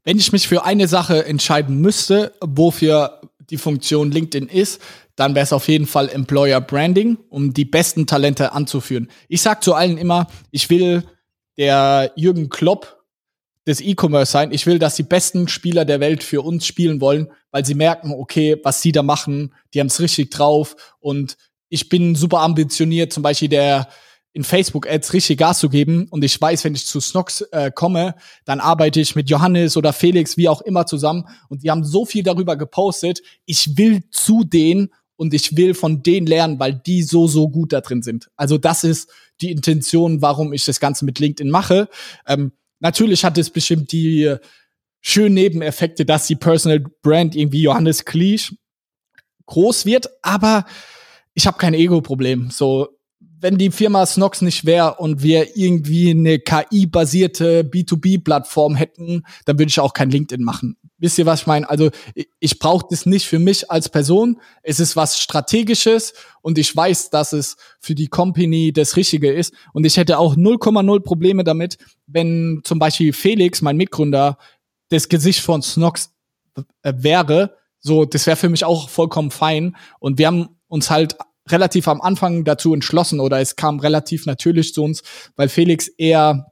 Wenn 0.03 0.17
ich 0.17 0.31
mich 0.31 0.47
für 0.47 0.65
eine 0.65 0.87
Sache 0.87 1.25
entscheiden 1.25 1.81
müsste, 1.81 2.33
wofür 2.41 3.21
die 3.49 3.57
Funktion 3.57 4.11
LinkedIn 4.11 4.47
ist, 4.47 4.81
dann 5.15 5.35
wäre 5.35 5.43
es 5.43 5.53
auf 5.53 5.67
jeden 5.67 5.85
Fall 5.85 6.09
Employer 6.09 6.61
Branding, 6.61 7.17
um 7.29 7.53
die 7.53 7.65
besten 7.65 8.07
Talente 8.07 8.53
anzuführen. 8.53 9.09
Ich 9.27 9.41
sag 9.41 9.63
zu 9.63 9.73
allen 9.73 9.97
immer, 9.97 10.27
ich 10.51 10.69
will 10.69 11.03
der 11.57 12.13
Jürgen 12.15 12.49
Klopp 12.49 13.03
des 13.67 13.81
E-Commerce 13.81 14.31
sein. 14.31 14.51
Ich 14.53 14.65
will, 14.65 14.79
dass 14.79 14.95
die 14.95 15.03
besten 15.03 15.47
Spieler 15.47 15.83
der 15.83 15.99
Welt 15.99 16.23
für 16.23 16.41
uns 16.41 16.65
spielen 16.65 17.01
wollen, 17.01 17.29
weil 17.51 17.65
sie 17.65 17.75
merken, 17.75 18.11
okay, 18.11 18.57
was 18.63 18.81
sie 18.81 18.91
da 18.91 19.03
machen, 19.03 19.53
die 19.73 19.79
haben 19.79 19.87
es 19.87 19.99
richtig 19.99 20.31
drauf 20.31 20.75
und 20.99 21.37
ich 21.67 21.89
bin 21.89 22.15
super 22.15 22.39
ambitioniert, 22.39 23.13
zum 23.13 23.21
Beispiel 23.21 23.49
der 23.49 23.89
in 24.33 24.43
Facebook-Ads 24.43 25.13
richtig 25.13 25.37
Gas 25.39 25.59
zu 25.59 25.69
geben 25.69 26.07
und 26.09 26.23
ich 26.23 26.39
weiß, 26.39 26.63
wenn 26.63 26.75
ich 26.75 26.85
zu 26.85 26.99
Snox 26.99 27.41
äh, 27.51 27.71
komme, 27.71 28.15
dann 28.45 28.59
arbeite 28.59 28.99
ich 28.99 29.15
mit 29.15 29.29
Johannes 29.29 29.75
oder 29.75 29.91
Felix, 29.91 30.37
wie 30.37 30.47
auch 30.47 30.61
immer 30.61 30.85
zusammen 30.85 31.25
und 31.49 31.63
die 31.63 31.71
haben 31.71 31.83
so 31.83 32.05
viel 32.05 32.23
darüber 32.23 32.55
gepostet, 32.55 33.21
ich 33.45 33.77
will 33.77 34.03
zu 34.11 34.43
denen 34.43 34.89
und 35.15 35.33
ich 35.33 35.57
will 35.57 35.73
von 35.73 36.03
denen 36.03 36.27
lernen, 36.27 36.59
weil 36.59 36.73
die 36.73 37.03
so, 37.03 37.27
so 37.27 37.49
gut 37.49 37.73
da 37.73 37.81
drin 37.81 38.01
sind. 38.03 38.29
Also 38.37 38.57
das 38.57 38.83
ist 38.83 39.09
die 39.41 39.51
Intention, 39.51 40.21
warum 40.21 40.53
ich 40.53 40.63
das 40.63 40.79
Ganze 40.79 41.05
mit 41.05 41.19
LinkedIn 41.19 41.51
mache. 41.51 41.89
Ähm, 42.25 42.53
natürlich 42.79 43.25
hat 43.25 43.37
es 43.37 43.49
bestimmt 43.49 43.91
die 43.91 44.23
äh, 44.23 44.39
schönen 45.01 45.35
Nebeneffekte, 45.35 46.05
dass 46.05 46.27
die 46.27 46.35
Personal 46.35 46.79
Brand 47.01 47.35
irgendwie 47.35 47.63
Johannes 47.63 48.05
Kliesch 48.05 48.55
groß 49.45 49.85
wird, 49.85 50.07
aber 50.21 50.65
ich 51.33 51.47
habe 51.47 51.57
kein 51.57 51.73
Ego-Problem. 51.73 52.49
So, 52.51 52.98
wenn 53.41 53.57
die 53.57 53.71
Firma 53.71 54.05
Snox 54.05 54.41
nicht 54.41 54.65
wäre 54.65 54.95
und 54.95 55.23
wir 55.23 55.55
irgendwie 55.55 56.11
eine 56.11 56.39
KI-basierte 56.39 57.63
B2B-Plattform 57.63 58.75
hätten, 58.75 59.23
dann 59.45 59.57
würde 59.57 59.69
ich 59.69 59.79
auch 59.79 59.93
kein 59.93 60.09
LinkedIn 60.09 60.43
machen. 60.43 60.75
Wisst 60.97 61.17
ihr, 61.17 61.25
was 61.25 61.41
ich 61.41 61.47
meine? 61.47 61.69
Also 61.69 61.91
ich, 62.39 62.59
brauche 62.59 62.85
das 62.89 63.05
nicht 63.05 63.25
für 63.25 63.39
mich 63.39 63.71
als 63.71 63.87
Person. 63.87 64.41
Es 64.63 64.81
ist 64.81 64.97
was 64.97 65.17
Strategisches 65.19 66.13
und 66.41 66.57
ich 66.57 66.75
weiß, 66.75 67.09
dass 67.09 67.31
es 67.31 67.55
für 67.79 67.95
die 67.95 68.07
Company 68.07 68.73
das 68.73 68.97
Richtige 68.97 69.31
ist. 69.31 69.53
Und 69.71 69.85
ich 69.85 69.95
hätte 69.95 70.19
auch 70.19 70.35
0,0 70.35 70.99
Probleme 70.99 71.45
damit, 71.45 71.77
wenn 72.07 72.59
zum 72.65 72.79
Beispiel 72.79 73.13
Felix, 73.13 73.61
mein 73.61 73.77
Mitgründer, 73.77 74.37
das 74.89 75.07
Gesicht 75.07 75.39
von 75.39 75.61
Snox 75.61 76.11
äh, 76.81 76.93
wäre. 76.97 77.55
So, 77.79 78.03
das 78.03 78.27
wäre 78.27 78.35
für 78.35 78.49
mich 78.49 78.65
auch 78.65 78.89
vollkommen 78.89 79.31
fein. 79.31 79.77
Und 79.99 80.17
wir 80.17 80.27
haben 80.27 80.49
uns 80.67 80.89
halt 80.89 81.15
relativ 81.51 81.87
am 81.87 82.01
Anfang 82.01 82.43
dazu 82.43 82.73
entschlossen 82.73 83.19
oder 83.19 83.39
es 83.39 83.55
kam 83.55 83.79
relativ 83.79 84.25
natürlich 84.25 84.73
zu 84.73 84.83
uns, 84.83 85.03
weil 85.35 85.49
Felix 85.49 85.87
eher 85.87 86.45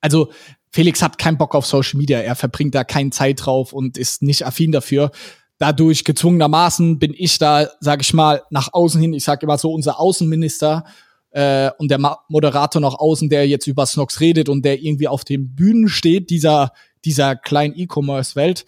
also 0.00 0.30
Felix 0.70 1.02
hat 1.02 1.18
keinen 1.18 1.38
Bock 1.38 1.54
auf 1.54 1.66
Social 1.66 1.98
Media, 1.98 2.18
er 2.18 2.36
verbringt 2.36 2.74
da 2.74 2.84
keine 2.84 3.10
Zeit 3.10 3.44
drauf 3.44 3.72
und 3.72 3.96
ist 3.96 4.22
nicht 4.22 4.46
affin 4.46 4.72
dafür. 4.72 5.10
Dadurch 5.58 6.04
gezwungenermaßen 6.04 6.98
bin 6.98 7.14
ich 7.16 7.38
da, 7.38 7.68
sag 7.80 8.02
ich 8.02 8.12
mal, 8.12 8.42
nach 8.50 8.72
außen 8.72 9.00
hin, 9.00 9.14
ich 9.14 9.24
sag 9.24 9.42
immer 9.42 9.56
so, 9.56 9.72
unser 9.72 9.98
Außenminister 9.98 10.84
äh, 11.30 11.70
und 11.78 11.90
der 11.90 11.98
Moderator 12.28 12.82
nach 12.82 12.94
außen, 12.94 13.30
der 13.30 13.48
jetzt 13.48 13.66
über 13.66 13.86
Snox 13.86 14.20
redet 14.20 14.48
und 14.50 14.64
der 14.64 14.82
irgendwie 14.82 15.08
auf 15.08 15.24
den 15.24 15.54
Bühnen 15.54 15.88
steht, 15.88 16.28
dieser, 16.28 16.72
dieser 17.04 17.36
kleinen 17.36 17.74
E-Commerce-Welt. 17.74 18.66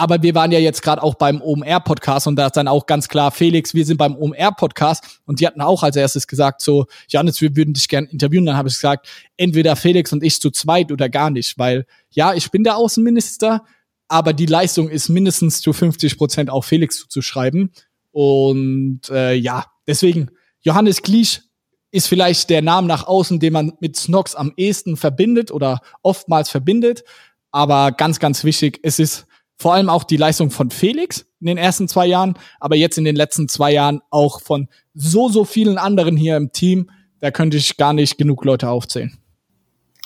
Aber 0.00 0.22
wir 0.22 0.34
waren 0.34 0.50
ja 0.50 0.58
jetzt 0.58 0.80
gerade 0.80 1.02
auch 1.02 1.14
beim 1.14 1.42
OMR-Podcast 1.42 2.26
und 2.26 2.36
da 2.36 2.46
ist 2.46 2.56
dann 2.56 2.68
auch 2.68 2.86
ganz 2.86 3.06
klar, 3.06 3.30
Felix, 3.30 3.74
wir 3.74 3.84
sind 3.84 3.98
beim 3.98 4.16
OMR-Podcast 4.16 5.20
und 5.26 5.40
die 5.40 5.46
hatten 5.46 5.60
auch 5.60 5.82
als 5.82 5.94
erstes 5.94 6.26
gesagt, 6.26 6.62
so, 6.62 6.86
Janis, 7.06 7.38
wir 7.42 7.54
würden 7.54 7.74
dich 7.74 7.86
gerne 7.86 8.08
interviewen. 8.08 8.46
Dann 8.46 8.56
habe 8.56 8.70
ich 8.70 8.76
gesagt, 8.76 9.06
entweder 9.36 9.76
Felix 9.76 10.10
und 10.14 10.24
ich 10.24 10.40
zu 10.40 10.50
zweit 10.52 10.90
oder 10.90 11.10
gar 11.10 11.28
nicht, 11.28 11.58
weil 11.58 11.84
ja, 12.08 12.32
ich 12.32 12.50
bin 12.50 12.64
der 12.64 12.78
Außenminister, 12.78 13.62
aber 14.08 14.32
die 14.32 14.46
Leistung 14.46 14.88
ist 14.88 15.10
mindestens 15.10 15.60
zu 15.60 15.74
50 15.74 16.16
Prozent 16.16 16.48
auch 16.48 16.64
Felix 16.64 16.96
zuzuschreiben. 17.00 17.70
Und 18.10 19.02
äh, 19.10 19.34
ja, 19.34 19.66
deswegen, 19.86 20.30
Johannes 20.62 21.02
Kliesch 21.02 21.42
ist 21.90 22.06
vielleicht 22.06 22.48
der 22.48 22.62
Name 22.62 22.86
nach 22.86 23.06
außen, 23.06 23.38
den 23.38 23.52
man 23.52 23.74
mit 23.80 23.96
Snox 23.96 24.34
am 24.34 24.54
ehesten 24.56 24.96
verbindet 24.96 25.50
oder 25.50 25.82
oftmals 26.00 26.48
verbindet. 26.48 27.04
Aber 27.50 27.92
ganz, 27.92 28.18
ganz 28.18 28.44
wichtig, 28.44 28.80
es 28.82 28.98
ist 28.98 29.26
vor 29.60 29.74
allem 29.74 29.90
auch 29.90 30.04
die 30.04 30.16
Leistung 30.16 30.50
von 30.50 30.70
Felix 30.70 31.26
in 31.38 31.46
den 31.46 31.58
ersten 31.58 31.86
zwei 31.86 32.06
Jahren, 32.06 32.38
aber 32.60 32.76
jetzt 32.76 32.96
in 32.96 33.04
den 33.04 33.14
letzten 33.14 33.46
zwei 33.46 33.70
Jahren 33.72 34.00
auch 34.08 34.40
von 34.40 34.68
so, 34.94 35.28
so 35.28 35.44
vielen 35.44 35.76
anderen 35.76 36.16
hier 36.16 36.38
im 36.38 36.50
Team. 36.50 36.90
Da 37.20 37.30
könnte 37.30 37.58
ich 37.58 37.76
gar 37.76 37.92
nicht 37.92 38.16
genug 38.16 38.42
Leute 38.46 38.70
aufzählen. 38.70 39.18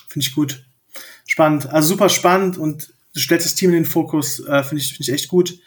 Finde 0.09 0.27
ich 0.27 0.35
gut. 0.35 0.65
Spannend. 1.25 1.67
Also 1.67 1.87
super 1.87 2.09
spannend 2.09 2.57
und 2.57 2.89
du 3.13 3.19
stellst 3.21 3.45
das 3.45 3.55
Team 3.55 3.69
in 3.69 3.77
den 3.77 3.85
Fokus, 3.85 4.41
äh, 4.41 4.61
finde 4.63 4.83
ich, 4.83 4.89
finde 4.89 5.03
ich 5.03 5.13
echt 5.13 5.29
gut. 5.29 5.57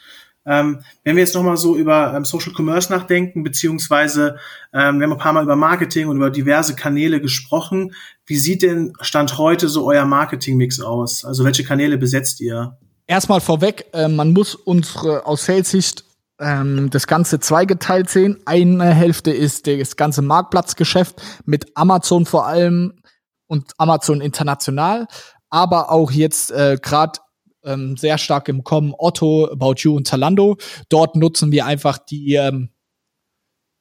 Ähm, 0.44 0.80
wenn 1.02 1.16
wir 1.16 1.22
jetzt 1.22 1.34
nochmal 1.34 1.56
so 1.56 1.74
über 1.74 2.12
ähm, 2.14 2.26
Social 2.26 2.52
Commerce 2.54 2.92
nachdenken, 2.92 3.42
beziehungsweise 3.42 4.36
ähm, 4.74 4.98
wir 4.98 5.04
haben 5.06 5.12
ein 5.12 5.18
paar 5.18 5.32
Mal 5.32 5.44
über 5.44 5.56
Marketing 5.56 6.08
und 6.08 6.18
über 6.18 6.28
diverse 6.28 6.76
Kanäle 6.76 7.22
gesprochen. 7.22 7.94
Wie 8.26 8.36
sieht 8.36 8.60
denn 8.60 8.92
Stand 9.00 9.38
heute 9.38 9.66
so 9.70 9.86
euer 9.86 10.04
Marketing-Mix 10.04 10.80
aus? 10.80 11.24
Also 11.24 11.44
welche 11.44 11.64
Kanäle 11.64 11.96
besetzt 11.96 12.42
ihr? 12.42 12.76
Erstmal 13.10 13.40
vorweg, 13.40 13.86
äh, 13.94 14.06
man 14.06 14.34
muss 14.34 14.54
unsere 14.54 15.24
aus 15.24 15.46
Sales-Sicht 15.46 16.04
ähm, 16.38 16.90
das 16.90 17.06
Ganze 17.06 17.40
zweigeteilt 17.40 18.10
sehen. 18.10 18.38
Eine 18.44 18.92
Hälfte 18.92 19.30
ist 19.30 19.66
das 19.66 19.96
ganze 19.96 20.20
Marktplatzgeschäft 20.20 21.20
mit 21.46 21.74
Amazon 21.74 22.26
vor 22.26 22.46
allem 22.46 23.00
und 23.46 23.72
Amazon 23.78 24.20
international, 24.20 25.06
aber 25.48 25.90
auch 25.90 26.10
jetzt 26.10 26.50
äh, 26.50 26.76
gerade 26.80 27.18
ähm, 27.64 27.96
sehr 27.96 28.18
stark 28.18 28.46
im 28.48 28.62
Kommen 28.62 28.94
Otto, 28.96 29.48
About 29.50 29.76
You 29.78 29.96
und 29.96 30.06
Zalando. 30.06 30.58
Dort 30.90 31.16
nutzen 31.16 31.50
wir 31.50 31.64
einfach 31.64 31.96
die, 31.96 32.34
ähm, 32.34 32.68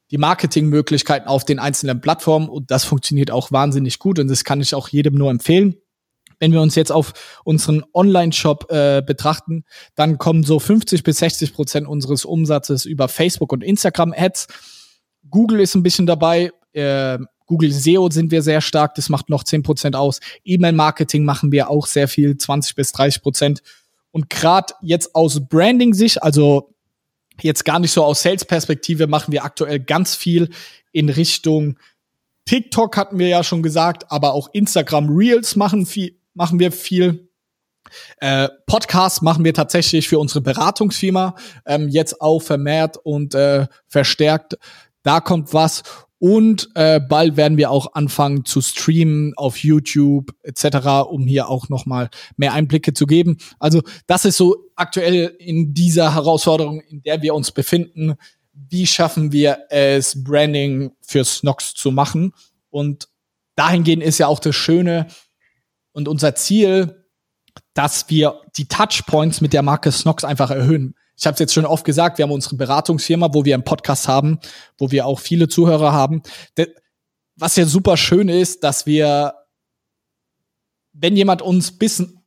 die 0.09 0.17
Marketingmöglichkeiten 0.17 1.27
auf 1.27 1.43
den 1.43 1.59
einzelnen 1.59 1.99
Plattformen 1.99 2.47
und 2.47 2.71
das 2.71 2.85
funktioniert 2.85 3.29
auch 3.31 3.51
wahnsinnig 3.51 3.99
gut 3.99 4.19
und 4.19 4.29
das 4.29 4.45
kann 4.45 4.61
ich 4.61 4.73
auch 4.73 4.87
jedem 4.87 5.15
nur 5.15 5.29
empfehlen. 5.31 5.75
Wenn 6.39 6.51
wir 6.51 6.61
uns 6.61 6.75
jetzt 6.75 6.91
auf 6.91 7.13
unseren 7.43 7.83
Online-Shop 7.93 8.71
äh, 8.71 9.01
betrachten, 9.05 9.63
dann 9.95 10.17
kommen 10.17 10.43
so 10.43 10.59
50 10.59 11.03
bis 11.03 11.17
60 11.17 11.53
Prozent 11.53 11.87
unseres 11.87 12.25
Umsatzes 12.25 12.85
über 12.85 13.07
Facebook 13.07 13.51
und 13.53 13.63
Instagram-Ads. 13.63 14.47
Google 15.29 15.59
ist 15.61 15.75
ein 15.75 15.83
bisschen 15.83 16.05
dabei. 16.05 16.51
Äh, 16.73 17.19
Google 17.45 17.71
SEO 17.71 18.09
sind 18.11 18.31
wir 18.31 18.41
sehr 18.41 18.61
stark, 18.61 18.95
das 18.95 19.09
macht 19.09 19.29
noch 19.29 19.43
10% 19.43 19.95
aus. 19.95 20.19
E-Mail-Marketing 20.43 21.23
machen 21.23 21.51
wir 21.51 21.69
auch 21.69 21.87
sehr 21.87 22.07
viel, 22.07 22.37
20 22.37 22.75
bis 22.75 22.91
30 22.91 23.21
Prozent. 23.21 23.61
Und 24.11 24.29
gerade 24.29 24.73
jetzt 24.81 25.15
aus 25.15 25.47
Branding-Sicht, 25.47 26.21
also 26.21 26.75
jetzt 27.41 27.63
gar 27.63 27.79
nicht 27.79 27.91
so 27.91 28.03
aus 28.03 28.21
Sales-Perspektive, 28.21 29.07
machen 29.07 29.31
wir 29.31 29.45
aktuell 29.45 29.79
ganz 29.79 30.15
viel 30.15 30.49
in 30.91 31.09
Richtung 31.09 31.77
TikTok 32.47 32.95
hatten 32.95 33.19
wir 33.19 33.27
ja 33.27 33.43
schon 33.43 33.61
gesagt, 33.61 34.09
aber 34.09 34.33
auch 34.33 34.49
Instagram 34.53 35.09
Reels 35.09 35.57
machen 35.57 35.85
viel, 35.85 36.17
machen 36.37 36.59
wir 36.59 36.71
viel. 36.71 37.29
Äh, 38.19 38.49
Podcasts 38.67 39.21
machen 39.21 39.43
wir 39.43 39.53
tatsächlich 39.53 40.07
für 40.07 40.19
unsere 40.19 40.41
Beratungsfirma 40.41 41.35
ähm, 41.65 41.89
jetzt 41.89 42.21
auch 42.21 42.41
vermehrt 42.41 42.97
und 43.03 43.33
äh, 43.33 43.67
verstärkt. 43.87 44.57
Da 45.03 45.19
kommt 45.19 45.53
was. 45.53 45.83
Und 46.19 46.69
äh, 46.73 46.99
bald 46.99 47.37
werden 47.37 47.57
wir 47.57 47.69
auch 47.69 47.93
anfangen 47.93 48.43
zu 48.43 48.61
streamen 48.61 49.33
auf 49.35 49.57
YouTube 49.57 50.31
etc., 50.43 51.07
um 51.09 51.27
hier 51.27 51.47
auch 51.47 51.69
noch 51.69 51.85
mal 51.85 52.09
mehr 52.37 52.53
Einblicke 52.53 52.93
zu 52.93 53.05
geben. 53.05 53.37
Also 53.59 53.81
das 54.07 54.25
ist 54.25 54.37
so 54.37 54.55
aktuell 54.75 55.35
in 55.37 55.73
dieser 55.73 56.15
Herausforderung, 56.15 56.81
in 56.81 57.03
der 57.03 57.21
wir 57.21 57.35
uns 57.35 57.51
befinden. 57.51 58.15
Wie 58.51 58.87
schaffen 58.87 59.31
wir 59.31 59.65
es, 59.69 60.23
Branding 60.23 60.91
für 61.01 61.23
Snox 61.23 61.75
zu 61.75 61.91
machen? 61.91 62.33
Und 62.71 63.09
dahingehend 63.55 64.01
ist 64.01 64.17
ja 64.17 64.27
auch 64.27 64.39
das 64.39 64.55
Schöne 64.55 65.07
und 65.97 66.07
unser 66.07 66.35
Ziel, 66.35 67.03
dass 67.73 68.09
wir 68.09 68.41
die 68.55 68.67
Touchpoints 68.67 69.41
mit 69.41 69.51
der 69.51 69.63
Marke 69.63 69.91
Snox 69.91 70.23
einfach 70.23 70.51
erhöhen 70.51 70.95
ich 71.17 71.25
habe 71.25 71.33
es 71.33 71.39
jetzt 71.39 71.53
schon 71.53 71.65
oft 71.65 71.83
gesagt, 71.83 72.19
wir 72.19 72.23
haben 72.23 72.31
unsere 72.31 72.55
Beratungsfirma, 72.55 73.33
wo 73.33 73.43
wir 73.43 73.55
einen 73.55 73.63
Podcast 73.63 74.07
haben, 74.07 74.39
wo 74.77 74.91
wir 74.91 75.07
auch 75.07 75.19
viele 75.19 75.47
Zuhörer 75.47 75.91
haben. 75.91 76.21
Was 77.35 77.55
ja 77.55 77.65
super 77.65 77.97
schön 77.97 78.29
ist, 78.29 78.63
dass 78.63 78.85
wir, 78.85 79.33
wenn 80.93 81.15
jemand 81.15 81.41
uns 81.41 81.73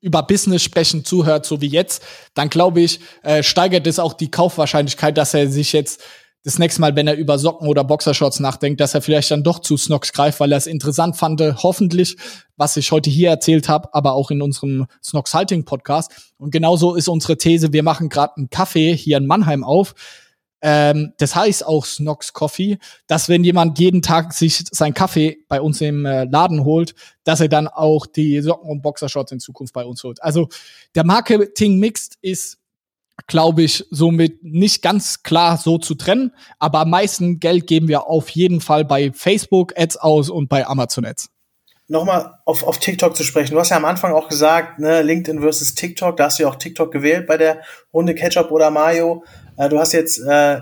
über 0.00 0.22
Business 0.24 0.62
sprechen 0.62 1.04
zuhört, 1.04 1.46
so 1.46 1.60
wie 1.60 1.68
jetzt, 1.68 2.02
dann 2.34 2.48
glaube 2.48 2.80
ich, 2.80 2.98
äh, 3.22 3.44
steigert 3.44 3.86
es 3.86 4.00
auch 4.00 4.12
die 4.12 4.30
Kaufwahrscheinlichkeit, 4.30 5.16
dass 5.16 5.34
er 5.34 5.48
sich 5.48 5.72
jetzt 5.72 6.02
das 6.42 6.58
nächste 6.58 6.80
Mal, 6.80 6.96
wenn 6.96 7.06
er 7.06 7.16
über 7.16 7.38
Socken 7.38 7.68
oder 7.68 7.84
Boxershorts 7.84 8.40
nachdenkt, 8.40 8.80
dass 8.80 8.94
er 8.94 9.02
vielleicht 9.02 9.30
dann 9.30 9.42
doch 9.42 9.58
zu 9.58 9.76
Snox 9.76 10.12
greift, 10.12 10.40
weil 10.40 10.52
er 10.52 10.58
es 10.58 10.66
interessant 10.66 11.16
fand, 11.16 11.40
hoffentlich, 11.40 12.16
was 12.56 12.76
ich 12.76 12.92
heute 12.92 13.10
hier 13.10 13.28
erzählt 13.28 13.68
habe, 13.68 13.92
aber 13.92 14.14
auch 14.14 14.30
in 14.30 14.40
unserem 14.40 14.86
Snox 15.04 15.34
Halting 15.34 15.64
Podcast. 15.64 16.32
Und 16.38 16.50
genauso 16.50 16.94
ist 16.94 17.08
unsere 17.08 17.36
These, 17.36 17.72
wir 17.72 17.82
machen 17.82 18.08
gerade 18.08 18.36
einen 18.36 18.48
Kaffee 18.48 18.94
hier 18.96 19.18
in 19.18 19.26
Mannheim 19.26 19.64
auf. 19.64 19.94
Ähm, 20.62 21.12
das 21.18 21.34
heißt 21.34 21.66
auch 21.66 21.84
Snox 21.84 22.32
Coffee, 22.32 22.78
dass 23.06 23.28
wenn 23.28 23.44
jemand 23.44 23.78
jeden 23.78 24.02
Tag 24.02 24.32
sich 24.32 24.62
sein 24.70 24.92
Kaffee 24.94 25.38
bei 25.48 25.60
uns 25.60 25.80
im 25.80 26.04
äh, 26.04 26.24
Laden 26.24 26.64
holt, 26.64 26.94
dass 27.24 27.40
er 27.40 27.48
dann 27.48 27.66
auch 27.68 28.06
die 28.06 28.40
Socken 28.40 28.70
und 28.70 28.82
Boxershorts 28.82 29.32
in 29.32 29.40
Zukunft 29.40 29.72
bei 29.72 29.84
uns 29.84 30.02
holt. 30.04 30.22
Also 30.22 30.48
der 30.94 31.04
Marketing-Mix 31.04 32.10
ist 32.20 32.59
glaube 33.26 33.62
ich, 33.62 33.86
somit 33.90 34.42
nicht 34.42 34.82
ganz 34.82 35.22
klar 35.22 35.56
so 35.56 35.78
zu 35.78 35.94
trennen. 35.94 36.32
Aber 36.58 36.80
am 36.80 36.90
meisten 36.90 37.40
Geld 37.40 37.66
geben 37.66 37.88
wir 37.88 38.06
auf 38.06 38.28
jeden 38.30 38.60
Fall 38.60 38.84
bei 38.84 39.12
Facebook 39.12 39.72
Ads 39.76 39.96
aus 39.96 40.30
und 40.30 40.48
bei 40.48 40.66
Amazon 40.66 41.04
Ads. 41.04 41.30
Nochmal 41.88 42.38
auf, 42.44 42.62
auf 42.62 42.78
TikTok 42.78 43.16
zu 43.16 43.24
sprechen. 43.24 43.54
Du 43.54 43.58
hast 43.58 43.70
ja 43.70 43.76
am 43.76 43.84
Anfang 43.84 44.12
auch 44.12 44.28
gesagt, 44.28 44.78
ne, 44.78 45.02
LinkedIn 45.02 45.40
versus 45.40 45.74
TikTok, 45.74 46.16
da 46.16 46.26
hast 46.26 46.38
du 46.38 46.44
ja 46.44 46.48
auch 46.48 46.54
TikTok 46.54 46.92
gewählt 46.92 47.26
bei 47.26 47.36
der 47.36 47.62
Runde 47.92 48.14
Ketchup 48.14 48.52
oder 48.52 48.70
Mayo. 48.70 49.24
Äh, 49.56 49.68
du 49.68 49.78
hast 49.78 49.92
jetzt 49.92 50.20
äh, 50.20 50.60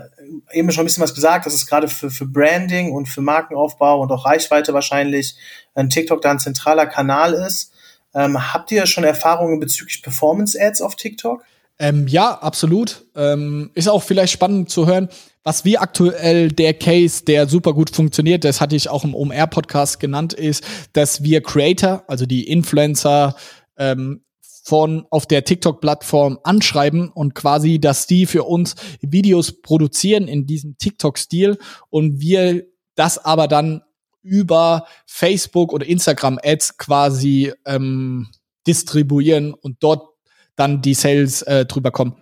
eben 0.51 0.71
schon 0.71 0.81
ein 0.81 0.85
bisschen 0.87 1.03
was 1.03 1.13
gesagt, 1.13 1.45
dass 1.45 1.53
es 1.53 1.67
gerade 1.67 1.87
für, 1.87 2.09
für 2.09 2.25
Branding 2.25 2.93
und 2.93 3.05
für 3.05 3.21
Markenaufbau 3.21 4.01
und 4.01 4.11
auch 4.11 4.25
Reichweite 4.25 4.73
wahrscheinlich 4.73 5.35
ein 5.75 5.91
TikTok 5.91 6.21
da 6.23 6.31
ein 6.31 6.39
zentraler 6.39 6.87
Kanal 6.87 7.33
ist. 7.33 7.73
Ähm, 8.15 8.51
habt 8.51 8.71
ihr 8.71 8.87
schon 8.87 9.03
Erfahrungen 9.03 9.59
bezüglich 9.59 10.01
Performance 10.01 10.59
Ads 10.59 10.81
auf 10.81 10.95
TikTok? 10.95 11.43
Ähm, 11.79 12.07
ja, 12.07 12.33
absolut. 12.33 13.05
Ähm, 13.15 13.71
ist 13.73 13.87
auch 13.87 14.03
vielleicht 14.03 14.33
spannend 14.33 14.69
zu 14.69 14.85
hören, 14.85 15.07
was 15.43 15.63
wie 15.63 15.77
aktuell 15.77 16.49
der 16.51 16.73
Case, 16.73 17.23
der 17.23 17.47
super 17.47 17.73
gut 17.73 17.89
funktioniert, 17.89 18.43
das 18.43 18.59
hatte 18.59 18.75
ich 18.75 18.89
auch 18.89 19.05
im 19.05 19.15
OMR-Podcast 19.15 19.99
genannt, 19.99 20.33
ist, 20.33 20.63
dass 20.91 21.23
wir 21.23 21.41
Creator, 21.41 22.03
also 22.07 22.25
die 22.25 22.47
Influencer, 22.49 23.35
ähm, 23.77 24.21
von 24.69 25.07
auf 25.09 25.25
der 25.25 25.45
TikTok-Plattform 25.45 26.37
anschreiben 26.43 27.09
und 27.09 27.33
quasi, 27.33 27.79
dass 27.79 28.05
die 28.05 28.27
für 28.27 28.43
uns 28.43 28.75
Videos 29.01 29.63
produzieren 29.63 30.27
in 30.27 30.45
diesem 30.45 30.77
TikTok-Stil 30.77 31.57
und 31.89 32.19
wir 32.19 32.67
das 32.93 33.17
aber 33.17 33.47
dann 33.47 33.81
über 34.21 34.85
Facebook 35.07 35.73
oder 35.73 35.87
Instagram-Ads 35.87 36.77
quasi 36.77 37.51
ähm, 37.65 38.27
distribuieren 38.67 39.55
und 39.55 39.77
dort 39.79 40.08
dann 40.59 40.81
die 40.81 40.93
Sales 40.93 41.41
äh, 41.43 41.65
drüber 41.65 41.91
kommen. 41.91 42.15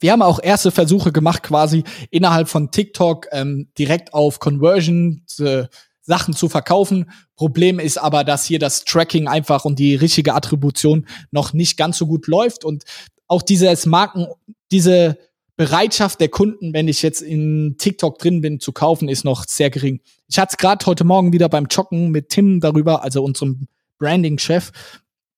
Wir 0.00 0.12
haben 0.12 0.22
auch 0.22 0.40
erste 0.42 0.70
Versuche 0.70 1.12
gemacht, 1.12 1.42
quasi 1.42 1.84
innerhalb 2.10 2.48
von 2.48 2.70
TikTok 2.70 3.28
ähm, 3.30 3.68
direkt 3.78 4.12
auf 4.12 4.40
Conversion 4.40 5.22
äh, 5.38 5.64
Sachen 6.02 6.34
zu 6.34 6.48
verkaufen. 6.48 7.10
Problem 7.36 7.78
ist 7.78 7.98
aber, 7.98 8.24
dass 8.24 8.44
hier 8.44 8.58
das 8.58 8.84
Tracking 8.84 9.28
einfach 9.28 9.64
und 9.64 9.78
die 9.78 9.94
richtige 9.94 10.34
Attribution 10.34 11.06
noch 11.30 11.52
nicht 11.52 11.76
ganz 11.76 11.98
so 11.98 12.06
gut 12.06 12.26
läuft 12.26 12.64
und 12.64 12.84
auch 13.26 13.42
dieses 13.42 13.86
Marken, 13.86 14.26
diese 14.70 15.16
Bereitschaft 15.56 16.20
der 16.20 16.28
Kunden, 16.28 16.74
wenn 16.74 16.88
ich 16.88 17.02
jetzt 17.02 17.22
in 17.22 17.76
TikTok 17.78 18.18
drin 18.18 18.40
bin, 18.40 18.60
zu 18.60 18.72
kaufen, 18.72 19.08
ist 19.08 19.24
noch 19.24 19.44
sehr 19.46 19.70
gering. 19.70 20.00
Ich 20.28 20.38
hatte 20.38 20.50
es 20.52 20.56
gerade 20.58 20.84
heute 20.84 21.04
Morgen 21.04 21.32
wieder 21.32 21.48
beim 21.48 21.66
Joggen 21.66 22.10
mit 22.10 22.30
Tim 22.30 22.60
darüber, 22.60 23.04
also 23.04 23.22
unserem 23.22 23.68
Branding-Chef, 23.98 24.72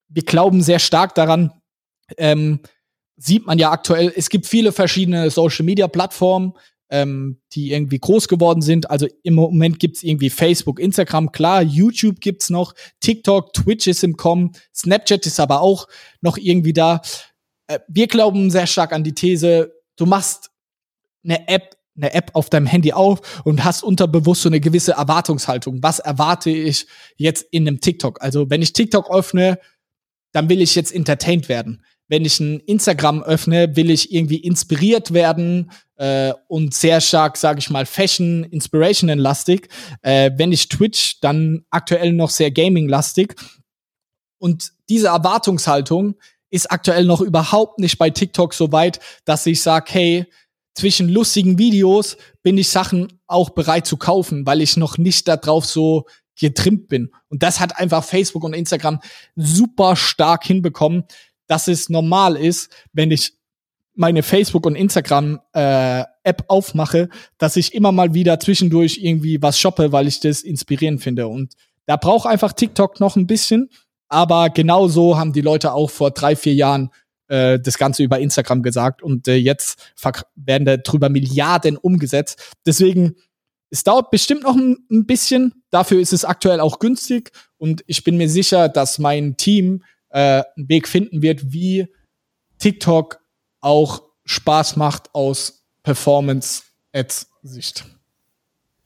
wir 0.08 0.22
glauben 0.22 0.62
sehr 0.62 0.78
stark 0.78 1.14
daran, 1.14 1.52
ähm, 2.16 2.60
sieht 3.16 3.46
man 3.46 3.58
ja 3.58 3.70
aktuell, 3.70 4.12
es 4.14 4.28
gibt 4.28 4.46
viele 4.46 4.72
verschiedene 4.72 5.30
Social-Media-Plattformen, 5.30 6.52
ähm, 6.90 7.40
die 7.52 7.72
irgendwie 7.72 7.98
groß 7.98 8.28
geworden 8.28 8.62
sind. 8.62 8.90
Also 8.90 9.08
im 9.22 9.34
Moment 9.34 9.80
gibt's 9.80 10.02
irgendwie 10.02 10.30
Facebook, 10.30 10.78
Instagram, 10.78 11.32
klar, 11.32 11.62
YouTube 11.62 12.20
gibt's 12.20 12.50
noch, 12.50 12.74
TikTok, 13.00 13.52
Twitch 13.52 13.86
ist 13.86 14.04
im 14.04 14.16
Kommen, 14.16 14.52
Snapchat 14.74 15.26
ist 15.26 15.40
aber 15.40 15.60
auch 15.60 15.88
noch 16.20 16.36
irgendwie 16.36 16.72
da. 16.72 17.00
Äh, 17.66 17.80
wir 17.88 18.06
glauben 18.06 18.50
sehr 18.50 18.66
stark 18.66 18.92
an 18.92 19.04
die 19.04 19.14
These, 19.14 19.72
du 19.96 20.06
machst 20.06 20.50
eine 21.24 21.48
App, 21.48 21.76
eine 21.96 22.12
App 22.12 22.30
auf 22.34 22.50
deinem 22.50 22.66
Handy 22.66 22.92
auf 22.92 23.42
und 23.44 23.64
hast 23.64 23.82
unterbewusst 23.82 24.42
so 24.42 24.48
eine 24.48 24.60
gewisse 24.60 24.92
Erwartungshaltung. 24.92 25.82
Was 25.82 25.98
erwarte 25.98 26.50
ich 26.50 26.86
jetzt 27.16 27.46
in 27.50 27.66
einem 27.66 27.80
TikTok? 27.80 28.22
Also 28.22 28.50
wenn 28.50 28.62
ich 28.62 28.74
TikTok 28.74 29.10
öffne, 29.10 29.58
dann 30.32 30.50
will 30.50 30.60
ich 30.60 30.74
jetzt 30.74 30.94
entertained 30.94 31.48
werden. 31.48 31.82
Wenn 32.08 32.24
ich 32.24 32.38
ein 32.40 32.60
Instagram 32.60 33.22
öffne, 33.22 33.76
will 33.76 33.90
ich 33.90 34.12
irgendwie 34.12 34.36
inspiriert 34.36 35.12
werden 35.12 35.70
äh, 35.96 36.32
und 36.48 36.74
sehr 36.74 37.00
stark, 37.00 37.36
sage 37.36 37.58
ich 37.58 37.70
mal, 37.70 37.86
Fashion, 37.86 38.44
Inspirational-lastig. 38.44 39.68
Äh, 40.02 40.30
wenn 40.36 40.52
ich 40.52 40.68
Twitch, 40.68 41.20
dann 41.20 41.64
aktuell 41.70 42.12
noch 42.12 42.30
sehr 42.30 42.50
Gaming-lastig. 42.50 43.34
Und 44.38 44.72
diese 44.88 45.08
Erwartungshaltung 45.08 46.14
ist 46.50 46.70
aktuell 46.70 47.04
noch 47.04 47.20
überhaupt 47.20 47.78
nicht 47.78 47.98
bei 47.98 48.10
TikTok 48.10 48.54
so 48.54 48.70
weit, 48.72 49.00
dass 49.24 49.46
ich 49.46 49.62
sage, 49.62 49.86
hey, 49.92 50.26
zwischen 50.74 51.08
lustigen 51.08 51.58
Videos 51.58 52.16
bin 52.42 52.58
ich 52.58 52.68
Sachen 52.68 53.20
auch 53.26 53.50
bereit 53.50 53.86
zu 53.86 53.96
kaufen, 53.96 54.46
weil 54.46 54.60
ich 54.60 54.76
noch 54.76 54.98
nicht 54.98 55.26
darauf 55.26 55.64
so 55.64 56.04
getrimmt 56.38 56.88
bin. 56.88 57.10
Und 57.28 57.42
das 57.42 57.60
hat 57.60 57.78
einfach 57.78 58.04
Facebook 58.04 58.44
und 58.44 58.52
Instagram 58.52 59.00
super 59.36 59.96
stark 59.96 60.44
hinbekommen, 60.44 61.04
dass 61.46 61.68
es 61.68 61.88
normal 61.88 62.36
ist, 62.36 62.70
wenn 62.92 63.10
ich 63.10 63.34
meine 63.94 64.22
Facebook 64.22 64.66
und 64.66 64.76
Instagram 64.76 65.40
äh, 65.52 66.04
App 66.22 66.44
aufmache, 66.48 67.08
dass 67.38 67.56
ich 67.56 67.74
immer 67.74 67.92
mal 67.92 68.14
wieder 68.14 68.38
zwischendurch 68.38 68.98
irgendwie 69.00 69.40
was 69.40 69.58
shoppe, 69.58 69.90
weil 69.92 70.06
ich 70.06 70.20
das 70.20 70.42
inspirierend 70.42 71.02
finde. 71.02 71.28
Und 71.28 71.54
da 71.86 71.96
braucht 71.96 72.26
einfach 72.26 72.52
TikTok 72.52 73.00
noch 73.00 73.16
ein 73.16 73.26
bisschen. 73.26 73.70
Aber 74.08 74.50
genauso 74.50 75.16
haben 75.16 75.32
die 75.32 75.40
Leute 75.40 75.72
auch 75.72 75.90
vor 75.90 76.10
drei, 76.10 76.36
vier 76.36 76.54
Jahren 76.54 76.90
äh, 77.28 77.58
das 77.58 77.78
Ganze 77.78 78.04
über 78.04 78.20
Instagram 78.20 78.62
gesagt 78.62 79.02
und 79.02 79.26
äh, 79.26 79.34
jetzt 79.34 79.92
werden 80.36 80.64
da 80.64 80.76
drüber 80.76 81.08
Milliarden 81.08 81.76
umgesetzt. 81.76 82.54
Deswegen, 82.64 83.16
es 83.70 83.82
dauert 83.82 84.10
bestimmt 84.10 84.44
noch 84.44 84.54
ein, 84.54 84.76
ein, 84.90 85.06
bisschen. 85.06 85.64
Dafür 85.70 86.00
ist 86.00 86.12
es 86.12 86.24
aktuell 86.24 86.60
auch 86.60 86.78
günstig 86.78 87.32
und 87.56 87.82
ich 87.86 88.04
bin 88.04 88.16
mir 88.16 88.28
sicher, 88.28 88.68
dass 88.68 88.98
mein 88.98 89.36
Team 89.36 89.82
äh, 90.16 90.42
einen 90.56 90.68
Weg 90.70 90.88
finden 90.88 91.20
wird, 91.20 91.52
wie 91.52 91.92
TikTok 92.58 93.20
auch 93.60 94.02
Spaß 94.24 94.76
macht 94.76 95.14
aus 95.14 95.66
Performance-Ads-Sicht. 95.82 97.84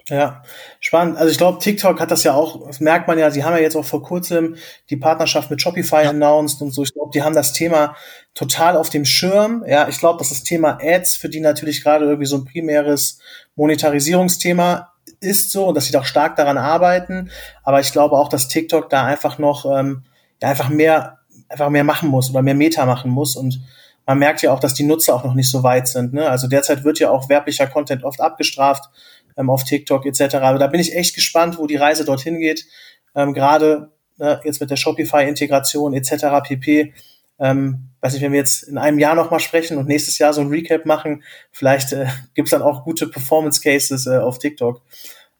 Ja, 0.09 0.43
spannend. 0.81 1.19
Also 1.19 1.31
ich 1.31 1.39
glaube, 1.39 1.61
TikTok 1.61 2.01
hat 2.01 2.11
das 2.11 2.25
ja 2.25 2.35
auch, 2.35 2.67
das 2.67 2.81
merkt 2.81 3.07
man 3.07 3.17
ja, 3.17 3.31
sie 3.31 3.45
haben 3.45 3.53
ja 3.53 3.61
jetzt 3.61 3.77
auch 3.77 3.85
vor 3.85 4.03
kurzem 4.03 4.57
die 4.91 4.97
Partnerschaft 4.97 5.53
mit 5.53 5.63
Shopify 5.63 6.03
ja. 6.03 6.11
announced 6.11 6.61
und 6.63 6.73
so. 6.73 6.83
Ich 6.83 6.93
glaube, 6.93 7.13
die 7.15 7.23
haben 7.23 7.37
das 7.37 7.53
Thema 7.53 7.95
total 8.35 8.77
auf 8.77 8.91
dem 8.91 9.05
Schirm. 9.05 9.65
Ja, 9.69 9.87
ich 9.87 10.01
glaube, 10.01 10.19
dass 10.19 10.31
das 10.31 10.43
Thema 10.43 10.79
Ads 10.83 11.15
für 11.15 11.29
die 11.29 11.39
natürlich 11.39 11.85
gerade 11.85 12.07
irgendwie 12.07 12.27
so 12.27 12.39
ein 12.39 12.45
primäres 12.45 13.21
Monetarisierungsthema 13.55 14.91
ist 15.21 15.53
so 15.53 15.67
und 15.67 15.77
dass 15.77 15.87
sie 15.87 15.93
doch 15.93 16.07
stark 16.07 16.35
daran 16.35 16.59
arbeiten. 16.59 17.31
Aber 17.63 17.79
ich 17.79 17.93
glaube 17.93 18.17
auch, 18.17 18.29
dass 18.29 18.49
TikTok 18.49 18.91
da 18.91 19.05
einfach 19.05 19.39
noch 19.39 19.65
ähm, 19.65 20.03
ja, 20.43 20.49
einfach 20.49 20.71
mehr, 20.71 21.20
einfach 21.51 21.69
mehr 21.69 21.85
machen 21.85 22.09
muss 22.09 22.31
oder 22.31 22.43
mehr 22.43 22.55
Meta 22.55 22.87
machen 22.87 23.11
muss 23.11 23.37
und 23.37 23.61
man 24.07 24.19
merkt 24.19 24.43
ja 24.43 24.53
auch, 24.53 24.61
dass 24.61 24.75
die 24.75 24.85
Nutzer 24.85 25.15
auch 25.15 25.25
noch 25.25 25.35
nicht 25.35 25.51
so 25.51 25.63
weit 25.63 25.87
sind. 25.87 26.15
Ne? 26.15 26.29
Also 26.29 26.49
derzeit 26.49 26.85
wird 26.85 26.99
ja 26.99 27.11
auch 27.11 27.29
werblicher 27.29 27.67
Content 27.67 28.03
oft 28.03 28.21
abgestraft 28.21 28.91
ähm, 29.37 29.51
auf 29.51 29.65
TikTok 29.65 30.07
etc. 30.07 30.37
Also 30.37 30.59
da 30.59 30.67
bin 30.67 30.81
ich 30.81 30.97
echt 30.97 31.15
gespannt, 31.15 31.59
wo 31.59 31.67
die 31.67 31.77
Reise 31.77 32.05
dorthin 32.05 32.39
geht. 32.39 32.67
Ähm, 33.15 33.35
Gerade 33.35 33.93
äh, 34.19 34.37
jetzt 34.45 34.61
mit 34.61 34.71
der 34.71 34.77
Shopify-Integration 34.77 35.95
etc. 35.95 36.27
pp. 36.43 36.93
Ähm, 37.39 37.91
weiß 38.01 38.15
nicht, 38.15 38.23
wenn 38.23 38.33
wir 38.33 38.41
jetzt 38.41 38.65
in 38.65 38.79
einem 38.79 38.99
Jahr 38.99 39.15
nochmal 39.15 39.41
sprechen 39.41 39.79
und 39.79 39.89
nächstes 39.89 40.19
Jahr 40.19 40.33
so 40.33 40.41
ein 40.41 40.49
Recap 40.49 40.87
machen, 40.87 41.23
vielleicht 41.53 41.93
äh, 41.93 42.07
gibt 42.35 42.53
dann 42.53 42.63
auch 42.63 42.85
gute 42.85 43.07
Performance-Cases 43.07 44.07
äh, 44.07 44.19
auf 44.19 44.39
TikTok. 44.39 44.83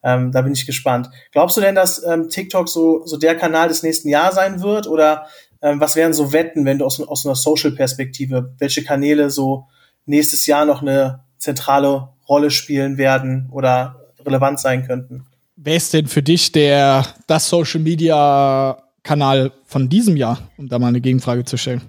Ähm, 0.03 0.33
da 0.33 0.41
bin 0.41 0.53
ich 0.53 0.65
gespannt. 0.65 1.11
Glaubst 1.33 1.57
du 1.57 1.61
denn, 1.61 1.75
dass 1.75 2.03
ähm, 2.05 2.29
TikTok 2.29 2.69
so, 2.69 3.05
so 3.05 3.19
der 3.19 3.37
Kanal 3.37 3.69
des 3.69 3.83
nächsten 3.83 4.09
Jahres 4.09 4.37
sein 4.37 4.63
wird? 4.63 4.87
Oder 4.87 5.27
ähm, 5.63 5.81
was 5.81 5.97
wären 5.97 6.15
so 6.15 6.33
Wetten, 6.33 6.65
wenn 6.65 6.79
du 6.79 6.85
aus, 6.85 7.01
aus 7.01 7.27
einer 7.27 7.35
Social-Perspektive, 7.35 8.55
welche 8.59 8.83
Kanäle 8.83 9.31
so 9.31 9.67
nächstes 10.07 10.47
Jahr 10.47 10.65
noch 10.65 10.83
eine 10.83 11.25
zentrale 11.39 12.09
Rolle 12.29 12.51
spielen 12.51 12.99
werden 12.99 13.49
oder 13.51 14.13
relevant 14.25 14.61
sein 14.61 14.87
könnten. 14.87 15.27
Wer 15.57 15.77
ist 15.77 15.93
denn 15.93 16.07
für 16.07 16.23
dich 16.23 16.53
der 16.53 17.07
das 17.27 17.49
Social 17.49 17.81
Media 17.81 18.83
Kanal 19.03 19.53
von 19.65 19.89
diesem 19.89 20.17
Jahr, 20.17 20.39
um 20.57 20.69
da 20.69 20.79
mal 20.79 20.89
eine 20.89 21.01
Gegenfrage 21.01 21.45
zu 21.45 21.57
stellen? 21.57 21.83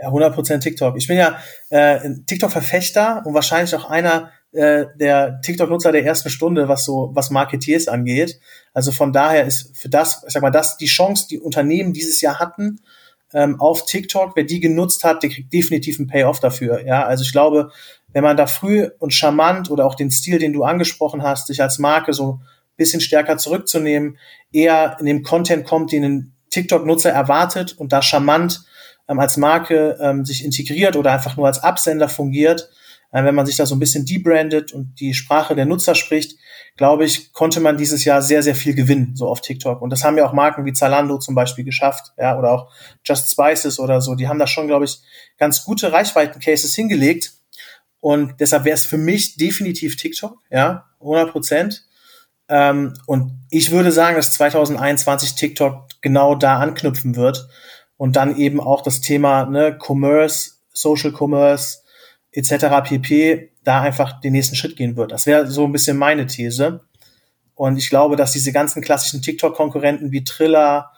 Ja, 0.00 0.08
100% 0.08 0.60
TikTok. 0.60 0.96
Ich 0.96 1.08
bin 1.08 1.16
ja 1.16 1.38
äh, 1.70 1.98
TikTok-Verfechter 2.26 3.22
und 3.26 3.34
wahrscheinlich 3.34 3.74
auch 3.74 3.90
einer 3.90 4.30
äh, 4.52 4.86
der 4.96 5.40
TikTok-Nutzer 5.42 5.92
der 5.92 6.04
ersten 6.04 6.30
Stunde, 6.30 6.68
was 6.68 6.84
so 6.84 7.10
was 7.12 7.30
Marketeers 7.30 7.88
angeht. 7.88 8.38
Also 8.72 8.92
von 8.92 9.12
daher 9.12 9.44
ist 9.44 9.76
für 9.76 9.88
das, 9.88 10.24
ich 10.26 10.32
sag 10.32 10.42
mal, 10.42 10.50
das 10.50 10.76
die 10.76 10.86
Chance, 10.86 11.26
die 11.30 11.38
Unternehmen 11.38 11.92
dieses 11.92 12.20
Jahr 12.20 12.38
hatten 12.38 12.80
ähm, 13.34 13.60
auf 13.60 13.84
TikTok, 13.84 14.32
wer 14.36 14.44
die 14.44 14.60
genutzt 14.60 15.04
hat, 15.04 15.22
der 15.22 15.30
kriegt 15.30 15.52
definitiv 15.52 15.98
einen 15.98 16.08
Payoff 16.08 16.40
dafür. 16.40 16.84
Ja, 16.86 17.04
also 17.04 17.22
ich 17.22 17.32
glaube, 17.32 17.70
wenn 18.12 18.24
man 18.24 18.36
da 18.36 18.46
früh 18.46 18.88
und 18.98 19.12
charmant 19.12 19.70
oder 19.70 19.84
auch 19.86 19.94
den 19.94 20.10
Stil, 20.10 20.38
den 20.38 20.52
du 20.52 20.64
angesprochen 20.64 21.22
hast, 21.22 21.48
sich 21.48 21.60
als 21.60 21.78
Marke 21.78 22.12
so 22.12 22.40
bisschen 22.76 23.00
stärker 23.00 23.36
zurückzunehmen, 23.36 24.18
eher 24.52 24.96
in 25.00 25.06
dem 25.06 25.22
Content 25.22 25.66
kommt, 25.66 25.92
den 25.92 26.04
ein 26.04 26.32
TikTok-Nutzer 26.50 27.10
erwartet 27.10 27.74
und 27.76 27.92
da 27.92 28.00
charmant 28.00 28.62
ähm, 29.08 29.18
als 29.18 29.36
Marke 29.36 29.98
ähm, 30.00 30.24
sich 30.24 30.44
integriert 30.44 30.96
oder 30.96 31.12
einfach 31.12 31.36
nur 31.36 31.46
als 31.46 31.62
Absender 31.62 32.08
fungiert, 32.08 32.70
wenn 33.10 33.34
man 33.34 33.46
sich 33.46 33.56
da 33.56 33.66
so 33.66 33.74
ein 33.74 33.78
bisschen 33.78 34.04
debrandet 34.04 34.72
und 34.72 35.00
die 35.00 35.14
Sprache 35.14 35.54
der 35.54 35.66
Nutzer 35.66 35.94
spricht, 35.94 36.38
glaube 36.76 37.04
ich, 37.04 37.32
konnte 37.32 37.60
man 37.60 37.76
dieses 37.76 38.04
Jahr 38.04 38.22
sehr, 38.22 38.42
sehr 38.42 38.54
viel 38.54 38.74
gewinnen, 38.74 39.16
so 39.16 39.28
auf 39.28 39.40
TikTok. 39.40 39.82
Und 39.82 39.90
das 39.90 40.04
haben 40.04 40.16
ja 40.16 40.26
auch 40.26 40.32
Marken 40.32 40.64
wie 40.64 40.72
Zalando 40.72 41.18
zum 41.18 41.34
Beispiel 41.34 41.64
geschafft, 41.64 42.12
ja, 42.18 42.38
oder 42.38 42.52
auch 42.52 42.72
Just 43.04 43.30
Spices 43.30 43.80
oder 43.80 44.00
so. 44.00 44.14
Die 44.14 44.28
haben 44.28 44.38
da 44.38 44.46
schon, 44.46 44.66
glaube 44.66 44.84
ich, 44.84 44.98
ganz 45.38 45.64
gute 45.64 45.92
Reichweiten-Cases 45.92 46.74
hingelegt. 46.74 47.32
Und 48.00 48.40
deshalb 48.40 48.64
wäre 48.64 48.74
es 48.74 48.86
für 48.86 48.98
mich 48.98 49.36
definitiv 49.36 49.96
TikTok, 49.96 50.38
ja, 50.50 50.84
100 51.00 51.32
Prozent. 51.32 51.84
Ähm, 52.48 52.94
und 53.06 53.32
ich 53.50 53.70
würde 53.70 53.90
sagen, 53.90 54.16
dass 54.16 54.32
2021 54.32 55.34
TikTok 55.34 55.88
genau 56.00 56.34
da 56.34 56.58
anknüpfen 56.58 57.16
wird 57.16 57.48
und 57.96 58.16
dann 58.16 58.36
eben 58.36 58.60
auch 58.60 58.82
das 58.82 59.00
Thema 59.00 59.46
ne, 59.46 59.76
Commerce, 59.78 60.52
Social 60.72 61.12
Commerce 61.12 61.78
etc. 62.38 62.66
pp. 62.84 63.50
da 63.64 63.80
einfach 63.80 64.20
den 64.20 64.32
nächsten 64.32 64.56
Schritt 64.56 64.76
gehen 64.76 64.96
wird. 64.96 65.12
Das 65.12 65.26
wäre 65.26 65.50
so 65.50 65.64
ein 65.64 65.72
bisschen 65.72 65.96
meine 65.96 66.26
These. 66.26 66.80
Und 67.54 67.76
ich 67.76 67.90
glaube, 67.90 68.14
dass 68.14 68.32
diese 68.32 68.52
ganzen 68.52 68.82
klassischen 68.82 69.20
TikTok-Konkurrenten 69.20 70.12
wie 70.12 70.22
Triller 70.22 70.92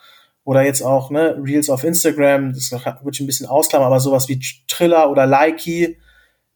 oder 0.45 0.63
jetzt 0.63 0.83
auch 0.83 1.11
ne, 1.11 1.37
Reels 1.43 1.71
auf 1.71 1.85
Instagram, 1.85 2.53
das 2.53 2.71
würde 2.71 3.11
ich 3.13 3.21
ein 3.21 3.27
bisschen 3.27 3.47
ausklammern, 3.47 3.87
aber 3.87 4.01
sowas 4.01 4.29
wie 4.29 4.41
Triller 4.69 5.11
oder 5.11 5.27
Likey, 5.27 5.99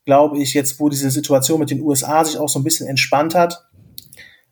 glaube 0.05 0.39
ich, 0.39 0.53
jetzt, 0.53 0.79
wo 0.79 0.91
diese 0.91 1.11
Situation 1.11 1.61
mit 1.61 1.71
den 1.71 1.81
USA 1.81 2.23
sich 2.23 2.37
auch 2.37 2.51
so 2.51 2.59
ein 2.59 2.65
bisschen 2.65 2.87
entspannt 2.87 3.35
hat, 3.35 3.65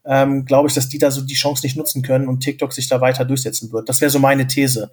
ähm, 0.07 0.47
glaube 0.47 0.68
ich, 0.68 0.74
dass 0.74 0.89
die 0.89 0.99
da 0.99 1.11
so 1.11 1.20
die 1.20 1.35
Chance 1.35 1.66
nicht 1.66 1.76
nutzen 1.76 2.03
können 2.03 2.28
und 2.28 2.41
TikTok 2.41 2.72
sich 2.72 2.89
da 2.89 3.03
weiter 3.03 3.26
durchsetzen 3.26 3.70
wird. 3.72 3.89
Das 3.89 4.01
wäre 4.01 4.11
so 4.11 4.18
meine 4.18 4.47
These. 4.47 4.91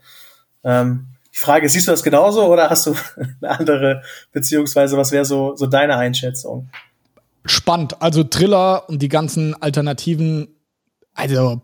Ähm, 0.63 1.07
die 1.33 1.37
Frage, 1.37 1.69
siehst 1.69 1.87
du 1.87 1.91
das 1.91 2.03
genauso 2.03 2.45
oder 2.45 2.69
hast 2.69 2.87
du 2.87 2.95
eine 3.41 3.59
andere, 3.59 4.01
beziehungsweise 4.31 4.97
was 4.97 5.11
wäre 5.11 5.25
so, 5.25 5.55
so 5.55 5.67
deine 5.67 5.97
Einschätzung? 5.97 6.69
Spannend. 7.45 8.01
Also 8.01 8.23
Triller 8.23 8.89
und 8.89 9.01
die 9.01 9.09
ganzen 9.09 9.59
Alternativen, 9.61 10.47
also 11.13 11.61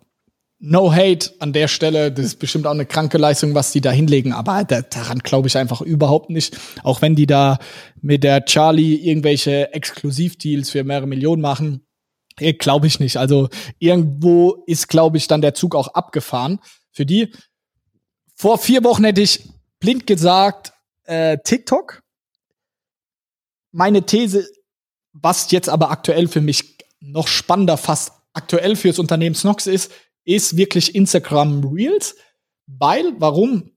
No 0.60 0.92
hate 0.92 1.34
an 1.40 1.52
der 1.52 1.68
Stelle, 1.68 2.12
das 2.12 2.26
ist 2.26 2.40
bestimmt 2.40 2.66
auch 2.66 2.72
eine 2.72 2.86
kranke 2.86 3.18
Leistung, 3.18 3.54
was 3.54 3.72
die 3.72 3.82
da 3.82 3.92
hinlegen, 3.92 4.32
aber 4.32 4.64
da, 4.64 4.82
daran 4.82 5.20
glaube 5.20 5.48
ich 5.48 5.58
einfach 5.58 5.82
überhaupt 5.82 6.30
nicht. 6.30 6.58
Auch 6.82 7.02
wenn 7.02 7.16
die 7.16 7.28
da 7.28 7.60
mit 8.02 8.24
der 8.24 8.46
Charlie 8.46 8.96
irgendwelche 8.96 9.74
Exklusivdeals 9.74 10.70
für 10.70 10.84
mehrere 10.84 11.08
Millionen 11.08 11.42
machen, 11.42 11.86
eh, 12.40 12.54
glaube 12.54 12.88
ich 12.88 13.00
nicht. 13.00 13.18
Also 13.18 13.50
irgendwo 13.80 14.64
ist, 14.66 14.88
glaube 14.88 15.18
ich, 15.18 15.28
dann 15.28 15.42
der 15.42 15.54
Zug 15.54 15.76
auch 15.76 15.90
abgefahren 15.90 16.60
für 16.92 17.06
die. 17.06 17.34
Vor 18.34 18.58
vier 18.58 18.84
Wochen 18.84 19.04
hätte 19.04 19.22
ich 19.22 19.50
blind 19.86 20.08
gesagt, 20.08 20.74
äh, 21.04 21.38
TikTok. 21.44 22.02
Meine 23.72 24.04
These, 24.04 24.50
was 25.14 25.52
jetzt 25.52 25.70
aber 25.70 25.92
aktuell 25.92 26.28
für 26.28 26.42
mich 26.42 26.78
noch 27.00 27.28
spannender, 27.28 27.78
fast 27.78 28.14
aktuell 28.34 28.76
fürs 28.76 28.98
Unternehmen 28.98 29.36
Snox 29.36 29.68
ist, 29.68 29.92
ist 30.24 30.58
wirklich 30.58 30.96
Instagram 30.96 31.64
Reels. 31.64 32.16
Weil, 32.66 33.14
warum? 33.20 33.76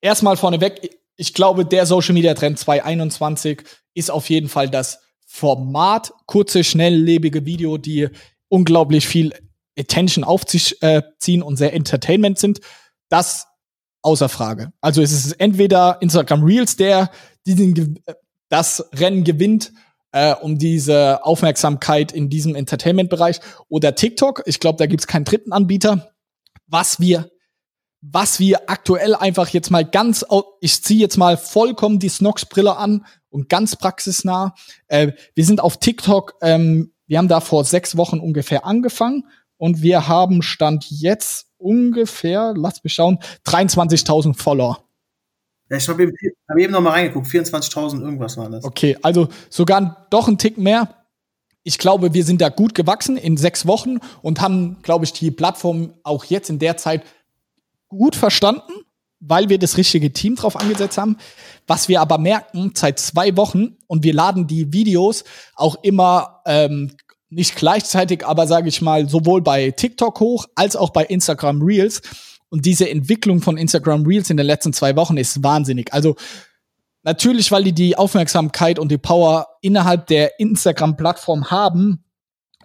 erstmal 0.00 0.36
vorneweg, 0.36 0.98
ich 1.16 1.34
glaube, 1.34 1.64
der 1.64 1.86
Social 1.86 2.14
Media 2.14 2.34
Trend 2.34 2.58
2021 2.58 3.62
ist 3.94 4.10
auf 4.10 4.28
jeden 4.28 4.48
Fall 4.48 4.68
das 4.68 5.00
Format, 5.26 6.12
kurze, 6.26 6.64
schnelllebige 6.64 7.44
Video, 7.44 7.78
die 7.78 8.08
unglaublich 8.48 9.06
viel 9.06 9.32
Attention 9.78 10.24
auf 10.24 10.42
sich 10.46 10.80
äh, 10.82 11.02
ziehen 11.18 11.42
und 11.42 11.56
sehr 11.56 11.72
Entertainment 11.72 12.38
sind. 12.38 12.60
Das 13.08 13.46
außer 14.04 14.28
Frage. 14.28 14.72
Also 14.80 15.02
es 15.02 15.12
ist 15.12 15.32
entweder 15.32 15.98
Instagram 16.00 16.44
Reels, 16.44 16.76
der 16.76 17.10
diesen, 17.46 18.00
das 18.48 18.88
Rennen 18.94 19.24
gewinnt, 19.24 19.72
äh, 20.12 20.34
um 20.34 20.58
diese 20.58 21.24
Aufmerksamkeit 21.24 22.12
in 22.12 22.28
diesem 22.28 22.54
Entertainment-Bereich, 22.54 23.40
oder 23.68 23.94
TikTok. 23.94 24.42
Ich 24.46 24.60
glaube, 24.60 24.78
da 24.78 24.86
gibt 24.86 25.00
es 25.00 25.06
keinen 25.06 25.24
dritten 25.24 25.52
Anbieter. 25.52 26.12
Was 26.66 27.00
wir 27.00 27.30
was 28.06 28.38
wir 28.38 28.68
aktuell 28.68 29.14
einfach 29.14 29.48
jetzt 29.48 29.70
mal 29.70 29.82
ganz, 29.82 30.26
ich 30.60 30.82
ziehe 30.84 31.00
jetzt 31.00 31.16
mal 31.16 31.38
vollkommen 31.38 31.98
die 31.98 32.10
Snox-Brille 32.10 32.76
an 32.76 33.06
und 33.30 33.48
ganz 33.48 33.76
praxisnah. 33.76 34.54
Äh, 34.88 35.12
wir 35.34 35.46
sind 35.46 35.58
auf 35.62 35.78
TikTok, 35.78 36.34
ähm, 36.42 36.92
wir 37.06 37.16
haben 37.16 37.28
da 37.28 37.40
vor 37.40 37.64
sechs 37.64 37.96
Wochen 37.96 38.20
ungefähr 38.20 38.66
angefangen 38.66 39.24
und 39.64 39.80
wir 39.80 40.08
haben 40.08 40.42
Stand 40.42 40.90
jetzt 40.90 41.46
ungefähr, 41.56 42.52
lass 42.54 42.84
mich 42.84 42.92
schauen, 42.92 43.18
23.000 43.46 44.36
Follower. 44.36 44.84
Ich 45.70 45.88
habe 45.88 46.02
eben, 46.02 46.12
hab 46.46 46.58
eben 46.58 46.70
noch 46.70 46.82
mal 46.82 46.90
reingeguckt, 46.90 47.26
24.000 47.26 48.02
irgendwas 48.02 48.36
war 48.36 48.50
das. 48.50 48.62
Okay, 48.62 48.98
also 49.00 49.28
sogar 49.48 50.06
doch 50.10 50.28
ein 50.28 50.36
Tick 50.36 50.58
mehr. 50.58 51.06
Ich 51.62 51.78
glaube, 51.78 52.12
wir 52.12 52.24
sind 52.24 52.42
da 52.42 52.50
gut 52.50 52.74
gewachsen 52.74 53.16
in 53.16 53.38
sechs 53.38 53.66
Wochen 53.66 54.00
und 54.20 54.42
haben, 54.42 54.82
glaube 54.82 55.06
ich, 55.06 55.14
die 55.14 55.30
Plattform 55.30 55.94
auch 56.02 56.26
jetzt 56.26 56.50
in 56.50 56.58
der 56.58 56.76
Zeit 56.76 57.02
gut 57.88 58.16
verstanden, 58.16 58.84
weil 59.20 59.48
wir 59.48 59.58
das 59.58 59.78
richtige 59.78 60.12
Team 60.12 60.36
drauf 60.36 60.60
angesetzt 60.60 60.98
haben. 60.98 61.16
Was 61.66 61.88
wir 61.88 62.02
aber 62.02 62.18
merken, 62.18 62.72
seit 62.74 62.98
zwei 62.98 63.34
Wochen, 63.38 63.78
und 63.86 64.04
wir 64.04 64.12
laden 64.12 64.46
die 64.46 64.74
Videos 64.74 65.24
auch 65.56 65.76
immer 65.82 66.42
ähm, 66.44 66.94
nicht 67.34 67.56
gleichzeitig, 67.56 68.26
aber 68.26 68.46
sage 68.46 68.68
ich 68.68 68.80
mal, 68.80 69.08
sowohl 69.08 69.42
bei 69.42 69.70
TikTok 69.70 70.20
hoch 70.20 70.46
als 70.54 70.76
auch 70.76 70.90
bei 70.90 71.04
Instagram 71.04 71.62
Reels. 71.62 72.02
Und 72.48 72.64
diese 72.66 72.88
Entwicklung 72.88 73.40
von 73.40 73.56
Instagram 73.56 74.06
Reels 74.06 74.30
in 74.30 74.36
den 74.36 74.46
letzten 74.46 74.72
zwei 74.72 74.94
Wochen 74.96 75.16
ist 75.16 75.42
wahnsinnig. 75.42 75.92
Also 75.92 76.14
natürlich, 77.02 77.50
weil 77.50 77.64
die 77.64 77.72
die 77.72 77.96
Aufmerksamkeit 77.96 78.78
und 78.78 78.90
die 78.90 78.98
Power 78.98 79.48
innerhalb 79.60 80.06
der 80.06 80.38
Instagram-Plattform 80.38 81.50
haben, 81.50 82.04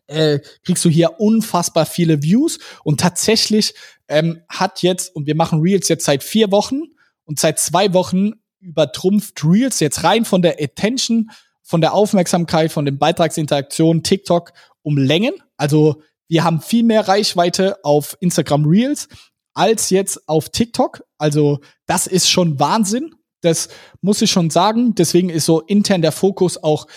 äh, 0.07 0.39
kriegst 0.63 0.85
du 0.85 0.89
hier 0.89 1.19
unfassbar 1.19 1.85
viele 1.85 2.21
Views. 2.21 2.59
Und 2.83 2.99
tatsächlich 2.99 3.73
ähm, 4.07 4.41
hat 4.47 4.81
jetzt, 4.83 5.15
und 5.15 5.25
wir 5.25 5.35
machen 5.35 5.61
Reels 5.61 5.87
jetzt 5.87 6.05
seit 6.05 6.23
vier 6.23 6.51
Wochen 6.51 6.81
und 7.25 7.39
seit 7.39 7.59
zwei 7.59 7.93
Wochen 7.93 8.33
übertrumpft 8.59 9.43
Reels 9.43 9.79
jetzt 9.79 10.03
rein 10.03 10.25
von 10.25 10.41
der 10.41 10.57
Attention, 10.61 11.31
von 11.69 11.81
der 11.81 11.93
Aufmerksamkeit, 11.93 12.71
von 12.71 12.83
den 12.83 12.97
Beitragsinteraktionen 12.97 14.01
TikTok 14.01 14.53
um 14.81 14.97
Längen. 14.97 15.35
Also 15.55 16.01
wir 16.27 16.43
haben 16.43 16.61
viel 16.61 16.81
mehr 16.81 17.07
Reichweite 17.07 17.77
auf 17.85 18.17
Instagram 18.21 18.65
Reels 18.65 19.07
als 19.53 19.91
jetzt 19.91 20.27
auf 20.27 20.49
TikTok. 20.49 21.03
Also 21.19 21.59
das 21.85 22.07
ist 22.07 22.27
schon 22.27 22.59
Wahnsinn. 22.59 23.13
Das 23.41 23.69
muss 24.01 24.19
ich 24.23 24.31
schon 24.31 24.49
sagen. 24.49 24.95
Deswegen 24.95 25.29
ist 25.29 25.45
so 25.45 25.59
intern 25.59 26.01
der 26.01 26.11
Fokus 26.11 26.57
auch, 26.57 26.87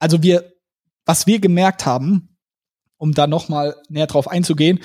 also 0.00 0.20
wir, 0.20 0.52
was 1.06 1.28
wir 1.28 1.38
gemerkt 1.38 1.86
haben, 1.86 2.36
um 2.96 3.14
da 3.14 3.28
noch 3.28 3.48
mal 3.48 3.76
näher 3.88 4.08
drauf 4.08 4.26
einzugehen, 4.26 4.80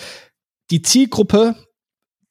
die 0.69 0.83
Zielgruppe 0.83 1.55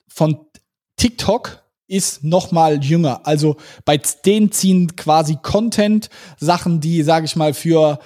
von 0.07 0.47
TikTok 0.95 1.62
ist 1.93 2.25
noch 2.25 2.53
mal 2.53 2.83
jünger. 2.83 3.27
Also 3.27 3.57
bei 3.85 4.01
denen 4.25 4.51
ziehen 4.51 4.97
quasi 4.97 5.37
Content 5.41 6.09
Sachen, 6.39 6.81
die, 6.81 7.03
sage 7.03 7.27
ich 7.27 7.37
mal, 7.37 7.53
für 7.53 7.99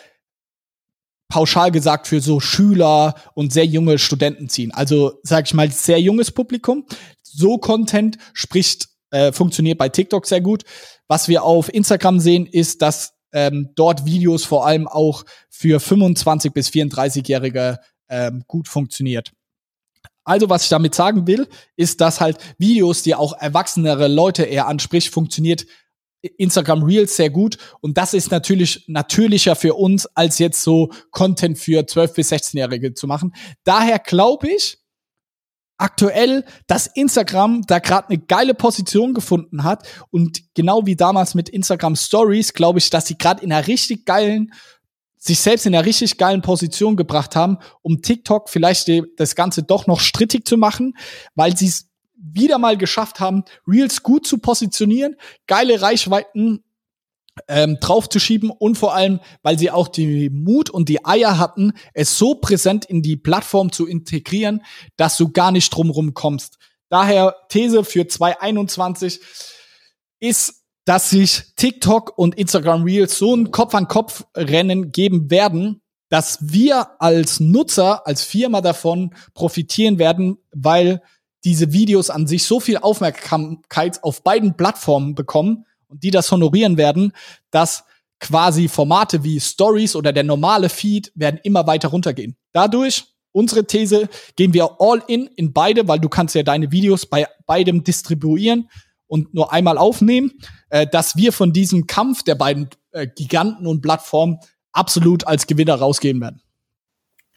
pauschal 1.28 1.70
gesagt 1.70 2.07
für 2.07 2.20
so 2.20 2.41
Schüler 2.41 3.14
und 3.34 3.53
sehr 3.53 3.64
junge 3.64 3.99
Studenten 3.99 4.49
ziehen. 4.49 4.72
Also 4.72 5.20
sage 5.22 5.47
ich 5.47 5.55
mal 5.55 5.70
sehr 5.70 6.01
junges 6.01 6.30
Publikum. 6.30 6.84
So 7.22 7.59
Content 7.59 8.18
spricht 8.32 8.89
äh, 9.11 9.32
funktioniert 9.32 9.78
bei 9.78 9.89
TikTok 9.89 10.26
sehr 10.26 10.41
gut. 10.41 10.64
Was 11.09 11.28
wir 11.28 11.45
auf 11.45 11.72
Instagram 11.72 12.18
sehen, 12.18 12.47
ist, 12.47 12.82
dass 12.82 13.14
ähm, 13.32 13.70
dort 13.76 14.05
Videos 14.05 14.45
vor 14.45 14.66
allem 14.66 14.89
auch 14.89 15.24
für 15.49 15.78
25 15.78 16.53
bis 16.53 16.68
34-Jährige 16.68 17.78
ähm, 18.09 18.45
gut 18.47 18.68
funktioniert. 18.68 19.32
Also, 20.27 20.51
was 20.51 20.64
ich 20.64 20.68
damit 20.68 20.95
sagen 20.95 21.27
will, 21.27 21.49
ist, 21.77 22.01
dass 22.01 22.20
halt 22.20 22.39
Videos, 22.59 23.03
die 23.03 23.14
auch 23.14 23.33
erwachsenere 23.39 24.09
Leute 24.09 24.43
eher 24.43 24.66
anspricht, 24.66 25.12
funktioniert 25.12 25.66
Instagram 26.37 26.83
Reels 26.83 27.16
sehr 27.16 27.31
gut. 27.31 27.59
Und 27.81 27.97
das 27.97 28.12
ist 28.12 28.31
natürlich 28.31 28.85
natürlicher 28.89 29.55
für 29.55 29.74
uns, 29.74 30.07
als 30.16 30.39
jetzt 30.39 30.62
so 30.62 30.91
Content 31.12 31.59
für 31.59 31.83
12- 31.83 32.14
bis 32.14 32.33
16-Jährige 32.33 32.95
zu 32.95 33.07
machen. 33.07 33.35
Daher 33.64 34.01
glaube 34.01 34.49
ich, 34.49 34.79
aktuell, 35.79 36.45
dass 36.66 36.87
Instagram 36.87 37.62
da 37.66 37.79
gerade 37.79 38.09
eine 38.09 38.18
geile 38.18 38.55
Position 38.55 39.14
gefunden 39.14 39.62
hat 39.62 39.87
und 40.11 40.43
genau 40.55 40.87
wie 40.87 40.97
damals 40.97 41.35
mit 41.35 41.49
Instagram 41.49 41.97
Stories 41.97 42.55
glaube 42.55 42.79
ich, 42.79 42.91
dass 42.91 43.07
sie 43.07 43.18
gerade 43.18 43.45
in 43.45 43.53
einer 43.53 43.66
richtig 43.66 44.07
geilen 44.07 44.53
sich 45.27 45.41
selbst 45.41 45.66
in 45.66 45.74
einer 45.74 45.85
richtig 45.85 46.18
geilen 46.18 46.43
Position 46.43 46.97
gebracht 46.97 47.37
haben, 47.37 47.59
um 47.83 48.03
TikTok 48.03 48.49
vielleicht 48.49 48.91
das 49.16 49.35
Ganze 49.35 49.62
doch 49.62 49.87
noch 49.87 50.01
strittig 50.01 50.47
zu 50.47 50.57
machen, 50.57 50.97
weil 51.35 51.57
sie 51.57 51.66
es 51.66 51.89
wieder 52.16 52.59
mal 52.59 52.77
geschafft 52.77 53.20
haben, 53.20 53.45
Reels 53.66 54.03
gut 54.03 54.27
zu 54.27 54.39
positionieren, 54.39 55.16
geile 55.47 55.83
Reichweiten 55.83 56.64
ähm, 57.49 57.79
draufzuschieben 57.81 58.51
und 58.51 58.77
vor 58.77 58.95
allem, 58.95 59.20
weil 59.43 59.59
sie 59.59 59.70
auch 59.70 59.89
die 59.89 60.31
Mut 60.31 60.70
und 60.70 60.89
die 60.89 61.05
Eier 61.05 61.39
hatten, 61.39 61.72
es 61.93 62.18
so 62.18 62.37
präsent 62.37 62.85
in 62.87 63.03
die 63.03 63.16
Plattform 63.16 63.72
zu 63.72 63.87
integrieren, 63.87 64.62
dass 64.97 65.16
du 65.16 65.31
gar 65.31 65.53
nicht 65.53 65.70
drumrum 65.70 66.14
kommst. 66.14 66.59
Daher 66.89 67.35
These 67.49 67.85
für 67.85 68.07
2021 68.07 69.20
ist 70.20 70.65
dass 70.87 71.11
sich 71.11 71.43
TikTok 71.57 72.16
und 72.16 72.37
Instagram 72.37 72.84
Reels 72.84 73.18
so 73.18 73.34
ein 73.34 73.51
Kopf-an-Kopf-Rennen 73.51 74.93
geben 74.93 75.30
werden, 75.30 75.82
dass 76.09 76.39
wir 76.41 77.03
als 77.03 77.41
Nutzer, 77.41 78.07
als 78.07 78.22
Firma 78.22 78.61
davon 78.61 79.12
profitieren 79.34 79.99
werden, 79.99 80.39
weil 80.53 81.03
diese 81.45 81.72
Videos 81.72 82.09
an 82.09 82.28
sich 82.28 82.45
so 82.45 82.61
viel 82.61 82.78
Aufmerksamkeit 82.78 84.03
auf 84.05 84.22
beiden 84.22 84.57
Plattformen 84.57 85.16
bekommen 85.16 85.66
und 85.89 86.05
die 86.05 86.12
das 86.12 86.30
honorieren 86.30 86.76
werden, 86.76 87.12
dass 87.51 87.84
quasi 88.20 88.68
Formate 88.68 89.24
wie 89.24 89.41
Stories 89.41 89.97
oder 89.97 90.12
der 90.12 90.24
normale 90.24 90.68
Feed 90.68 91.11
werden 91.16 91.41
immer 91.43 91.66
weiter 91.66 91.89
runtergehen. 91.89 92.37
Dadurch, 92.53 93.07
unsere 93.32 93.66
These, 93.66 94.09
gehen 94.37 94.55
wir 94.55 94.76
all 94.78 95.03
in 95.09 95.26
in 95.34 95.53
beide, 95.53 95.89
weil 95.89 95.99
du 95.99 96.09
kannst 96.09 96.37
ja 96.37 96.45
deine 96.45 96.70
Videos 96.70 97.07
bei 97.07 97.26
beidem 97.45 97.82
distribuieren 97.82 98.68
und 99.07 99.34
nur 99.34 99.52
einmal 99.52 99.78
aufnehmen, 99.78 100.32
äh, 100.70 100.86
dass 100.86 101.16
wir 101.16 101.32
von 101.32 101.52
diesem 101.52 101.86
Kampf 101.86 102.22
der 102.22 102.34
beiden 102.34 102.68
äh, 102.92 103.07
Giganten 103.07 103.66
und 103.66 103.82
Plattformen 103.82 104.38
absolut 104.72 105.26
als 105.26 105.46
Gewinner 105.46 105.74
rausgehen 105.74 106.20
werden. 106.20 106.42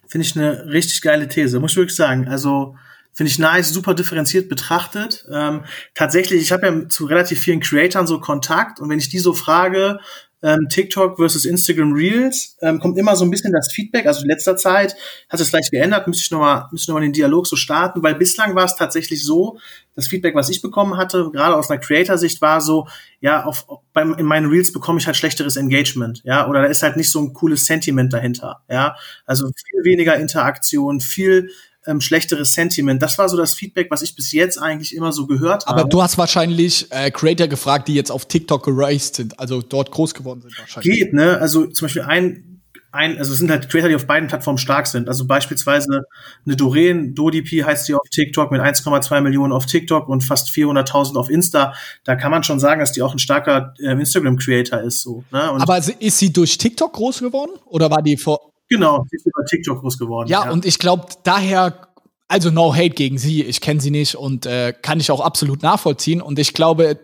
Finde 0.07 0.26
ich 0.26 0.36
eine 0.36 0.65
richtig 0.65 1.01
geile 1.01 1.28
These, 1.28 1.59
muss 1.59 1.72
ich 1.72 1.78
wirklich 1.78 1.95
sagen. 1.95 2.28
Also 2.28 2.76
finde 3.13 3.32
ich 3.32 3.39
nice, 3.39 3.70
super 3.72 3.93
differenziert 3.93 4.49
betrachtet. 4.49 5.26
Ähm, 5.32 5.65
tatsächlich, 5.93 6.41
ich 6.41 6.51
habe 6.51 6.67
ja 6.67 6.88
zu 6.88 7.05
relativ 7.05 7.39
vielen 7.39 7.59
Creatoren 7.59 8.07
so 8.07 8.20
Kontakt 8.20 8.80
und 8.80 8.89
wenn 8.89 8.99
ich 8.99 9.09
die 9.09 9.20
so 9.20 9.34
frage, 9.34 9.99
ähm, 10.42 10.68
TikTok 10.70 11.18
versus 11.18 11.46
Instagram 11.46 11.94
Reels, 11.94 12.58
ähm, 12.62 12.80
kommt 12.80 12.98
immer 12.98 13.16
so 13.16 13.26
ein 13.26 13.32
bisschen 13.32 13.52
das 13.52 13.72
Feedback. 13.72 14.06
Also 14.06 14.22
in 14.22 14.30
letzter 14.30 14.56
Zeit 14.56 14.96
hat 15.30 15.40
es 15.40 15.50
vielleicht 15.50 15.72
geändert, 15.72 16.08
müsste 16.08 16.24
ich 16.24 16.32
nochmal 16.32 16.68
müsste 16.72 16.92
ich 16.92 16.94
noch 16.94 17.02
den 17.02 17.14
Dialog 17.14 17.48
so 17.48 17.56
starten, 17.56 18.02
weil 18.04 18.16
bislang 18.16 18.56
war 18.56 18.66
es 18.66 18.76
tatsächlich 18.76 19.24
so, 19.24 19.60
das 19.96 20.08
Feedback, 20.08 20.36
was 20.36 20.50
ich 20.50 20.62
bekommen 20.62 20.98
hatte, 20.98 21.30
gerade 21.32 21.56
aus 21.56 21.70
einer 21.70 21.80
Creator-Sicht, 21.80 22.42
war 22.42 22.62
so, 22.62 22.88
ja, 23.20 23.44
auf, 23.44 23.66
beim, 23.92 24.14
in 24.14 24.26
meinen 24.26 24.50
Reels 24.50 24.72
bekomme 24.72 25.00
ich 25.00 25.08
halt 25.08 25.18
schlechteres 25.18 25.58
Engagement, 25.58 26.22
ja, 26.24 26.48
oder 26.48 26.62
da 26.62 26.68
ist 26.68 26.84
halt 26.84 26.96
nicht 26.96 27.12
so 27.12 27.20
ein 27.20 27.34
cooles 27.34 27.66
Sentiment 27.66 28.14
dahinter, 28.14 28.62
ja. 28.70 28.96
Also 29.26 29.46
viel 29.48 29.84
weniger 29.84 30.16
Interaktion, 30.16 31.02
viel 31.02 31.50
ähm, 31.86 32.01
schlechteres 32.01 32.53
Sentiment. 32.53 33.01
Das 33.01 33.17
war 33.17 33.30
so 33.30 33.38
das 33.38 33.53
Feedback, 33.53 33.89
was 33.89 34.01
ich 34.01 34.15
bis 34.15 34.32
jetzt 34.32 34.57
eigentlich 34.57 34.95
immer 34.95 35.11
so 35.11 35.27
gehört 35.27 35.65
habe. 35.65 35.82
Aber 35.82 35.89
du 35.89 36.01
hast 36.01 36.17
wahrscheinlich 36.17 36.88
äh, 36.91 37.11
Creator 37.11 37.47
gefragt, 37.47 37.88
die 37.88 37.93
jetzt 37.93 38.11
auf 38.11 38.25
TikTok 38.25 38.63
geraced 38.63 39.15
sind, 39.15 39.39
also 39.39 39.61
dort 39.61 39.91
groß 39.91 40.13
geworden 40.13 40.41
sind 40.41 40.57
wahrscheinlich. 40.57 40.97
Geht, 40.97 41.13
ne? 41.13 41.38
Also 41.39 41.67
zum 41.67 41.86
Beispiel 41.86 42.03
ein 42.03 42.49
ein, 42.91 43.17
also 43.19 43.34
es 43.34 43.39
sind 43.39 43.51
halt 43.51 43.69
Creator, 43.69 43.89
die 43.89 43.95
auf 43.95 44.07
beiden 44.07 44.27
Plattformen 44.27 44.57
stark 44.57 44.88
sind. 44.88 45.07
Also 45.07 45.27
beispielsweise 45.27 46.05
eine 46.45 46.55
Doreen, 46.55 47.13
Dodipi 47.13 47.59
heißt 47.59 47.86
sie 47.86 47.93
auf 47.93 48.07
TikTok 48.09 48.51
mit 48.51 48.61
1,2 48.61 49.21
Millionen 49.21 49.53
auf 49.53 49.65
TikTok 49.65 50.09
und 50.09 50.23
fast 50.23 50.49
400.000 50.49 51.15
auf 51.15 51.30
Insta. 51.30 51.73
Da 52.03 52.15
kann 52.15 52.32
man 52.32 52.43
schon 52.43 52.59
sagen, 52.59 52.80
dass 52.80 52.91
die 52.91 53.01
auch 53.01 53.13
ein 53.13 53.19
starker 53.19 53.73
äh, 53.80 53.91
Instagram-Creator 53.91 54.82
ist. 54.82 55.01
So, 55.01 55.23
ne? 55.32 55.51
Und 55.51 55.61
Aber 55.61 55.77
ist 55.77 56.17
sie 56.17 56.34
durch 56.34 56.57
TikTok 56.57 56.93
groß 56.93 57.19
geworden 57.19 57.51
oder 57.65 57.91
war 57.91 58.01
die 58.01 58.17
vor 58.17 58.39
Genau, 58.70 59.05
sie 59.09 59.17
ist 59.17 59.26
über 59.26 59.45
TikTok 59.45 59.82
groß 59.82 59.97
geworden. 59.97 60.30
Ja, 60.30 60.45
ja. 60.45 60.51
und 60.51 60.65
ich 60.65 60.80
glaube, 60.80 61.07
daher, 61.24 61.88
also 62.28 62.51
no 62.51 62.74
hate 62.74 62.91
gegen 62.91 63.17
sie, 63.17 63.43
ich 63.43 63.61
kenne 63.61 63.82
sie 63.82 63.91
nicht 63.91 64.15
und 64.15 64.45
äh, 64.45 64.74
kann 64.80 64.99
ich 64.99 65.11
auch 65.11 65.22
absolut 65.22 65.63
nachvollziehen. 65.63 66.22
Und 66.22 66.39
ich 66.39 66.53
glaube, 66.53 66.99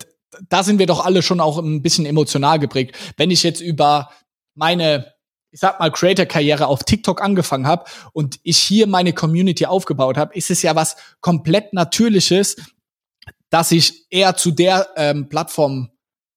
da 0.49 0.63
sind 0.63 0.79
wir 0.79 0.85
doch 0.85 1.03
alle 1.03 1.21
schon 1.21 1.39
auch 1.39 1.57
ein 1.57 1.81
bisschen 1.81 2.05
emotional 2.05 2.59
geprägt. 2.59 2.95
Wenn 3.17 3.31
ich 3.31 3.43
jetzt 3.43 3.61
über 3.61 4.09
meine 4.53 5.15
ich 5.55 5.61
sag 5.61 5.79
mal, 5.79 5.89
Creator-Karriere 5.89 6.67
auf 6.67 6.83
TikTok 6.83 7.21
angefangen 7.21 7.65
habe 7.65 7.85
und 8.11 8.41
ich 8.43 8.57
hier 8.57 8.87
meine 8.87 9.13
Community 9.13 9.65
aufgebaut 9.65 10.17
habe, 10.17 10.35
ist 10.35 10.51
es 10.51 10.61
ja 10.61 10.75
was 10.75 10.97
komplett 11.21 11.71
Natürliches, 11.71 12.57
dass 13.49 13.71
ich 13.71 14.05
eher 14.09 14.35
zu 14.35 14.51
der 14.51 14.89
ähm, 14.97 15.29
Plattform 15.29 15.91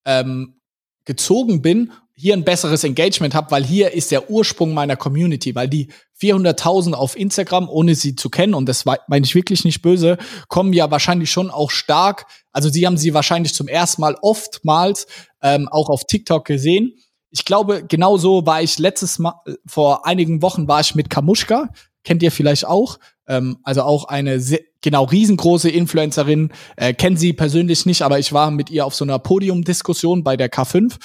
ähm, 0.04 0.60
gezogen 1.04 1.62
bin, 1.62 1.90
hier 2.20 2.34
ein 2.34 2.44
besseres 2.44 2.82
Engagement 2.82 3.32
habe, 3.34 3.52
weil 3.52 3.64
hier 3.64 3.92
ist 3.92 4.10
der 4.10 4.28
Ursprung 4.28 4.74
meiner 4.74 4.96
Community, 4.96 5.54
weil 5.54 5.68
die 5.68 5.86
400.000 6.20 6.94
auf 6.94 7.16
Instagram, 7.16 7.68
ohne 7.68 7.94
sie 7.94 8.16
zu 8.16 8.28
kennen, 8.28 8.54
und 8.54 8.68
das 8.68 8.84
meine 8.84 9.24
ich 9.24 9.36
wirklich 9.36 9.64
nicht 9.64 9.82
böse, 9.82 10.18
kommen 10.48 10.72
ja 10.72 10.90
wahrscheinlich 10.90 11.30
schon 11.30 11.48
auch 11.48 11.70
stark, 11.70 12.26
also 12.50 12.68
sie 12.68 12.84
haben 12.86 12.96
sie 12.96 13.14
wahrscheinlich 13.14 13.54
zum 13.54 13.68
ersten 13.68 14.00
Mal 14.00 14.16
oftmals 14.20 15.06
ähm, 15.42 15.68
auch 15.68 15.88
auf 15.88 16.06
TikTok 16.08 16.44
gesehen. 16.44 16.94
Ich 17.30 17.44
glaube, 17.44 17.84
genauso 17.86 18.44
war 18.44 18.62
ich 18.62 18.78
letztes 18.78 19.20
Mal, 19.20 19.34
vor 19.64 20.04
einigen 20.04 20.42
Wochen 20.42 20.66
war 20.66 20.80
ich 20.80 20.96
mit 20.96 21.10
Kamuschka, 21.10 21.68
kennt 22.02 22.24
ihr 22.24 22.32
vielleicht 22.32 22.66
auch, 22.66 22.98
ähm, 23.28 23.58
also 23.62 23.82
auch 23.82 24.06
eine 24.06 24.40
sehr, 24.40 24.60
genau 24.80 25.04
riesengroße 25.04 25.70
Influencerin, 25.70 26.50
äh, 26.76 26.94
kennen 26.94 27.16
sie 27.16 27.32
persönlich 27.32 27.86
nicht, 27.86 28.02
aber 28.02 28.18
ich 28.18 28.32
war 28.32 28.50
mit 28.50 28.70
ihr 28.70 28.86
auf 28.86 28.96
so 28.96 29.04
einer 29.04 29.20
Podiumdiskussion 29.20 30.24
bei 30.24 30.36
der 30.36 30.50
K5 30.50 30.96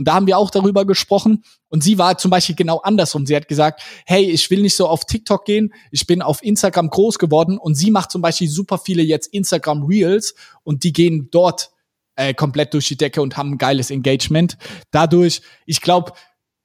und 0.00 0.08
da 0.08 0.14
haben 0.14 0.26
wir 0.26 0.38
auch 0.38 0.50
darüber 0.50 0.86
gesprochen 0.86 1.44
und 1.68 1.84
sie 1.84 1.98
war 1.98 2.16
zum 2.16 2.30
Beispiel 2.30 2.54
genau 2.54 2.78
andersrum. 2.78 3.26
Sie 3.26 3.36
hat 3.36 3.48
gesagt, 3.48 3.82
hey, 4.06 4.24
ich 4.24 4.50
will 4.50 4.62
nicht 4.62 4.74
so 4.74 4.88
auf 4.88 5.04
TikTok 5.04 5.44
gehen, 5.44 5.74
ich 5.90 6.06
bin 6.06 6.22
auf 6.22 6.42
Instagram 6.42 6.88
groß 6.88 7.18
geworden 7.18 7.58
und 7.58 7.74
sie 7.74 7.90
macht 7.90 8.10
zum 8.10 8.22
Beispiel 8.22 8.48
super 8.48 8.78
viele 8.78 9.02
jetzt 9.02 9.26
Instagram 9.26 9.82
Reels 9.82 10.34
und 10.62 10.84
die 10.84 10.94
gehen 10.94 11.28
dort 11.30 11.70
äh, 12.16 12.32
komplett 12.32 12.72
durch 12.72 12.88
die 12.88 12.96
Decke 12.96 13.20
und 13.20 13.36
haben 13.36 13.52
ein 13.52 13.58
geiles 13.58 13.90
Engagement. 13.90 14.56
Dadurch, 14.90 15.42
ich 15.66 15.82
glaube, 15.82 16.12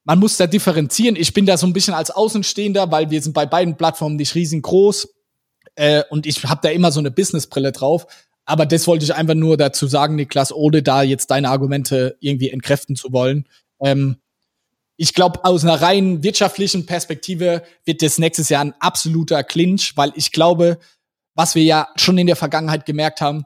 man 0.05 0.17
muss 0.17 0.37
da 0.37 0.47
differenzieren. 0.47 1.17
Ich 1.17 1.33
bin 1.33 1.45
da 1.45 1.57
so 1.57 1.67
ein 1.67 1.73
bisschen 1.73 1.93
als 1.93 2.11
Außenstehender, 2.11 2.89
weil 2.89 3.09
wir 3.09 3.21
sind 3.21 3.33
bei 3.33 3.45
beiden 3.45 3.75
Plattformen 3.75 4.15
nicht 4.15 4.33
riesengroß 4.33 5.09
äh, 5.75 6.03
und 6.09 6.25
ich 6.25 6.41
habe 6.45 6.61
da 6.63 6.69
immer 6.69 6.93
so 6.93 7.01
eine 7.01 7.11
Businessbrille 7.11 7.73
drauf. 7.73 8.07
Aber 8.45 8.65
das 8.65 8.87
wollte 8.87 9.05
ich 9.05 9.13
einfach 9.13 9.33
nur 9.33 9.57
dazu 9.57 9.87
sagen, 9.87 10.15
Niklas, 10.15 10.53
ohne 10.53 10.83
da 10.83 11.01
jetzt 11.01 11.31
deine 11.31 11.49
Argumente 11.49 12.15
irgendwie 12.19 12.49
entkräften 12.49 12.95
zu 12.95 13.11
wollen. 13.11 13.47
Ähm, 13.81 14.17
ich 14.97 15.13
glaube, 15.13 15.43
aus 15.43 15.63
einer 15.63 15.81
rein 15.81 16.23
wirtschaftlichen 16.23 16.85
Perspektive 16.85 17.63
wird 17.83 18.01
das 18.01 18.17
nächstes 18.17 18.49
Jahr 18.49 18.63
ein 18.63 18.75
absoluter 18.79 19.43
Clinch, 19.43 19.93
weil 19.95 20.13
ich 20.15 20.31
glaube, 20.31 20.77
was 21.33 21.55
wir 21.55 21.63
ja 21.63 21.89
schon 21.95 22.17
in 22.17 22.27
der 22.27 22.37
Vergangenheit 22.37 22.85
gemerkt 22.85 23.19
haben, 23.19 23.45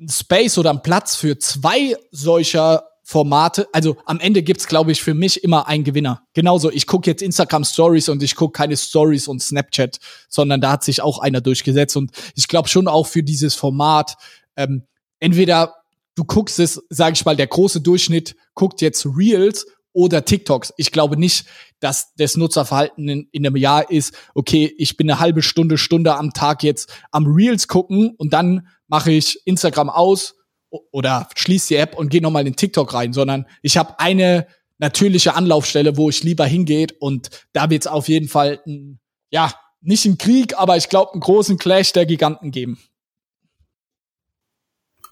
ein 0.00 0.08
Space 0.08 0.58
oder 0.58 0.70
ein 0.70 0.82
Platz 0.82 1.14
für 1.14 1.38
zwei 1.38 1.96
solcher 2.10 2.84
Formate. 3.08 3.68
Also 3.72 3.96
am 4.04 4.18
Ende 4.18 4.42
gibt's, 4.42 4.66
glaube 4.66 4.90
ich, 4.90 5.00
für 5.00 5.14
mich 5.14 5.44
immer 5.44 5.68
einen 5.68 5.84
Gewinner. 5.84 6.24
Genauso, 6.34 6.72
ich 6.72 6.88
gucke 6.88 7.08
jetzt 7.08 7.22
Instagram 7.22 7.62
Stories 7.62 8.08
und 8.08 8.20
ich 8.20 8.34
gucke 8.34 8.58
keine 8.58 8.76
Stories 8.76 9.28
und 9.28 9.40
Snapchat, 9.40 9.98
sondern 10.28 10.60
da 10.60 10.72
hat 10.72 10.82
sich 10.82 11.00
auch 11.00 11.20
einer 11.20 11.40
durchgesetzt. 11.40 11.96
Und 11.96 12.10
ich 12.34 12.48
glaube 12.48 12.68
schon 12.68 12.88
auch 12.88 13.06
für 13.06 13.22
dieses 13.22 13.54
Format, 13.54 14.16
ähm, 14.56 14.82
entweder 15.20 15.76
du 16.16 16.24
guckst 16.24 16.58
es, 16.58 16.82
sage 16.90 17.12
ich 17.12 17.24
mal, 17.24 17.36
der 17.36 17.46
große 17.46 17.80
Durchschnitt 17.80 18.34
guckt 18.54 18.80
jetzt 18.80 19.06
Reels 19.06 19.66
oder 19.92 20.24
TikToks. 20.24 20.74
Ich 20.76 20.90
glaube 20.90 21.16
nicht, 21.16 21.46
dass 21.78 22.12
das 22.16 22.36
Nutzerverhalten 22.36 23.08
in, 23.08 23.28
in 23.30 23.46
einem 23.46 23.54
Jahr 23.54 23.88
ist, 23.88 24.14
okay, 24.34 24.74
ich 24.78 24.96
bin 24.96 25.08
eine 25.08 25.20
halbe 25.20 25.42
Stunde, 25.42 25.78
Stunde 25.78 26.16
am 26.16 26.32
Tag 26.32 26.64
jetzt 26.64 26.92
am 27.12 27.26
Reels 27.26 27.68
gucken 27.68 28.16
und 28.16 28.32
dann 28.32 28.66
mache 28.88 29.12
ich 29.12 29.46
Instagram 29.46 29.90
aus 29.90 30.34
oder 30.90 31.28
schließe 31.34 31.68
die 31.68 31.76
App 31.76 31.96
und 31.96 32.08
gehe 32.08 32.22
nochmal 32.22 32.46
in 32.46 32.56
TikTok 32.56 32.92
rein, 32.94 33.12
sondern 33.12 33.46
ich 33.62 33.76
habe 33.76 33.98
eine 33.98 34.46
natürliche 34.78 35.34
Anlaufstelle, 35.34 35.96
wo 35.96 36.08
ich 36.10 36.22
lieber 36.22 36.46
hingeht 36.46 36.94
und 37.00 37.30
da 37.52 37.70
wird 37.70 37.82
es 37.82 37.86
auf 37.86 38.08
jeden 38.08 38.28
Fall 38.28 38.60
ein, 38.66 38.98
ja, 39.30 39.52
nicht 39.80 40.04
ein 40.04 40.18
Krieg, 40.18 40.58
aber 40.58 40.76
ich 40.76 40.88
glaube 40.88 41.12
einen 41.12 41.20
großen 41.20 41.58
Clash 41.58 41.92
der 41.92 42.06
Giganten 42.06 42.50
geben. 42.50 42.78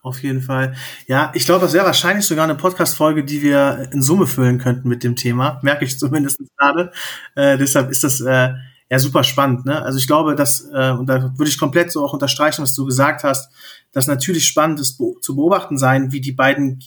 Auf 0.03 0.23
jeden 0.23 0.43
Fall. 0.43 0.75
Ja, 1.07 1.33
ich 1.35 1.47
glaube, 1.47 1.63
das 1.63 1.73
wäre 1.73 1.87
wahrscheinlich 1.87 2.27
sogar 2.27 2.45
eine 2.45 2.57
Podcast-Folge, 2.57 3.25
die 3.25 3.41
wir 3.41 3.89
in 3.91 4.03
Summe 4.03 4.27
füllen 4.27 4.59
könnten 4.59 4.87
mit 4.87 5.03
dem 5.03 5.17
Thema. 5.17 5.61
Merke 5.63 5.87
ich 5.87 5.99
zumindest 5.99 6.41
gerade. 6.59 6.93
Äh, 7.35 7.57
deshalb 7.57 7.91
ist 7.91 8.05
das 8.05 8.21
äh, 8.21 8.53
ja 8.95 8.99
super 9.01 9.25
spannend. 9.25 9.67
Ne? 9.67 9.83
Also 9.83 9.99
ich 9.99 10.07
glaube, 10.07 10.37
dass, 10.37 10.69
äh, 10.73 10.91
und 10.93 11.07
da 11.07 11.37
würde 11.37 11.49
ich 11.49 11.59
komplett 11.59 11.91
so 11.91 12.05
auch 12.05 12.13
unterstreichen, 12.13 12.63
was 12.63 12.75
du 12.75 12.87
gesagt 12.87 13.25
hast, 13.25 13.53
dass 13.93 14.07
natürlich 14.07 14.47
spannend 14.47 14.81
ist 14.81 14.99
be 14.99 15.15
zu 15.21 15.35
beobachten 15.35 15.79
sein, 15.79 16.13
wie 16.13 16.21
die 16.21 16.33
beiden 16.33 16.83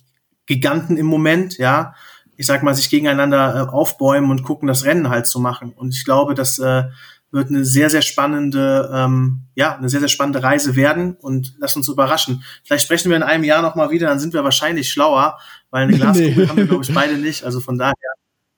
Giganten 0.46 0.96
im 0.98 1.06
Moment, 1.06 1.58
ja, 1.58 1.94
ich 2.38 2.46
sag 2.46 2.64
mal, 2.64 2.74
sich 2.74 2.90
gegeneinander 2.90 3.56
äh, 3.56 3.70
aufbäumen 3.70 4.32
und 4.32 4.44
gucken, 4.44 4.68
das 4.68 4.86
Rennen 4.86 5.10
halt 5.10 5.28
zu 5.28 5.40
machen. 5.40 5.74
Und 5.74 5.94
ich 5.94 6.06
glaube, 6.06 6.34
das 6.34 6.60
äh, 6.60 6.84
wird 7.32 7.50
eine 7.50 7.66
sehr, 7.66 7.90
sehr 7.90 8.02
spannende, 8.02 8.90
ähm, 8.94 9.42
ja, 9.56 9.76
eine 9.76 9.90
sehr, 9.90 10.00
sehr 10.00 10.08
spannende 10.08 10.42
Reise 10.42 10.78
werden 10.78 11.18
und 11.20 11.56
lass 11.60 11.76
uns 11.76 11.90
überraschen. 11.90 12.44
Vielleicht 12.64 12.86
sprechen 12.86 13.10
wir 13.10 13.18
in 13.18 13.24
einem 13.24 13.44
Jahr 13.44 13.62
nochmal 13.62 13.90
wieder, 13.90 14.08
dann 14.08 14.20
sind 14.20 14.34
wir 14.34 14.46
wahrscheinlich 14.46 14.90
schlauer, 14.90 15.38
weil 15.72 15.84
eine 15.84 15.94
Glaskugel 15.98 16.44
nee. 16.44 16.48
haben 16.48 16.58
wir, 16.58 16.68
glaube 16.68 16.84
ich, 16.86 16.94
beide 16.94 17.18
nicht. 17.18 17.44
Also 17.44 17.60
von 17.60 17.78
daher 17.78 17.94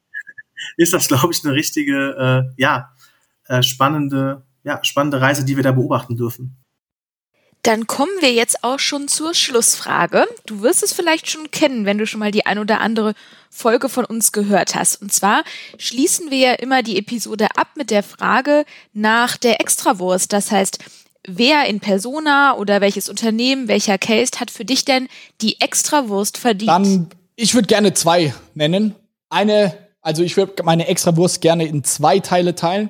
ist 0.77 0.93
das, 0.93 1.07
glaube 1.07 1.29
ich, 1.31 1.43
eine 1.43 1.55
richtige, 1.55 2.45
äh, 2.47 2.61
ja, 2.61 2.91
äh, 3.49 3.63
spannende, 3.63 4.43
ja, 4.63 4.79
spannende 4.83 5.19
Reise, 5.19 5.43
die 5.43 5.57
wir 5.57 5.63
da 5.63 5.73
beobachten 5.73 6.15
dürfen. 6.15 6.55
Dann 7.63 7.87
kommen 7.87 8.11
wir 8.21 8.31
jetzt 8.31 8.63
auch 8.63 8.79
schon 8.79 9.09
zur 9.09 9.33
Schlussfrage. 9.33 10.25
Du 10.45 10.61
wirst 10.61 10.81
es 10.81 10.93
vielleicht 10.93 11.29
schon 11.29 11.51
kennen, 11.51 11.85
wenn 11.85 11.97
du 11.97 12.07
schon 12.07 12.21
mal 12.21 12.31
die 12.31 12.45
ein 12.45 12.57
oder 12.57 12.79
andere 12.79 13.13
Folge 13.49 13.89
von 13.89 14.05
uns 14.05 14.31
gehört 14.31 14.75
hast. 14.75 15.01
Und 15.01 15.11
zwar 15.11 15.43
schließen 15.77 16.31
wir 16.31 16.37
ja 16.37 16.53
immer 16.53 16.83
die 16.83 16.97
Episode 16.97 17.47
ab 17.57 17.69
mit 17.75 17.91
der 17.91 18.03
Frage 18.03 18.63
nach 18.93 19.35
der 19.35 19.59
Extrawurst. 19.59 20.31
Das 20.31 20.51
heißt, 20.51 20.79
wer 21.27 21.65
in 21.65 21.81
Persona 21.81 22.55
oder 22.55 22.79
welches 22.79 23.09
Unternehmen, 23.09 23.67
welcher 23.67 23.97
Case 23.97 24.39
hat 24.39 24.51
für 24.51 24.63
dich 24.63 24.85
denn 24.85 25.09
die 25.41 25.59
Extrawurst 25.59 26.37
verdient? 26.37 26.69
Dann, 26.69 27.09
ich 27.35 27.55
würde 27.55 27.67
gerne 27.67 27.93
zwei 27.93 28.33
nennen. 28.53 28.95
Eine, 29.29 29.75
also 30.01 30.23
ich 30.23 30.37
würde 30.37 30.63
meine 30.63 30.87
Extrawurst 30.87 31.41
gerne 31.41 31.67
in 31.67 31.83
zwei 31.83 32.19
Teile 32.19 32.55
teilen 32.55 32.89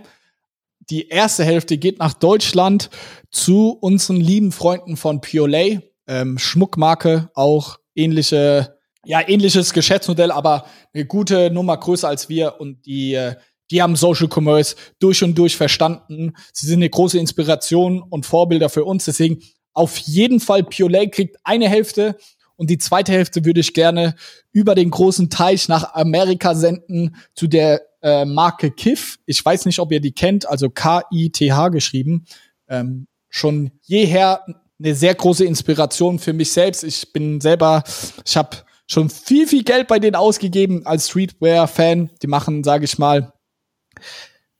die 0.89 1.07
erste 1.07 1.43
Hälfte 1.43 1.77
geht 1.77 1.99
nach 1.99 2.13
Deutschland 2.13 2.89
zu 3.31 3.77
unseren 3.79 4.17
lieben 4.17 4.51
Freunden 4.51 4.97
von 4.97 5.21
Piolet, 5.21 5.81
ähm, 6.07 6.37
Schmuckmarke, 6.37 7.29
auch 7.35 7.77
ähnliche, 7.95 8.77
ja, 9.05 9.27
ähnliches 9.27 9.73
Geschäftsmodell, 9.73 10.31
aber 10.31 10.65
eine 10.93 11.05
gute 11.05 11.51
Nummer 11.51 11.77
größer 11.77 12.07
als 12.07 12.29
wir 12.29 12.59
und 12.59 12.85
die, 12.85 13.13
äh, 13.13 13.35
die 13.71 13.81
haben 13.81 13.95
Social 13.95 14.27
Commerce 14.27 14.75
durch 14.99 15.23
und 15.23 15.37
durch 15.37 15.55
verstanden. 15.55 16.33
Sie 16.53 16.65
sind 16.65 16.79
eine 16.79 16.89
große 16.89 17.19
Inspiration 17.19 18.01
und 18.01 18.25
Vorbilder 18.25 18.69
für 18.69 18.83
uns. 18.83 19.05
Deswegen 19.05 19.43
auf 19.73 19.97
jeden 19.97 20.39
Fall 20.39 20.63
Piolet 20.63 21.11
kriegt 21.11 21.37
eine 21.43 21.69
Hälfte 21.69 22.17
und 22.55 22.69
die 22.69 22.79
zweite 22.79 23.11
Hälfte 23.11 23.45
würde 23.45 23.59
ich 23.59 23.73
gerne 23.73 24.15
über 24.51 24.75
den 24.75 24.89
großen 24.89 25.29
Teich 25.29 25.69
nach 25.69 25.93
Amerika 25.93 26.55
senden 26.55 27.15
zu 27.35 27.47
der 27.47 27.88
äh, 28.01 28.25
Marke 28.25 28.71
Kiff. 28.71 29.19
Ich 29.25 29.43
weiß 29.43 29.65
nicht, 29.65 29.79
ob 29.79 29.91
ihr 29.91 29.99
die 29.99 30.11
kennt, 30.11 30.47
also 30.47 30.69
K-I-T-H 30.69 31.69
geschrieben. 31.69 32.25
Ähm, 32.67 33.07
schon 33.29 33.71
jeher 33.83 34.43
eine 34.79 34.95
sehr 34.95 35.13
große 35.13 35.45
Inspiration 35.45 36.19
für 36.19 36.33
mich 36.33 36.51
selbst. 36.51 36.83
Ich 36.83 37.11
bin 37.11 37.41
selber, 37.41 37.83
ich 38.25 38.37
habe 38.37 38.57
schon 38.87 39.09
viel, 39.09 39.47
viel 39.47 39.63
Geld 39.63 39.87
bei 39.87 39.99
denen 39.99 40.15
ausgegeben 40.15 40.85
als 40.85 41.09
Streetwear-Fan. 41.09 42.11
Die 42.21 42.27
machen, 42.27 42.63
sage 42.63 42.85
ich 42.85 42.97
mal, 42.97 43.33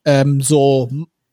ähm, 0.06 0.42
so 0.42 0.90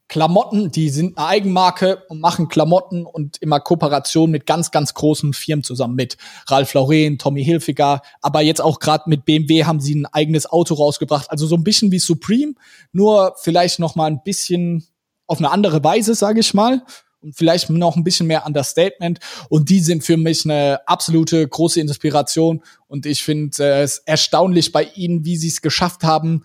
Klamotten, 0.09 0.70
die 0.70 0.88
sind 0.90 1.18
eine 1.18 1.26
Eigenmarke 1.26 2.04
und 2.09 2.20
machen 2.20 2.48
Klamotten 2.48 3.04
und 3.04 3.38
immer 3.42 3.59
Kooperation 3.59 4.30
mit 4.30 4.46
ganz, 4.46 4.70
ganz 4.70 4.94
großen 4.94 5.32
Firmen 5.32 5.64
zusammen 5.64 5.96
mit 5.96 6.16
Ralph 6.46 6.74
Lauren, 6.74 7.18
Tommy 7.18 7.44
Hilfiger, 7.44 8.02
aber 8.20 8.40
jetzt 8.40 8.61
auch 8.61 8.78
gerade 8.78 9.04
mit 9.09 9.24
BMW 9.24 9.64
haben 9.64 9.80
sie 9.80 9.96
ein 9.96 10.07
eigenes 10.07 10.46
Auto 10.46 10.74
rausgebracht. 10.74 11.30
Also 11.30 11.46
so 11.46 11.57
ein 11.57 11.64
bisschen 11.64 11.90
wie 11.90 11.98
Supreme, 11.98 12.54
nur 12.92 13.34
vielleicht 13.40 13.80
noch 13.80 13.96
mal 13.96 14.07
ein 14.07 14.22
bisschen 14.22 14.86
auf 15.26 15.38
eine 15.38 15.50
andere 15.50 15.82
Weise, 15.82 16.14
sage 16.14 16.40
ich 16.40 16.54
mal. 16.54 16.82
Und 17.20 17.34
vielleicht 17.34 17.70
noch 17.70 17.96
ein 17.96 18.04
bisschen 18.04 18.28
mehr 18.28 18.46
Understatement. 18.46 19.18
Und 19.48 19.68
die 19.70 19.80
sind 19.80 20.04
für 20.04 20.16
mich 20.16 20.44
eine 20.44 20.86
absolute 20.86 21.48
große 21.48 21.80
Inspiration. 21.80 22.62
Und 22.86 23.07
ich 23.07 23.24
finde 23.24 23.64
es 23.64 23.98
erstaunlich 23.98 24.70
bei 24.70 24.84
ihnen, 24.94 25.24
wie 25.24 25.36
sie 25.36 25.48
es 25.48 25.62
geschafft 25.62 26.04
haben, 26.04 26.44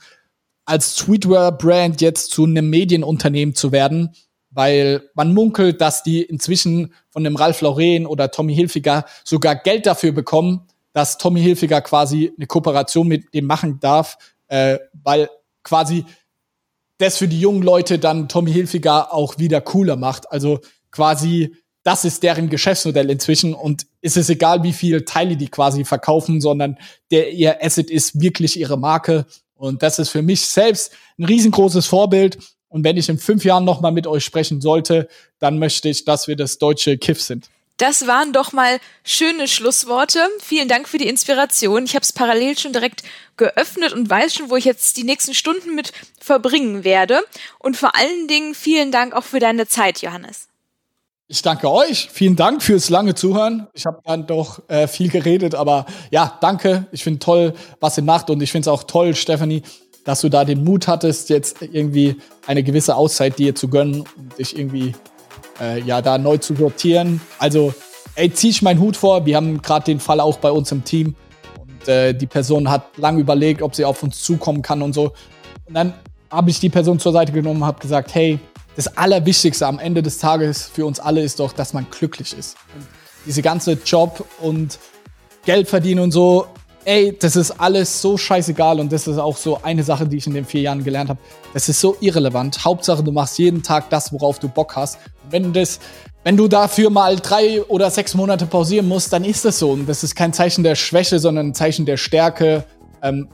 als 0.71 0.97
Streetwear-Brand 0.97 1.99
jetzt 1.99 2.31
zu 2.31 2.45
einem 2.45 2.69
Medienunternehmen 2.69 3.53
zu 3.53 3.73
werden, 3.73 4.15
weil 4.51 5.03
man 5.15 5.33
munkelt, 5.33 5.81
dass 5.81 6.01
die 6.01 6.23
inzwischen 6.23 6.93
von 7.09 7.25
dem 7.25 7.35
Ralph 7.35 7.59
Lauren 7.59 8.05
oder 8.05 8.31
Tommy 8.31 8.55
Hilfiger 8.55 9.03
sogar 9.25 9.57
Geld 9.57 9.85
dafür 9.85 10.13
bekommen, 10.13 10.61
dass 10.93 11.17
Tommy 11.17 11.41
Hilfiger 11.41 11.81
quasi 11.81 12.31
eine 12.37 12.47
Kooperation 12.47 13.05
mit 13.05 13.33
dem 13.33 13.47
machen 13.47 13.81
darf, 13.81 14.17
äh, 14.47 14.79
weil 15.03 15.29
quasi 15.63 16.05
das 16.99 17.17
für 17.17 17.27
die 17.27 17.41
jungen 17.41 17.63
Leute 17.63 17.99
dann 17.99 18.29
Tommy 18.29 18.53
Hilfiger 18.53 19.13
auch 19.13 19.39
wieder 19.39 19.59
cooler 19.59 19.97
macht. 19.97 20.31
Also 20.31 20.61
quasi 20.89 21.53
das 21.83 22.05
ist 22.05 22.23
deren 22.23 22.49
Geschäftsmodell 22.49 23.09
inzwischen 23.09 23.53
und 23.53 23.87
es 24.01 24.15
ist 24.15 24.29
egal, 24.29 24.63
wie 24.63 24.73
viel 24.73 25.03
Teile 25.03 25.35
die 25.35 25.49
quasi 25.49 25.83
verkaufen, 25.83 26.39
sondern 26.39 26.77
der 27.09 27.33
ihr 27.33 27.61
Asset 27.61 27.89
ist 27.89 28.21
wirklich 28.21 28.57
ihre 28.57 28.77
Marke 28.77 29.25
und 29.61 29.83
das 29.83 29.99
ist 29.99 30.09
für 30.09 30.23
mich 30.23 30.41
selbst 30.47 30.91
ein 31.19 31.25
riesengroßes 31.25 31.85
Vorbild. 31.85 32.39
Und 32.67 32.83
wenn 32.83 32.97
ich 32.97 33.09
in 33.09 33.19
fünf 33.19 33.45
Jahren 33.45 33.63
noch 33.63 33.79
mal 33.79 33.91
mit 33.91 34.07
euch 34.07 34.25
sprechen 34.25 34.59
sollte, 34.59 35.07
dann 35.37 35.59
möchte 35.59 35.87
ich, 35.87 36.03
dass 36.03 36.27
wir 36.27 36.35
das 36.35 36.57
deutsche 36.57 36.97
Kiff 36.97 37.21
sind. 37.21 37.47
Das 37.77 38.07
waren 38.07 38.33
doch 38.33 38.53
mal 38.53 38.79
schöne 39.03 39.47
Schlussworte. 39.47 40.19
Vielen 40.39 40.67
Dank 40.67 40.89
für 40.89 40.97
die 40.97 41.07
Inspiration. 41.07 41.85
Ich 41.85 41.93
habe 41.93 42.01
es 42.03 42.11
parallel 42.11 42.57
schon 42.57 42.73
direkt 42.73 43.03
geöffnet 43.37 43.93
und 43.93 44.09
weiß 44.09 44.33
schon, 44.33 44.49
wo 44.49 44.55
ich 44.55 44.65
jetzt 44.65 44.97
die 44.97 45.03
nächsten 45.03 45.35
Stunden 45.35 45.75
mit 45.75 45.91
verbringen 46.19 46.83
werde. 46.83 47.21
Und 47.59 47.77
vor 47.77 47.95
allen 47.95 48.27
Dingen 48.27 48.55
vielen 48.55 48.91
Dank 48.91 49.13
auch 49.13 49.23
für 49.23 49.39
deine 49.39 49.67
Zeit, 49.67 50.01
Johannes. 50.01 50.47
Ich 51.31 51.41
danke 51.41 51.71
euch. 51.71 52.09
Vielen 52.11 52.35
Dank 52.35 52.61
fürs 52.61 52.89
lange 52.89 53.15
Zuhören. 53.15 53.65
Ich 53.73 53.85
habe 53.85 54.01
dann 54.03 54.27
doch 54.27 54.67
äh, 54.67 54.85
viel 54.85 55.07
geredet, 55.07 55.55
aber 55.55 55.85
ja, 56.09 56.37
danke. 56.41 56.87
Ich 56.91 57.05
finde 57.05 57.19
toll, 57.19 57.53
was 57.79 57.97
ihr 57.97 58.03
macht 58.03 58.29
und 58.29 58.43
ich 58.43 58.51
finde 58.51 58.63
es 58.63 58.67
auch 58.67 58.83
toll, 58.83 59.15
Stephanie, 59.15 59.61
dass 60.03 60.19
du 60.19 60.27
da 60.27 60.43
den 60.43 60.65
Mut 60.65 60.89
hattest, 60.89 61.29
jetzt 61.29 61.61
irgendwie 61.61 62.17
eine 62.47 62.63
gewisse 62.63 62.97
Auszeit 62.97 63.39
dir 63.39 63.55
zu 63.55 63.69
gönnen 63.69 64.01
und 64.01 64.37
dich 64.39 64.59
irgendwie 64.59 64.93
äh, 65.61 65.79
ja 65.83 66.01
da 66.01 66.17
neu 66.17 66.35
zu 66.35 66.53
sortieren. 66.53 67.21
Also, 67.39 67.73
ey, 68.15 68.33
zieh 68.33 68.49
ich 68.49 68.61
meinen 68.61 68.81
Hut 68.81 68.97
vor. 68.97 69.25
Wir 69.25 69.37
haben 69.37 69.61
gerade 69.61 69.85
den 69.85 70.01
Fall 70.01 70.19
auch 70.19 70.37
bei 70.37 70.51
uns 70.51 70.69
im 70.73 70.83
Team 70.83 71.15
und 71.61 71.87
äh, 71.87 72.13
die 72.13 72.27
Person 72.27 72.69
hat 72.69 72.97
lange 72.97 73.21
überlegt, 73.21 73.61
ob 73.61 73.73
sie 73.73 73.85
auf 73.85 74.03
uns 74.03 74.21
zukommen 74.21 74.61
kann 74.61 74.81
und 74.81 74.91
so. 74.91 75.13
Und 75.65 75.75
dann 75.75 75.93
habe 76.29 76.49
ich 76.49 76.59
die 76.59 76.69
Person 76.69 76.99
zur 76.99 77.13
Seite 77.13 77.31
genommen 77.31 77.61
und 77.61 77.67
habe 77.67 77.79
gesagt, 77.79 78.13
hey, 78.15 78.37
das 78.75 78.97
Allerwichtigste 78.97 79.67
am 79.67 79.79
Ende 79.79 80.01
des 80.01 80.17
Tages 80.17 80.69
für 80.73 80.85
uns 80.85 80.99
alle 80.99 81.21
ist 81.21 81.39
doch, 81.39 81.53
dass 81.53 81.73
man 81.73 81.87
glücklich 81.89 82.37
ist. 82.37 82.57
Und 82.75 82.85
diese 83.25 83.41
ganze 83.41 83.73
Job 83.85 84.25
und 84.39 84.79
Geld 85.45 85.67
verdienen 85.67 86.01
und 86.01 86.11
so, 86.11 86.47
ey, 86.85 87.15
das 87.19 87.35
ist 87.35 87.51
alles 87.51 88.01
so 88.01 88.17
scheißegal 88.17 88.79
und 88.79 88.91
das 88.91 89.07
ist 89.07 89.17
auch 89.17 89.37
so 89.37 89.61
eine 89.61 89.83
Sache, 89.83 90.07
die 90.07 90.17
ich 90.17 90.27
in 90.27 90.33
den 90.33 90.45
vier 90.45 90.61
Jahren 90.61 90.83
gelernt 90.83 91.09
habe. 91.09 91.19
Das 91.53 91.69
ist 91.69 91.79
so 91.79 91.95
irrelevant. 91.99 92.63
Hauptsache, 92.63 93.03
du 93.03 93.11
machst 93.11 93.37
jeden 93.37 93.61
Tag 93.61 93.89
das, 93.89 94.11
worauf 94.13 94.39
du 94.39 94.47
Bock 94.47 94.75
hast. 94.75 94.97
Und 95.23 95.31
wenn 95.31 95.43
du 95.43 95.51
das, 95.51 95.79
wenn 96.23 96.37
du 96.37 96.47
dafür 96.47 96.89
mal 96.89 97.17
drei 97.17 97.61
oder 97.63 97.89
sechs 97.91 98.15
Monate 98.15 98.45
pausieren 98.45 98.87
musst, 98.87 99.13
dann 99.13 99.23
ist 99.23 99.45
das 99.45 99.59
so. 99.59 99.71
Und 99.71 99.87
das 99.87 100.03
ist 100.03 100.15
kein 100.15 100.33
Zeichen 100.33 100.63
der 100.63 100.75
Schwäche, 100.75 101.19
sondern 101.19 101.47
ein 101.47 101.53
Zeichen 101.53 101.85
der 101.85 101.97
Stärke, 101.97 102.63
ähm, 103.01 103.27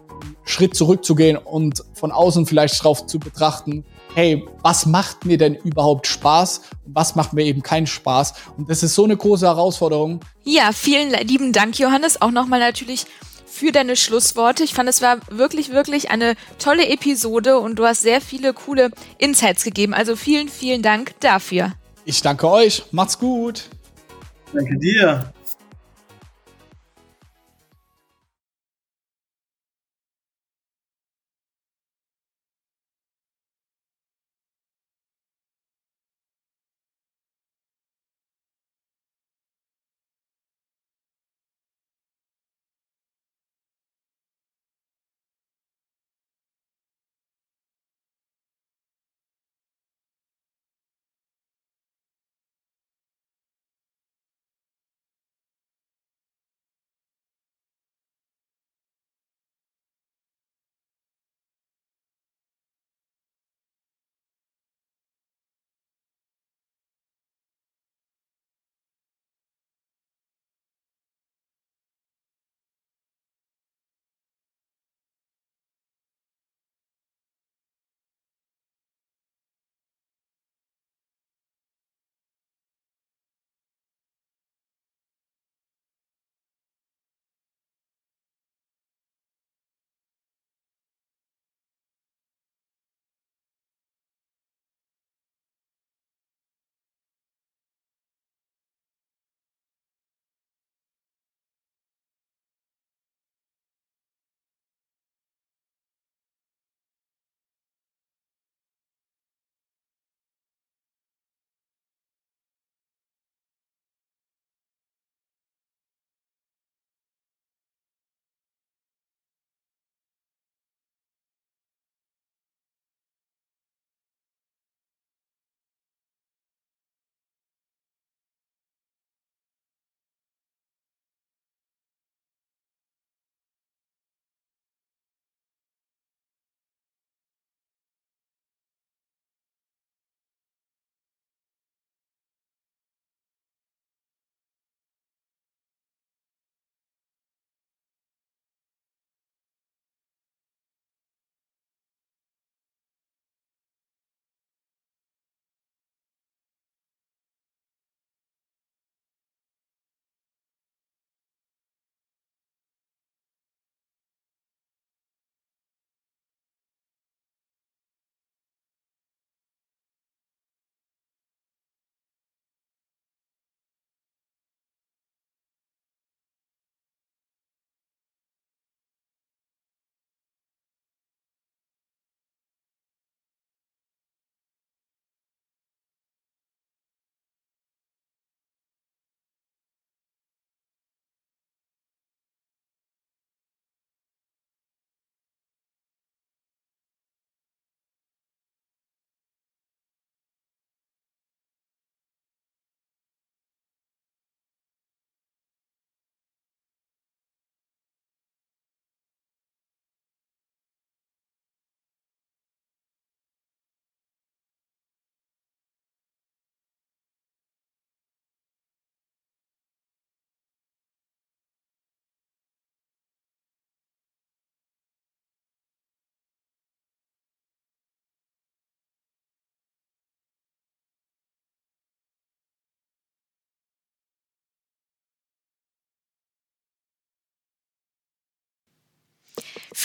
Schritt 0.43 0.75
zurückzugehen 0.75 1.37
und 1.37 1.83
von 1.93 2.11
außen 2.11 2.45
vielleicht 2.45 2.83
drauf 2.83 3.05
zu 3.05 3.19
betrachten, 3.19 3.85
hey, 4.15 4.45
was 4.63 4.85
macht 4.85 5.25
mir 5.25 5.37
denn 5.37 5.55
überhaupt 5.55 6.07
Spaß 6.07 6.61
und 6.85 6.95
was 6.95 7.15
macht 7.15 7.33
mir 7.33 7.43
eben 7.43 7.61
keinen 7.61 7.87
Spaß? 7.87 8.33
Und 8.57 8.69
das 8.69 8.83
ist 8.83 8.95
so 8.95 9.03
eine 9.03 9.15
große 9.15 9.45
Herausforderung. 9.45 10.21
Ja, 10.43 10.71
vielen 10.71 11.11
lieben 11.27 11.53
Dank, 11.53 11.77
Johannes. 11.79 12.21
Auch 12.21 12.31
nochmal 12.31 12.59
natürlich 12.59 13.05
für 13.45 13.71
deine 13.71 13.95
Schlussworte. 13.95 14.63
Ich 14.63 14.73
fand, 14.73 14.87
es 14.87 15.01
war 15.01 15.17
wirklich, 15.29 15.71
wirklich 15.71 16.11
eine 16.11 16.35
tolle 16.59 16.87
Episode 16.89 17.57
und 17.57 17.77
du 17.77 17.85
hast 17.85 18.01
sehr 18.01 18.21
viele 18.21 18.53
coole 18.53 18.91
Insights 19.17 19.63
gegeben. 19.63 19.93
Also 19.93 20.15
vielen, 20.15 20.49
vielen 20.49 20.81
Dank 20.81 21.19
dafür. 21.19 21.73
Ich 22.05 22.21
danke 22.21 22.49
euch. 22.49 22.83
Macht's 22.91 23.17
gut. 23.17 23.65
Danke 24.53 24.77
dir. 24.77 25.33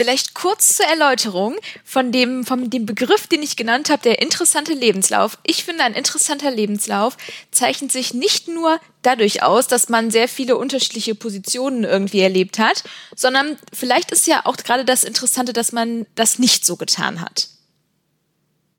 Vielleicht 0.03 0.35
kurz 0.35 0.79
zur 0.79 0.87
Erläuterung 0.87 1.55
von 1.85 2.11
dem, 2.11 2.45
von 2.45 2.69
dem 2.69 2.87
Begriff, 2.87 3.29
den 3.29 3.41
ich 3.41 3.55
genannt 3.55 3.89
habe, 3.89 4.03
der 4.03 4.21
interessante 4.21 4.73
Lebenslauf. 4.73 5.39
Ich 5.45 5.63
finde, 5.63 5.85
ein 5.85 5.95
interessanter 5.95 6.51
Lebenslauf 6.51 7.17
zeichnet 7.53 7.93
sich 7.93 8.13
nicht 8.13 8.49
nur 8.49 8.81
dadurch 9.03 9.45
aus, 9.45 9.69
dass 9.69 9.89
man 9.89 10.11
sehr 10.11 10.27
viele 10.27 10.57
unterschiedliche 10.57 11.15
Positionen 11.15 11.85
irgendwie 11.85 12.19
erlebt 12.19 12.59
hat, 12.59 12.83
sondern 13.15 13.57
vielleicht 13.73 14.11
ist 14.11 14.27
ja 14.27 14.45
auch 14.45 14.57
gerade 14.57 14.85
das 14.85 15.05
Interessante, 15.05 15.53
dass 15.53 15.71
man 15.71 16.05
das 16.17 16.41
nicht 16.41 16.67
so 16.67 16.75
getan 16.75 17.21
hat. 17.21 17.47